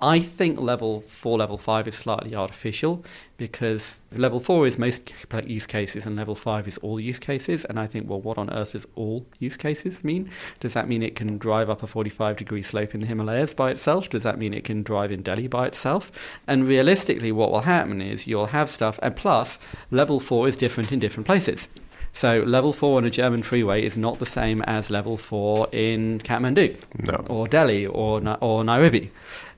I 0.02 0.18
think 0.18 0.58
level 0.60 1.02
four, 1.02 1.38
level 1.38 1.56
five 1.56 1.86
is 1.86 1.94
slightly 1.94 2.34
artificial 2.34 3.04
because 3.36 4.00
level 4.16 4.40
four 4.40 4.66
is 4.66 4.76
most 4.76 5.12
use 5.46 5.64
cases 5.66 6.06
and 6.06 6.16
level 6.16 6.34
five 6.34 6.66
is 6.66 6.76
all 6.78 6.98
use 6.98 7.20
cases. 7.20 7.64
And 7.64 7.78
I 7.78 7.86
think, 7.86 8.10
well, 8.10 8.20
what 8.20 8.36
on 8.36 8.50
earth 8.50 8.72
does 8.72 8.84
all 8.96 9.24
use 9.38 9.56
cases 9.56 10.02
mean? 10.02 10.28
Does 10.58 10.74
that 10.74 10.88
mean 10.88 11.04
it 11.04 11.14
can 11.14 11.38
drive 11.38 11.70
up 11.70 11.84
a 11.84 11.86
45 11.86 12.36
degree 12.36 12.62
slope 12.62 12.94
in 12.94 13.00
the 13.00 13.06
Himalayas 13.06 13.54
by 13.54 13.70
itself? 13.70 14.10
Does 14.10 14.24
that 14.24 14.38
mean 14.38 14.52
it 14.52 14.64
can 14.64 14.82
drive 14.82 15.12
in 15.12 15.22
Delhi 15.22 15.46
by 15.46 15.68
itself? 15.68 16.10
And 16.48 16.66
realistically, 16.66 17.30
what 17.30 17.52
will 17.52 17.60
happen 17.60 18.02
is 18.02 18.26
you'll 18.26 18.46
have 18.46 18.70
stuff, 18.70 18.98
and 19.04 19.14
plus, 19.14 19.60
level 19.92 20.18
four 20.18 20.48
is 20.48 20.56
different 20.56 20.90
in 20.90 20.98
different 20.98 21.26
places. 21.26 21.68
So 22.12 22.40
level 22.40 22.72
four 22.72 22.98
on 22.98 23.04
a 23.04 23.10
German 23.10 23.42
freeway 23.42 23.84
is 23.84 23.96
not 23.96 24.18
the 24.18 24.26
same 24.26 24.62
as 24.62 24.90
level 24.90 25.16
four 25.16 25.68
in 25.72 26.18
Kathmandu 26.20 26.76
No. 26.98 27.24
or 27.28 27.48
Delhi 27.48 27.86
or, 27.86 28.20
or 28.40 28.64
Nairobi. 28.64 29.10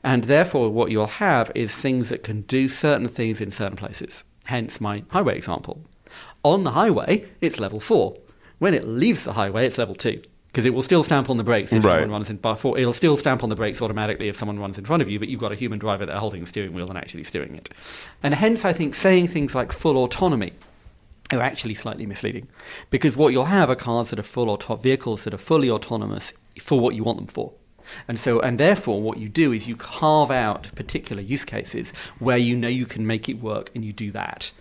And 0.05 0.25
therefore, 0.25 0.71
what 0.71 0.91
you'll 0.91 1.07
have 1.07 1.51
is 1.55 1.75
things 1.75 2.11
that 2.11 2.23
can 2.23 2.43
do 2.43 2.69
certain 2.69 3.09
things 3.09 3.41
in 3.41 3.51
certain 3.51 3.77
places. 3.77 4.23
Hence 4.45 4.81
my 4.81 5.03
highway 5.09 5.37
example. 5.37 5.83
On 6.43 6.63
the 6.63 6.73
highway, 6.73 7.25
it's 7.41 7.59
level 7.59 7.81
four. 7.81 8.15
When 8.59 8.75
it 8.75 8.87
leaves 8.87 9.25
the 9.25 9.33
highway, 9.33 9.67
it's 9.67 9.79
level 9.79 9.95
two. 9.95 10.21
Because 10.49 10.67
it 10.67 10.75
will 10.75 10.83
still 10.83 11.03
stamp 11.03 11.31
on 11.31 11.37
the 11.39 11.43
brakes 11.43 11.73
if 11.73 11.83
Right. 11.83 11.95
someone 11.95 12.11
runs 12.11 12.31
in 12.31 12.37
before. 12.37 12.79
It'll 12.79 12.93
still 12.93 13.17
stamp 13.17 13.43
on 13.43 13.49
the 13.49 13.57
brakes 13.57 13.83
automatically 13.83 14.29
if 14.29 14.37
someone 14.37 14.59
runs 14.61 14.79
in 14.79 14.85
front 14.85 15.03
of 15.03 15.11
you, 15.11 15.19
but 15.19 15.29
you've 15.29 15.41
got 15.41 15.51
a 15.51 15.57
human 15.57 15.81
driver 15.81 16.07
there 16.07 16.17
holding 16.19 16.41
the 16.43 16.47
steering 16.47 16.75
wheel 16.75 16.89
and 16.89 16.97
actually 16.99 17.25
steering 17.25 17.57
it. 17.57 17.71
And 18.23 18.35
hence, 18.35 18.65
I 18.65 18.73
think 18.73 18.95
saying 18.95 19.29
things 19.29 19.55
like 19.55 19.73
full 19.73 19.97
autonomy 19.97 20.53
are 21.33 21.41
actually 21.41 21.75
slightly 21.75 22.07
misleading. 22.07 22.47
Because 22.91 23.17
what 23.17 23.33
you'll 23.33 23.47
have 23.47 23.69
are 23.71 23.75
cars 23.75 24.11
that 24.11 24.21
are 24.21 24.23
full 24.23 24.49
auto- 24.51 24.77
vehicles 24.77 25.25
that 25.25 25.35
are 25.35 25.39
fully 25.39 25.71
autonomous 25.71 26.33
for 26.61 26.79
what 26.79 26.95
you 26.95 27.03
want 27.03 27.19
them 27.19 27.27
for. 27.27 27.53
And 28.09 28.19
so, 28.19 28.41
and 28.41 28.59
therefore, 28.59 29.01
what 29.03 29.19
you 29.19 29.29
do 29.29 29.53
is 29.53 29.67
you 29.67 29.77
carve 29.77 30.31
out 30.31 30.69
particular 30.75 31.23
use 31.23 31.45
cases 31.45 31.93
where 32.19 32.37
you 32.39 32.57
know 32.57 32.69
you 32.69 32.87
can 32.87 33.07
make 33.07 33.29
it 33.29 33.35
work, 33.41 33.71
and 33.75 33.85
you 33.85 33.93
do 33.93 34.11
that. 34.13 34.53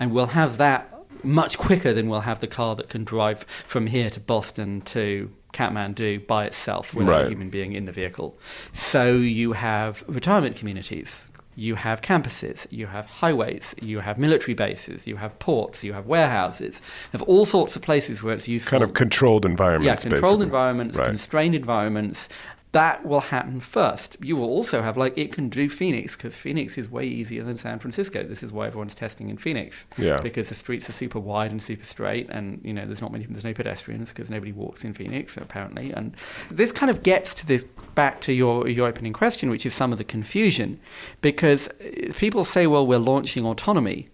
And 0.00 0.12
we'll 0.12 0.26
have 0.28 0.58
that 0.58 0.94
much 1.24 1.58
quicker 1.58 1.92
than 1.92 2.08
we'll 2.08 2.20
have 2.20 2.38
the 2.40 2.46
car 2.46 2.76
that 2.76 2.88
can 2.88 3.02
drive 3.04 3.40
from 3.66 3.88
here 3.88 4.08
to 4.10 4.20
Boston 4.20 4.80
to 4.82 5.30
Kathmandu 5.52 6.26
by 6.26 6.44
itself 6.46 6.94
without 6.94 7.10
Right. 7.12 7.26
a 7.26 7.28
human 7.30 7.50
being 7.50 7.72
in 7.72 7.86
the 7.86 7.92
vehicle. 7.92 8.38
So 8.72 9.16
you 9.16 9.52
have 9.54 10.04
retirement 10.06 10.56
communities, 10.56 11.32
you 11.56 11.74
have 11.74 12.02
campuses, 12.02 12.66
you 12.70 12.86
have 12.86 13.06
highways, 13.06 13.74
you 13.82 13.98
have 14.00 14.16
military 14.18 14.54
bases, 14.54 15.08
you 15.08 15.16
have 15.16 15.36
ports, 15.40 15.82
you 15.82 15.92
have 15.94 16.06
warehouses, 16.06 16.80
you 17.12 17.18
have 17.18 17.22
all 17.22 17.44
sorts 17.46 17.74
of 17.74 17.82
places 17.82 18.22
where 18.22 18.34
it's 18.34 18.46
useful. 18.46 18.70
Kind 18.70 18.84
of 18.84 18.94
controlled 18.94 19.44
environments. 19.44 20.04
Yeah, 20.04 20.10
controlled 20.10 20.38
basically. 20.40 20.44
environments, 20.46 20.98
Right. 20.98 21.08
constrained 21.08 21.54
environments. 21.56 22.28
That 22.72 23.06
will 23.06 23.20
happen 23.22 23.60
first. 23.60 24.18
You 24.20 24.36
will 24.36 24.48
also 24.50 24.82
have, 24.82 24.98
like, 24.98 25.16
it 25.16 25.32
can 25.32 25.48
do 25.48 25.70
Phoenix 25.70 26.16
because 26.16 26.36
Phoenix 26.36 26.76
is 26.76 26.90
way 26.90 27.04
easier 27.04 27.42
than 27.42 27.56
San 27.56 27.78
Francisco. 27.78 28.22
This 28.24 28.42
is 28.42 28.52
why 28.52 28.66
everyone's 28.66 28.94
testing 28.94 29.30
in 29.30 29.38
Phoenix. 29.38 29.86
Yeah. 29.96 30.20
Because 30.20 30.50
the 30.50 30.54
streets 30.54 30.86
are 30.90 30.92
super 30.92 31.18
wide 31.18 31.50
and 31.50 31.62
super 31.62 31.84
straight, 31.84 32.28
and 32.28 32.60
you 32.62 32.74
know 32.74 32.84
there's 32.84 33.00
not 33.00 33.10
many, 33.10 33.24
there's 33.24 33.44
no 33.44 33.54
pedestrians 33.54 34.10
because 34.10 34.30
nobody 34.30 34.52
walks 34.52 34.84
in 34.84 34.92
Phoenix 34.92 35.38
apparently. 35.38 35.92
And 35.92 36.14
this 36.50 36.70
kind 36.70 36.90
of 36.90 37.02
gets 37.02 37.32
to 37.34 37.46
this 37.46 37.64
back 37.94 38.20
to 38.22 38.34
your 38.34 38.68
your 38.68 38.86
opening 38.86 39.14
question, 39.14 39.48
which 39.48 39.64
is 39.64 39.72
some 39.72 39.90
of 39.90 39.96
the 39.96 40.04
confusion, 40.04 40.78
because 41.22 41.68
uh, 41.68 42.12
people 42.16 42.44
say, 42.44 42.66
well, 42.66 42.86
we're 42.86 42.98
launching 42.98 43.46
autonomy. 43.46 44.08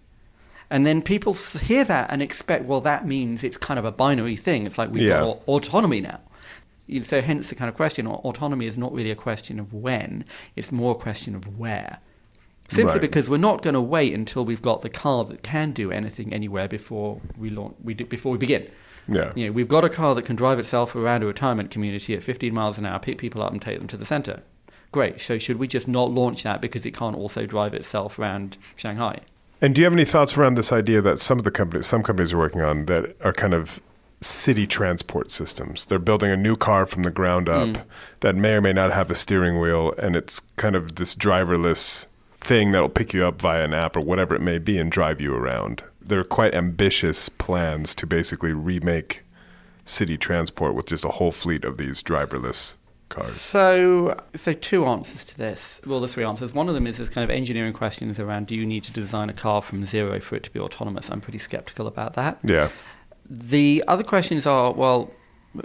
And 0.69 0.87
then 0.87 1.01
people 1.01 1.33
hear 1.33 1.83
that 1.83 2.09
and 2.09 2.21
expect, 2.23 2.65
well, 2.65 2.81
that 2.81 3.05
means 3.05 3.43
it's 3.43 3.57
kind 3.57 3.77
of 3.77 3.85
a 3.85 3.91
binary 3.91 4.35
thing. 4.35 4.65
It's 4.65 4.77
like 4.79 4.91
we've 4.91 5.03
Yeah. 5.03 5.19
got 5.21 5.41
autonomy 5.45 6.01
now. 6.01 6.19
So, 7.01 7.21
hence 7.21 7.49
the 7.49 7.55
kind 7.55 7.69
of 7.69 7.75
question 7.75 8.07
autonomy 8.07 8.65
is 8.65 8.77
not 8.77 8.93
really 8.93 9.11
a 9.11 9.15
question 9.15 9.59
of 9.59 9.73
when, 9.73 10.25
it's 10.55 10.71
more 10.71 10.91
a 10.91 10.95
question 10.95 11.35
of 11.35 11.57
where. 11.57 11.99
Simply 12.67 12.93
Right. 12.93 13.01
because 13.01 13.29
we're 13.29 13.37
not 13.37 13.61
going 13.61 13.75
to 13.75 13.81
wait 13.81 14.13
until 14.13 14.43
we've 14.43 14.61
got 14.61 14.81
the 14.81 14.89
car 14.89 15.23
that 15.25 15.43
can 15.43 15.71
do 15.71 15.91
anything 15.91 16.33
anywhere 16.33 16.67
before 16.67 17.21
we 17.37 17.49
launch, 17.49 17.75
we 17.83 17.93
do, 17.93 18.05
before 18.05 18.31
we 18.31 18.37
begin. 18.39 18.67
Yeah. 19.07 19.31
You 19.35 19.45
know, 19.47 19.51
we've 19.51 19.67
got 19.67 19.85
a 19.85 19.89
car 19.89 20.15
that 20.15 20.25
can 20.25 20.35
drive 20.35 20.57
itself 20.57 20.95
around 20.95 21.21
a 21.21 21.27
retirement 21.27 21.69
community 21.69 22.15
at 22.15 22.23
15 22.23 22.53
miles 22.53 22.79
an 22.79 22.85
hour, 22.87 22.97
pick 22.97 23.19
people 23.19 23.43
up 23.43 23.51
and 23.51 23.61
take 23.61 23.77
them 23.77 23.87
to 23.87 23.97
the 23.97 24.05
center. 24.05 24.41
Great. 24.91 25.19
So 25.19 25.37
should 25.37 25.57
we 25.57 25.67
just 25.67 25.87
not 25.87 26.09
launch 26.11 26.43
that 26.43 26.61
because 26.61 26.85
it 26.85 26.95
can't 26.95 27.15
also 27.15 27.45
drive 27.45 27.73
itself 27.75 28.17
around 28.17 28.57
Shanghai? 28.75 29.19
And 29.61 29.75
do 29.75 29.81
you 29.81 29.85
have 29.85 29.93
any 29.93 30.05
thoughts 30.05 30.35
around 30.37 30.55
this 30.55 30.71
idea 30.71 31.01
that 31.01 31.19
some 31.19 31.37
of 31.37 31.43
the 31.43 31.51
companies, 31.51 31.85
some 31.85 32.01
companies 32.01 32.33
are 32.33 32.37
working 32.37 32.61
on 32.61 32.85
that 32.85 33.15
are 33.21 33.33
kind 33.33 33.53
of 33.53 33.79
city 34.21 34.65
transport 34.67 35.31
systems? 35.31 35.85
They're 35.85 35.99
building 35.99 36.31
a 36.31 36.37
new 36.37 36.55
car 36.55 36.85
from 36.85 37.03
the 37.03 37.11
ground 37.11 37.47
up 37.49 37.67
Mm. 37.69 37.81
that 38.21 38.35
may 38.35 38.53
or 38.53 38.61
may 38.61 38.73
not 38.73 38.91
have 38.91 39.11
a 39.11 39.15
steering 39.15 39.59
wheel, 39.59 39.93
and 39.97 40.15
it's 40.15 40.39
kind 40.55 40.75
of 40.75 40.95
this 40.95 41.15
driverless 41.15 42.07
thing 42.35 42.71
that'll 42.71 42.89
pick 42.89 43.13
you 43.13 43.25
up 43.25 43.41
via 43.41 43.63
an 43.63 43.73
app 43.73 43.95
or 43.97 44.01
whatever 44.01 44.35
it 44.35 44.41
may 44.41 44.57
be 44.57 44.77
and 44.77 44.91
drive 44.91 45.19
you 45.19 45.33
around. 45.35 45.83
They're 46.01 46.23
quite 46.23 46.53
ambitious 46.53 47.29
plans 47.29 47.95
to 47.95 48.05
basically 48.05 48.53
remake 48.53 49.23
city 49.83 50.17
transport 50.17 50.75
with 50.75 50.85
just 50.87 51.05
a 51.05 51.09
whole 51.09 51.31
fleet 51.31 51.63
of 51.63 51.77
these 51.77 52.01
driverless 52.03 52.75
cars. 53.09 53.31
So, 53.33 54.19
so 54.35 54.53
two 54.53 54.85
answers 54.85 55.23
to 55.25 55.37
this. 55.37 55.79
Well, 55.85 55.99
there's 55.99 56.13
three 56.13 56.23
answers. 56.23 56.53
One 56.53 56.67
of 56.67 56.73
them 56.75 56.85
is 56.87 56.97
this 56.97 57.09
kind 57.09 57.23
of 57.23 57.29
engineering 57.35 57.73
questions 57.73 58.19
around: 58.19 58.47
Do 58.47 58.55
you 58.55 58.65
need 58.65 58.83
to 58.85 58.91
design 58.91 59.29
a 59.29 59.33
car 59.33 59.61
from 59.61 59.85
zero 59.85 60.19
for 60.19 60.35
it 60.35 60.43
to 60.43 60.51
be 60.51 60.59
autonomous? 60.59 61.09
I'm 61.11 61.21
pretty 61.21 61.37
skeptical 61.39 61.87
about 61.87 62.13
that. 62.13 62.39
Yeah. 62.43 62.69
The 63.29 63.83
other 63.87 64.03
questions 64.03 64.45
are: 64.45 64.71
Well, 64.73 65.11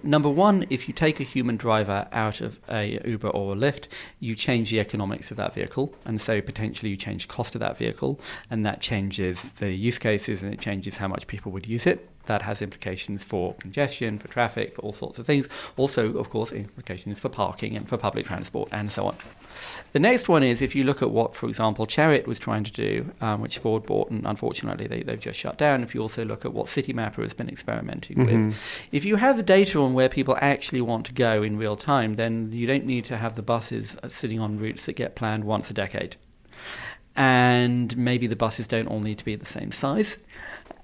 number 0.02 0.28
one, 0.28 0.66
if 0.70 0.88
you 0.88 0.94
take 0.94 1.20
a 1.20 1.24
human 1.24 1.56
driver 1.56 2.08
out 2.12 2.40
of 2.40 2.60
a 2.70 3.00
Uber 3.04 3.28
or 3.28 3.54
a 3.54 3.56
Lyft, 3.56 3.88
you 4.18 4.34
change 4.34 4.70
the 4.70 4.80
economics 4.80 5.30
of 5.30 5.36
that 5.36 5.54
vehicle, 5.54 5.94
and 6.04 6.20
so 6.20 6.40
potentially 6.40 6.90
you 6.90 6.96
change 6.96 7.28
cost 7.28 7.54
of 7.54 7.60
that 7.60 7.76
vehicle, 7.76 8.20
and 8.50 8.64
that 8.64 8.80
changes 8.80 9.52
the 9.54 9.72
use 9.72 9.98
cases, 9.98 10.42
and 10.42 10.52
it 10.54 10.60
changes 10.60 10.96
how 10.96 11.08
much 11.08 11.26
people 11.26 11.52
would 11.52 11.66
use 11.66 11.86
it. 11.86 12.08
That 12.30 12.42
has 12.42 12.62
implications 12.62 13.24
for 13.24 13.54
congestion, 13.54 14.16
for 14.16 14.28
traffic, 14.28 14.72
for 14.72 14.82
all 14.82 14.92
sorts 14.92 15.18
of 15.18 15.26
things. 15.26 15.48
Also, 15.76 16.16
of 16.16 16.30
course, 16.30 16.52
implications 16.52 17.18
for 17.18 17.28
parking 17.28 17.76
and 17.76 17.88
for 17.88 17.96
public 17.96 18.24
transport 18.24 18.68
and 18.70 18.92
so 18.92 19.06
on. 19.06 19.16
The 19.90 19.98
next 19.98 20.28
one 20.28 20.44
is 20.44 20.62
if 20.62 20.76
you 20.76 20.84
look 20.84 21.02
at 21.02 21.10
what, 21.10 21.34
for 21.34 21.48
example, 21.48 21.86
Chariot 21.86 22.28
was 22.28 22.38
trying 22.38 22.62
to 22.62 22.70
do, 22.70 23.10
um, 23.20 23.40
which 23.40 23.58
Ford 23.58 23.84
bought, 23.84 24.10
and 24.10 24.24
unfortunately 24.24 24.86
they, 24.86 25.02
they've 25.02 25.18
just 25.18 25.40
shut 25.40 25.58
down. 25.58 25.82
If 25.82 25.92
you 25.92 26.02
also 26.02 26.24
look 26.24 26.44
at 26.44 26.52
what 26.52 26.66
Citymapper 26.66 27.20
has 27.24 27.34
been 27.34 27.48
experimenting 27.48 28.24
with, 28.24 28.54
if 28.92 29.04
you 29.04 29.16
have 29.16 29.36
the 29.36 29.42
data 29.42 29.80
on 29.80 29.92
where 29.92 30.08
people 30.08 30.38
actually 30.40 30.82
want 30.82 31.06
to 31.06 31.12
go 31.12 31.42
in 31.42 31.58
real 31.58 31.74
time, 31.74 32.14
then 32.14 32.52
you 32.52 32.68
don't 32.68 32.86
need 32.86 33.04
to 33.06 33.16
have 33.16 33.34
the 33.34 33.42
buses 33.42 33.98
uh, 34.04 34.08
sitting 34.08 34.38
on 34.38 34.56
routes 34.56 34.86
that 34.86 34.92
get 34.92 35.16
planned 35.16 35.42
once 35.42 35.68
a 35.68 35.74
decade 35.74 36.14
and 37.16 37.96
maybe 37.96 38.26
the 38.26 38.36
buses 38.36 38.66
don't 38.66 38.86
all 38.86 39.00
need 39.00 39.18
to 39.18 39.24
be 39.24 39.34
the 39.34 39.44
same 39.44 39.72
size 39.72 40.16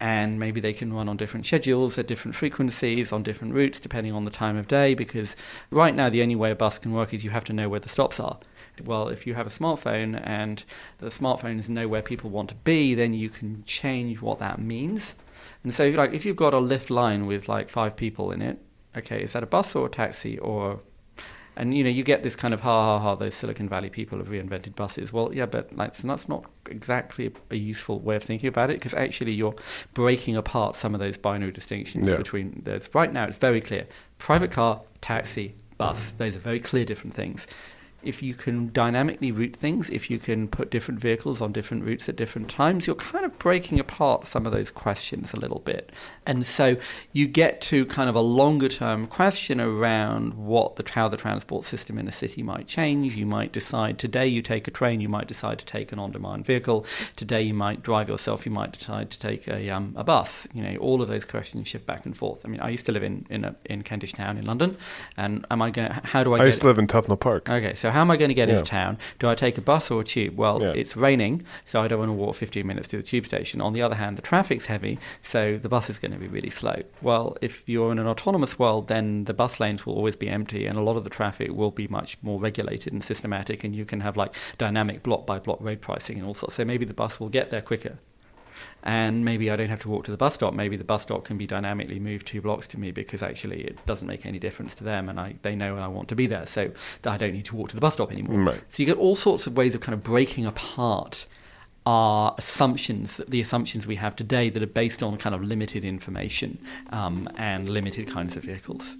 and 0.00 0.38
maybe 0.38 0.60
they 0.60 0.72
can 0.72 0.92
run 0.92 1.08
on 1.08 1.16
different 1.16 1.46
schedules 1.46 1.98
at 1.98 2.06
different 2.06 2.34
frequencies 2.34 3.12
on 3.12 3.22
different 3.22 3.54
routes 3.54 3.80
depending 3.80 4.12
on 4.12 4.24
the 4.24 4.30
time 4.30 4.56
of 4.56 4.68
day 4.68 4.94
because 4.94 5.36
right 5.70 5.94
now 5.94 6.10
the 6.10 6.22
only 6.22 6.36
way 6.36 6.50
a 6.50 6.54
bus 6.54 6.78
can 6.78 6.92
work 6.92 7.14
is 7.14 7.24
you 7.24 7.30
have 7.30 7.44
to 7.44 7.52
know 7.52 7.68
where 7.68 7.80
the 7.80 7.88
stops 7.88 8.20
are. 8.20 8.38
Well 8.84 9.08
if 9.08 9.26
you 9.26 9.34
have 9.34 9.46
a 9.46 9.50
smartphone 9.50 10.20
and 10.24 10.62
the 10.98 11.06
smartphones 11.06 11.68
know 11.68 11.88
where 11.88 12.02
people 12.02 12.30
want 12.30 12.50
to 12.50 12.54
be 12.56 12.94
then 12.94 13.14
you 13.14 13.30
can 13.30 13.64
change 13.66 14.20
what 14.20 14.38
that 14.38 14.60
means. 14.60 15.14
And 15.64 15.72
so 15.72 15.88
like 15.88 16.12
if 16.12 16.24
you've 16.24 16.36
got 16.36 16.54
a 16.54 16.58
Lyft 16.58 16.90
Line 16.90 17.26
with 17.26 17.48
like 17.48 17.68
five 17.68 17.96
people 17.96 18.32
in 18.32 18.42
it 18.42 18.58
okay 18.96 19.22
is 19.22 19.32
that 19.32 19.42
a 19.42 19.46
bus 19.46 19.74
or 19.74 19.86
a 19.86 19.90
taxi 19.90 20.38
or 20.38 20.80
and 21.56 21.74
you 21.76 21.82
know, 21.82 21.90
you 21.90 22.02
get 22.02 22.22
this 22.22 22.36
kind 22.36 22.52
of 22.52 22.60
ha 22.60 22.84
ha 22.84 22.98
ha. 22.98 23.14
Those 23.14 23.34
Silicon 23.34 23.68
Valley 23.68 23.88
people 23.90 24.18
have 24.18 24.28
reinvented 24.28 24.74
buses. 24.76 25.12
Well, 25.12 25.30
yeah, 25.34 25.46
but 25.46 25.74
like, 25.76 25.96
that's 25.96 26.28
not 26.28 26.44
exactly 26.68 27.32
a 27.50 27.56
useful 27.56 28.00
way 28.00 28.16
of 28.16 28.22
thinking 28.22 28.48
about 28.48 28.70
it 28.70 28.78
because 28.78 28.94
actually 28.94 29.32
you're 29.32 29.54
breaking 29.94 30.36
apart 30.36 30.76
some 30.76 30.94
of 30.94 31.00
those 31.00 31.16
binary 31.16 31.52
distinctions 31.52 32.08
Yeah. 32.08 32.16
between. 32.16 32.62
There's 32.64 32.88
right 32.94 33.12
now 33.12 33.24
it's 33.24 33.38
very 33.38 33.60
clear: 33.60 33.86
private 34.18 34.50
car, 34.50 34.82
taxi, 35.00 35.54
bus. 35.78 36.10
Those 36.18 36.36
are 36.36 36.40
very 36.40 36.60
clear 36.60 36.84
different 36.84 37.14
things. 37.14 37.46
If 38.06 38.22
you 38.22 38.34
can 38.34 38.72
dynamically 38.72 39.32
route 39.32 39.56
things, 39.56 39.90
if 39.90 40.10
you 40.10 40.18
can 40.18 40.48
put 40.48 40.70
different 40.70 41.00
vehicles 41.00 41.40
on 41.40 41.52
different 41.52 41.84
routes 41.84 42.08
at 42.08 42.16
different 42.16 42.48
times, 42.48 42.86
you're 42.86 42.96
kind 42.96 43.24
of 43.24 43.38
breaking 43.38 43.80
apart 43.80 44.26
some 44.26 44.46
of 44.46 44.52
those 44.52 44.70
questions 44.70 45.34
a 45.34 45.40
little 45.40 45.60
bit. 45.60 45.90
And 46.26 46.46
so 46.46 46.76
you 47.12 47.26
get 47.26 47.60
to 47.62 47.86
kind 47.86 48.08
of 48.08 48.14
a 48.14 48.20
longer 48.20 48.68
term 48.68 49.06
question 49.06 49.60
around 49.60 50.34
what 50.34 50.76
the 50.76 50.84
how 50.90 51.08
the 51.08 51.16
transport 51.16 51.64
system 51.64 51.98
in 51.98 52.08
a 52.08 52.12
city 52.12 52.42
might 52.42 52.66
change. 52.66 53.16
You 53.16 53.26
might 53.26 53.52
decide 53.52 53.98
today 53.98 54.26
you 54.26 54.42
take 54.42 54.68
a 54.68 54.70
train, 54.70 55.00
you 55.00 55.08
might 55.08 55.28
decide 55.28 55.58
to 55.58 55.66
take 55.66 55.92
an 55.92 55.98
on 55.98 56.12
demand 56.12 56.46
vehicle. 56.46 56.86
Today 57.16 57.42
you 57.42 57.54
might 57.54 57.82
drive 57.82 58.08
yourself, 58.08 58.46
you 58.46 58.52
might 58.52 58.72
decide 58.72 59.10
to 59.10 59.18
take 59.18 59.48
a 59.48 59.70
um, 59.70 59.94
a 59.96 60.04
bus. 60.04 60.46
You 60.54 60.62
know, 60.62 60.76
all 60.76 61.02
of 61.02 61.08
those 61.08 61.24
questions 61.24 61.68
shift 61.68 61.86
back 61.86 62.06
and 62.06 62.16
forth. 62.16 62.44
I 62.44 62.48
mean, 62.48 62.60
I 62.60 62.68
used 62.70 62.86
to 62.86 62.92
live 62.92 63.02
in 63.02 63.26
in, 63.30 63.44
a, 63.44 63.56
in 63.64 63.82
Kentish 63.82 64.12
Town 64.12 64.38
in 64.38 64.46
London, 64.46 64.76
and 65.16 65.44
am 65.50 65.62
I 65.62 65.70
going? 65.70 65.90
How 65.90 66.22
do 66.24 66.34
I? 66.34 66.38
I 66.38 66.46
used 66.46 66.62
to 66.62 66.68
live 66.68 66.78
in 66.78 66.86
Tufnell 66.86 67.18
Park. 67.18 67.48
Okay, 67.48 67.74
so 67.74 67.90
how 67.96 68.02
am 68.02 68.10
I 68.10 68.18
going 68.18 68.28
to 68.28 68.34
get 68.34 68.48
Yeah. 68.50 68.58
into 68.58 68.70
town? 68.70 68.98
Do 69.18 69.26
I 69.26 69.34
take 69.34 69.56
a 69.56 69.62
bus 69.62 69.90
or 69.90 70.02
a 70.02 70.04
tube? 70.04 70.36
Well, 70.36 70.62
Yeah. 70.62 70.72
it's 70.76 70.94
raining, 70.98 71.42
so 71.64 71.80
I 71.80 71.88
don't 71.88 71.98
want 71.98 72.10
to 72.10 72.12
walk 72.12 72.34
15 72.36 72.66
minutes 72.66 72.88
to 72.88 72.98
the 72.98 73.02
tube 73.02 73.24
station. 73.24 73.62
On 73.62 73.72
the 73.72 73.80
other 73.80 73.94
hand, 73.94 74.18
the 74.18 74.22
traffic's 74.22 74.66
heavy, 74.66 74.98
so 75.22 75.56
the 75.56 75.70
bus 75.70 75.88
is 75.88 75.98
going 75.98 76.12
to 76.12 76.18
be 76.18 76.26
really 76.28 76.50
slow. 76.50 76.82
Well, 77.00 77.38
if 77.40 77.62
you're 77.66 77.90
in 77.92 77.98
an 77.98 78.06
autonomous 78.06 78.58
world, 78.58 78.88
then 78.88 79.24
the 79.24 79.32
bus 79.32 79.58
lanes 79.60 79.86
will 79.86 79.94
always 79.94 80.14
be 80.14 80.28
empty, 80.28 80.66
and 80.66 80.76
a 80.76 80.82
lot 80.82 80.96
of 80.98 81.04
the 81.04 81.10
traffic 81.10 81.50
will 81.52 81.70
be 81.70 81.88
much 81.88 82.18
more 82.20 82.38
regulated 82.38 82.92
and 82.92 83.02
systematic, 83.02 83.64
and 83.64 83.74
you 83.74 83.86
can 83.86 84.00
have 84.00 84.14
like 84.18 84.34
dynamic 84.58 85.02
block 85.02 85.26
by 85.26 85.38
block 85.38 85.58
road 85.62 85.80
pricing 85.80 86.18
and 86.18 86.26
all 86.26 86.34
sorts. 86.34 86.56
So 86.56 86.66
maybe 86.66 86.84
the 86.84 86.92
bus 86.92 87.18
will 87.18 87.30
get 87.30 87.48
there 87.48 87.62
quicker 87.62 87.98
and 88.86 89.24
maybe 89.24 89.50
I 89.50 89.56
don't 89.56 89.68
have 89.68 89.80
to 89.80 89.88
walk 89.88 90.04
to 90.04 90.12
the 90.12 90.16
bus 90.16 90.34
stop. 90.34 90.54
Maybe 90.54 90.76
the 90.76 90.84
bus 90.84 91.02
stop 91.02 91.24
can 91.24 91.36
be 91.36 91.46
dynamically 91.46 91.98
moved 91.98 92.28
two 92.28 92.40
blocks 92.40 92.68
to 92.68 92.78
me 92.78 92.92
because 92.92 93.20
actually 93.20 93.64
it 93.64 93.84
doesn't 93.84 94.06
make 94.06 94.24
any 94.24 94.38
difference 94.38 94.76
to 94.76 94.84
them, 94.84 95.08
and 95.08 95.18
I, 95.18 95.34
they 95.42 95.56
know 95.56 95.76
I 95.76 95.88
want 95.88 96.08
to 96.08 96.14
be 96.14 96.28
there, 96.28 96.46
so 96.46 96.70
that 97.02 97.12
I 97.12 97.16
don't 97.16 97.32
need 97.32 97.46
to 97.46 97.56
walk 97.56 97.68
to 97.70 97.74
the 97.74 97.80
bus 97.80 97.94
stop 97.94 98.12
anymore. 98.12 98.38
Right. 98.38 98.62
So 98.70 98.82
you 98.82 98.86
get 98.86 98.96
all 98.96 99.16
sorts 99.16 99.48
of 99.48 99.56
ways 99.56 99.74
of 99.74 99.80
kind 99.80 99.92
of 99.92 100.04
breaking 100.04 100.46
apart 100.46 101.26
our 101.84 102.34
assumptions, 102.38 103.20
the 103.28 103.40
assumptions 103.40 103.88
we 103.88 103.96
have 103.96 104.14
today 104.14 104.50
that 104.50 104.62
are 104.62 104.66
based 104.66 105.02
on 105.02 105.16
kind 105.16 105.34
of 105.34 105.42
limited 105.42 105.84
information 105.84 106.58
um, 106.90 107.28
and 107.36 107.68
limited 107.68 108.08
kinds 108.08 108.36
of 108.36 108.44
vehicles. 108.44 108.96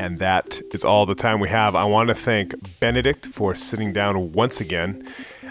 And 0.00 0.18
that 0.18 0.62
is 0.72 0.82
all 0.82 1.04
the 1.04 1.14
time 1.14 1.40
we 1.40 1.50
have. 1.50 1.74
I 1.74 1.84
want 1.84 2.08
to 2.08 2.14
thank 2.14 2.54
Benedict 2.80 3.26
for 3.26 3.54
sitting 3.54 3.92
down 3.92 4.32
once 4.32 4.58
again. 4.58 5.06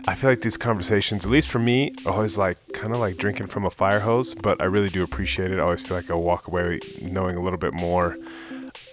I 0.08 0.16
feel 0.16 0.32
like 0.32 0.41
these 0.41 0.58
conversations, 0.58 1.24
at 1.24 1.32
least 1.32 1.52
for 1.52 1.60
me, 1.60 1.93
are 2.04 2.14
always 2.14 2.36
like 2.36 2.58
kind 2.74 2.91
of 2.91 3.00
like 3.00 3.18
drinking 3.18 3.45
from 3.45 3.64
a 3.64 3.70
fire 3.70 4.00
hose, 4.00 4.34
but 4.34 4.60
I 4.60 4.66
really 4.66 4.89
do 4.89 5.04
appreciate 5.04 5.52
it. 5.52 5.60
I 5.60 5.62
always 5.62 5.84
feel 5.84 5.95
like 5.95 6.10
I 6.10 6.16
walk 6.16 6.47
away 6.47 6.80
knowing 7.00 7.38
a 7.38 7.41
little 7.41 7.60
bit 7.60 7.76
more 7.76 8.18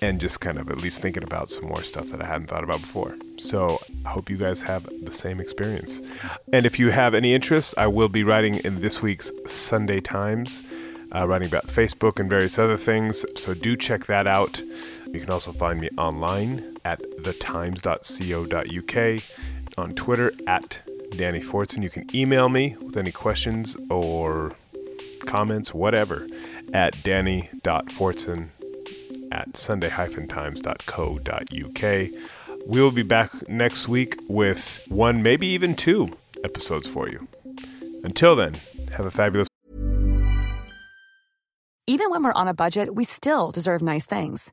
and 0.02 0.20
just 0.20 0.40
kind 0.40 0.58
of 0.58 0.68
at 0.68 0.76
least 0.76 1.00
thinking 1.00 1.22
about 1.22 1.48
some 1.50 1.64
more 1.68 1.82
stuff 1.82 2.08
that 2.08 2.20
I 2.20 2.26
hadn't 2.26 2.48
thought 2.48 2.62
about 2.62 2.82
before. 2.82 3.16
So 3.38 3.80
I 4.04 4.10
hope 4.10 4.28
you 4.28 4.36
guys 4.36 4.60
have 4.60 4.86
the 5.04 5.10
same 5.10 5.40
experience. 5.40 6.02
And 6.52 6.66
if 6.66 6.78
you 6.78 6.90
have 6.90 7.14
any 7.14 7.32
interest, 7.32 7.72
I 7.78 7.86
will 7.86 8.10
be 8.10 8.24
writing 8.24 8.56
in 8.56 8.82
this 8.82 9.00
week's 9.00 9.32
Sunday 9.46 10.00
Times 10.00 10.62
uh, 11.14 11.26
writing 11.26 11.48
about 11.48 11.66
Facebook 11.66 12.18
and 12.20 12.28
various 12.28 12.58
other 12.58 12.76
things. 12.76 13.24
So 13.36 13.54
do 13.54 13.76
check 13.76 14.06
that 14.06 14.26
out. 14.26 14.62
You 15.16 15.22
can 15.22 15.30
also 15.30 15.50
find 15.50 15.80
me 15.80 15.88
online 15.96 16.76
at 16.84 17.00
thetimes.co.uk, 17.20 19.22
on 19.78 19.90
Twitter 19.92 20.30
at 20.46 20.82
Danny 21.16 21.40
Fortson. 21.40 21.82
You 21.82 21.88
can 21.88 22.14
email 22.14 22.50
me 22.50 22.76
with 22.82 22.98
any 22.98 23.12
questions 23.12 23.78
or 23.88 24.52
comments, 25.24 25.72
whatever, 25.72 26.28
at 26.74 27.02
danny.fortson 27.02 28.48
at 29.32 29.56
sunday-times.co.uk. 29.56 32.10
We 32.66 32.80
will 32.82 32.90
be 32.90 33.02
back 33.02 33.48
next 33.48 33.88
week 33.88 34.20
with 34.28 34.80
one, 34.88 35.22
maybe 35.22 35.46
even 35.46 35.76
two 35.76 36.10
episodes 36.44 36.86
for 36.86 37.08
you. 37.08 37.26
Until 38.04 38.36
then, 38.36 38.60
have 38.92 39.06
a 39.06 39.10
fabulous 39.10 39.48
Even 41.86 42.10
when 42.10 42.22
we're 42.22 42.34
on 42.34 42.48
a 42.48 42.54
budget, 42.54 42.94
we 42.94 43.04
still 43.04 43.50
deserve 43.50 43.80
nice 43.80 44.04
things. 44.04 44.52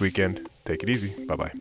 Weekend. 0.00 0.48
Take 0.64 0.82
it 0.82 0.88
easy. 0.90 1.14
Bye 1.26 1.36
bye. 1.36 1.52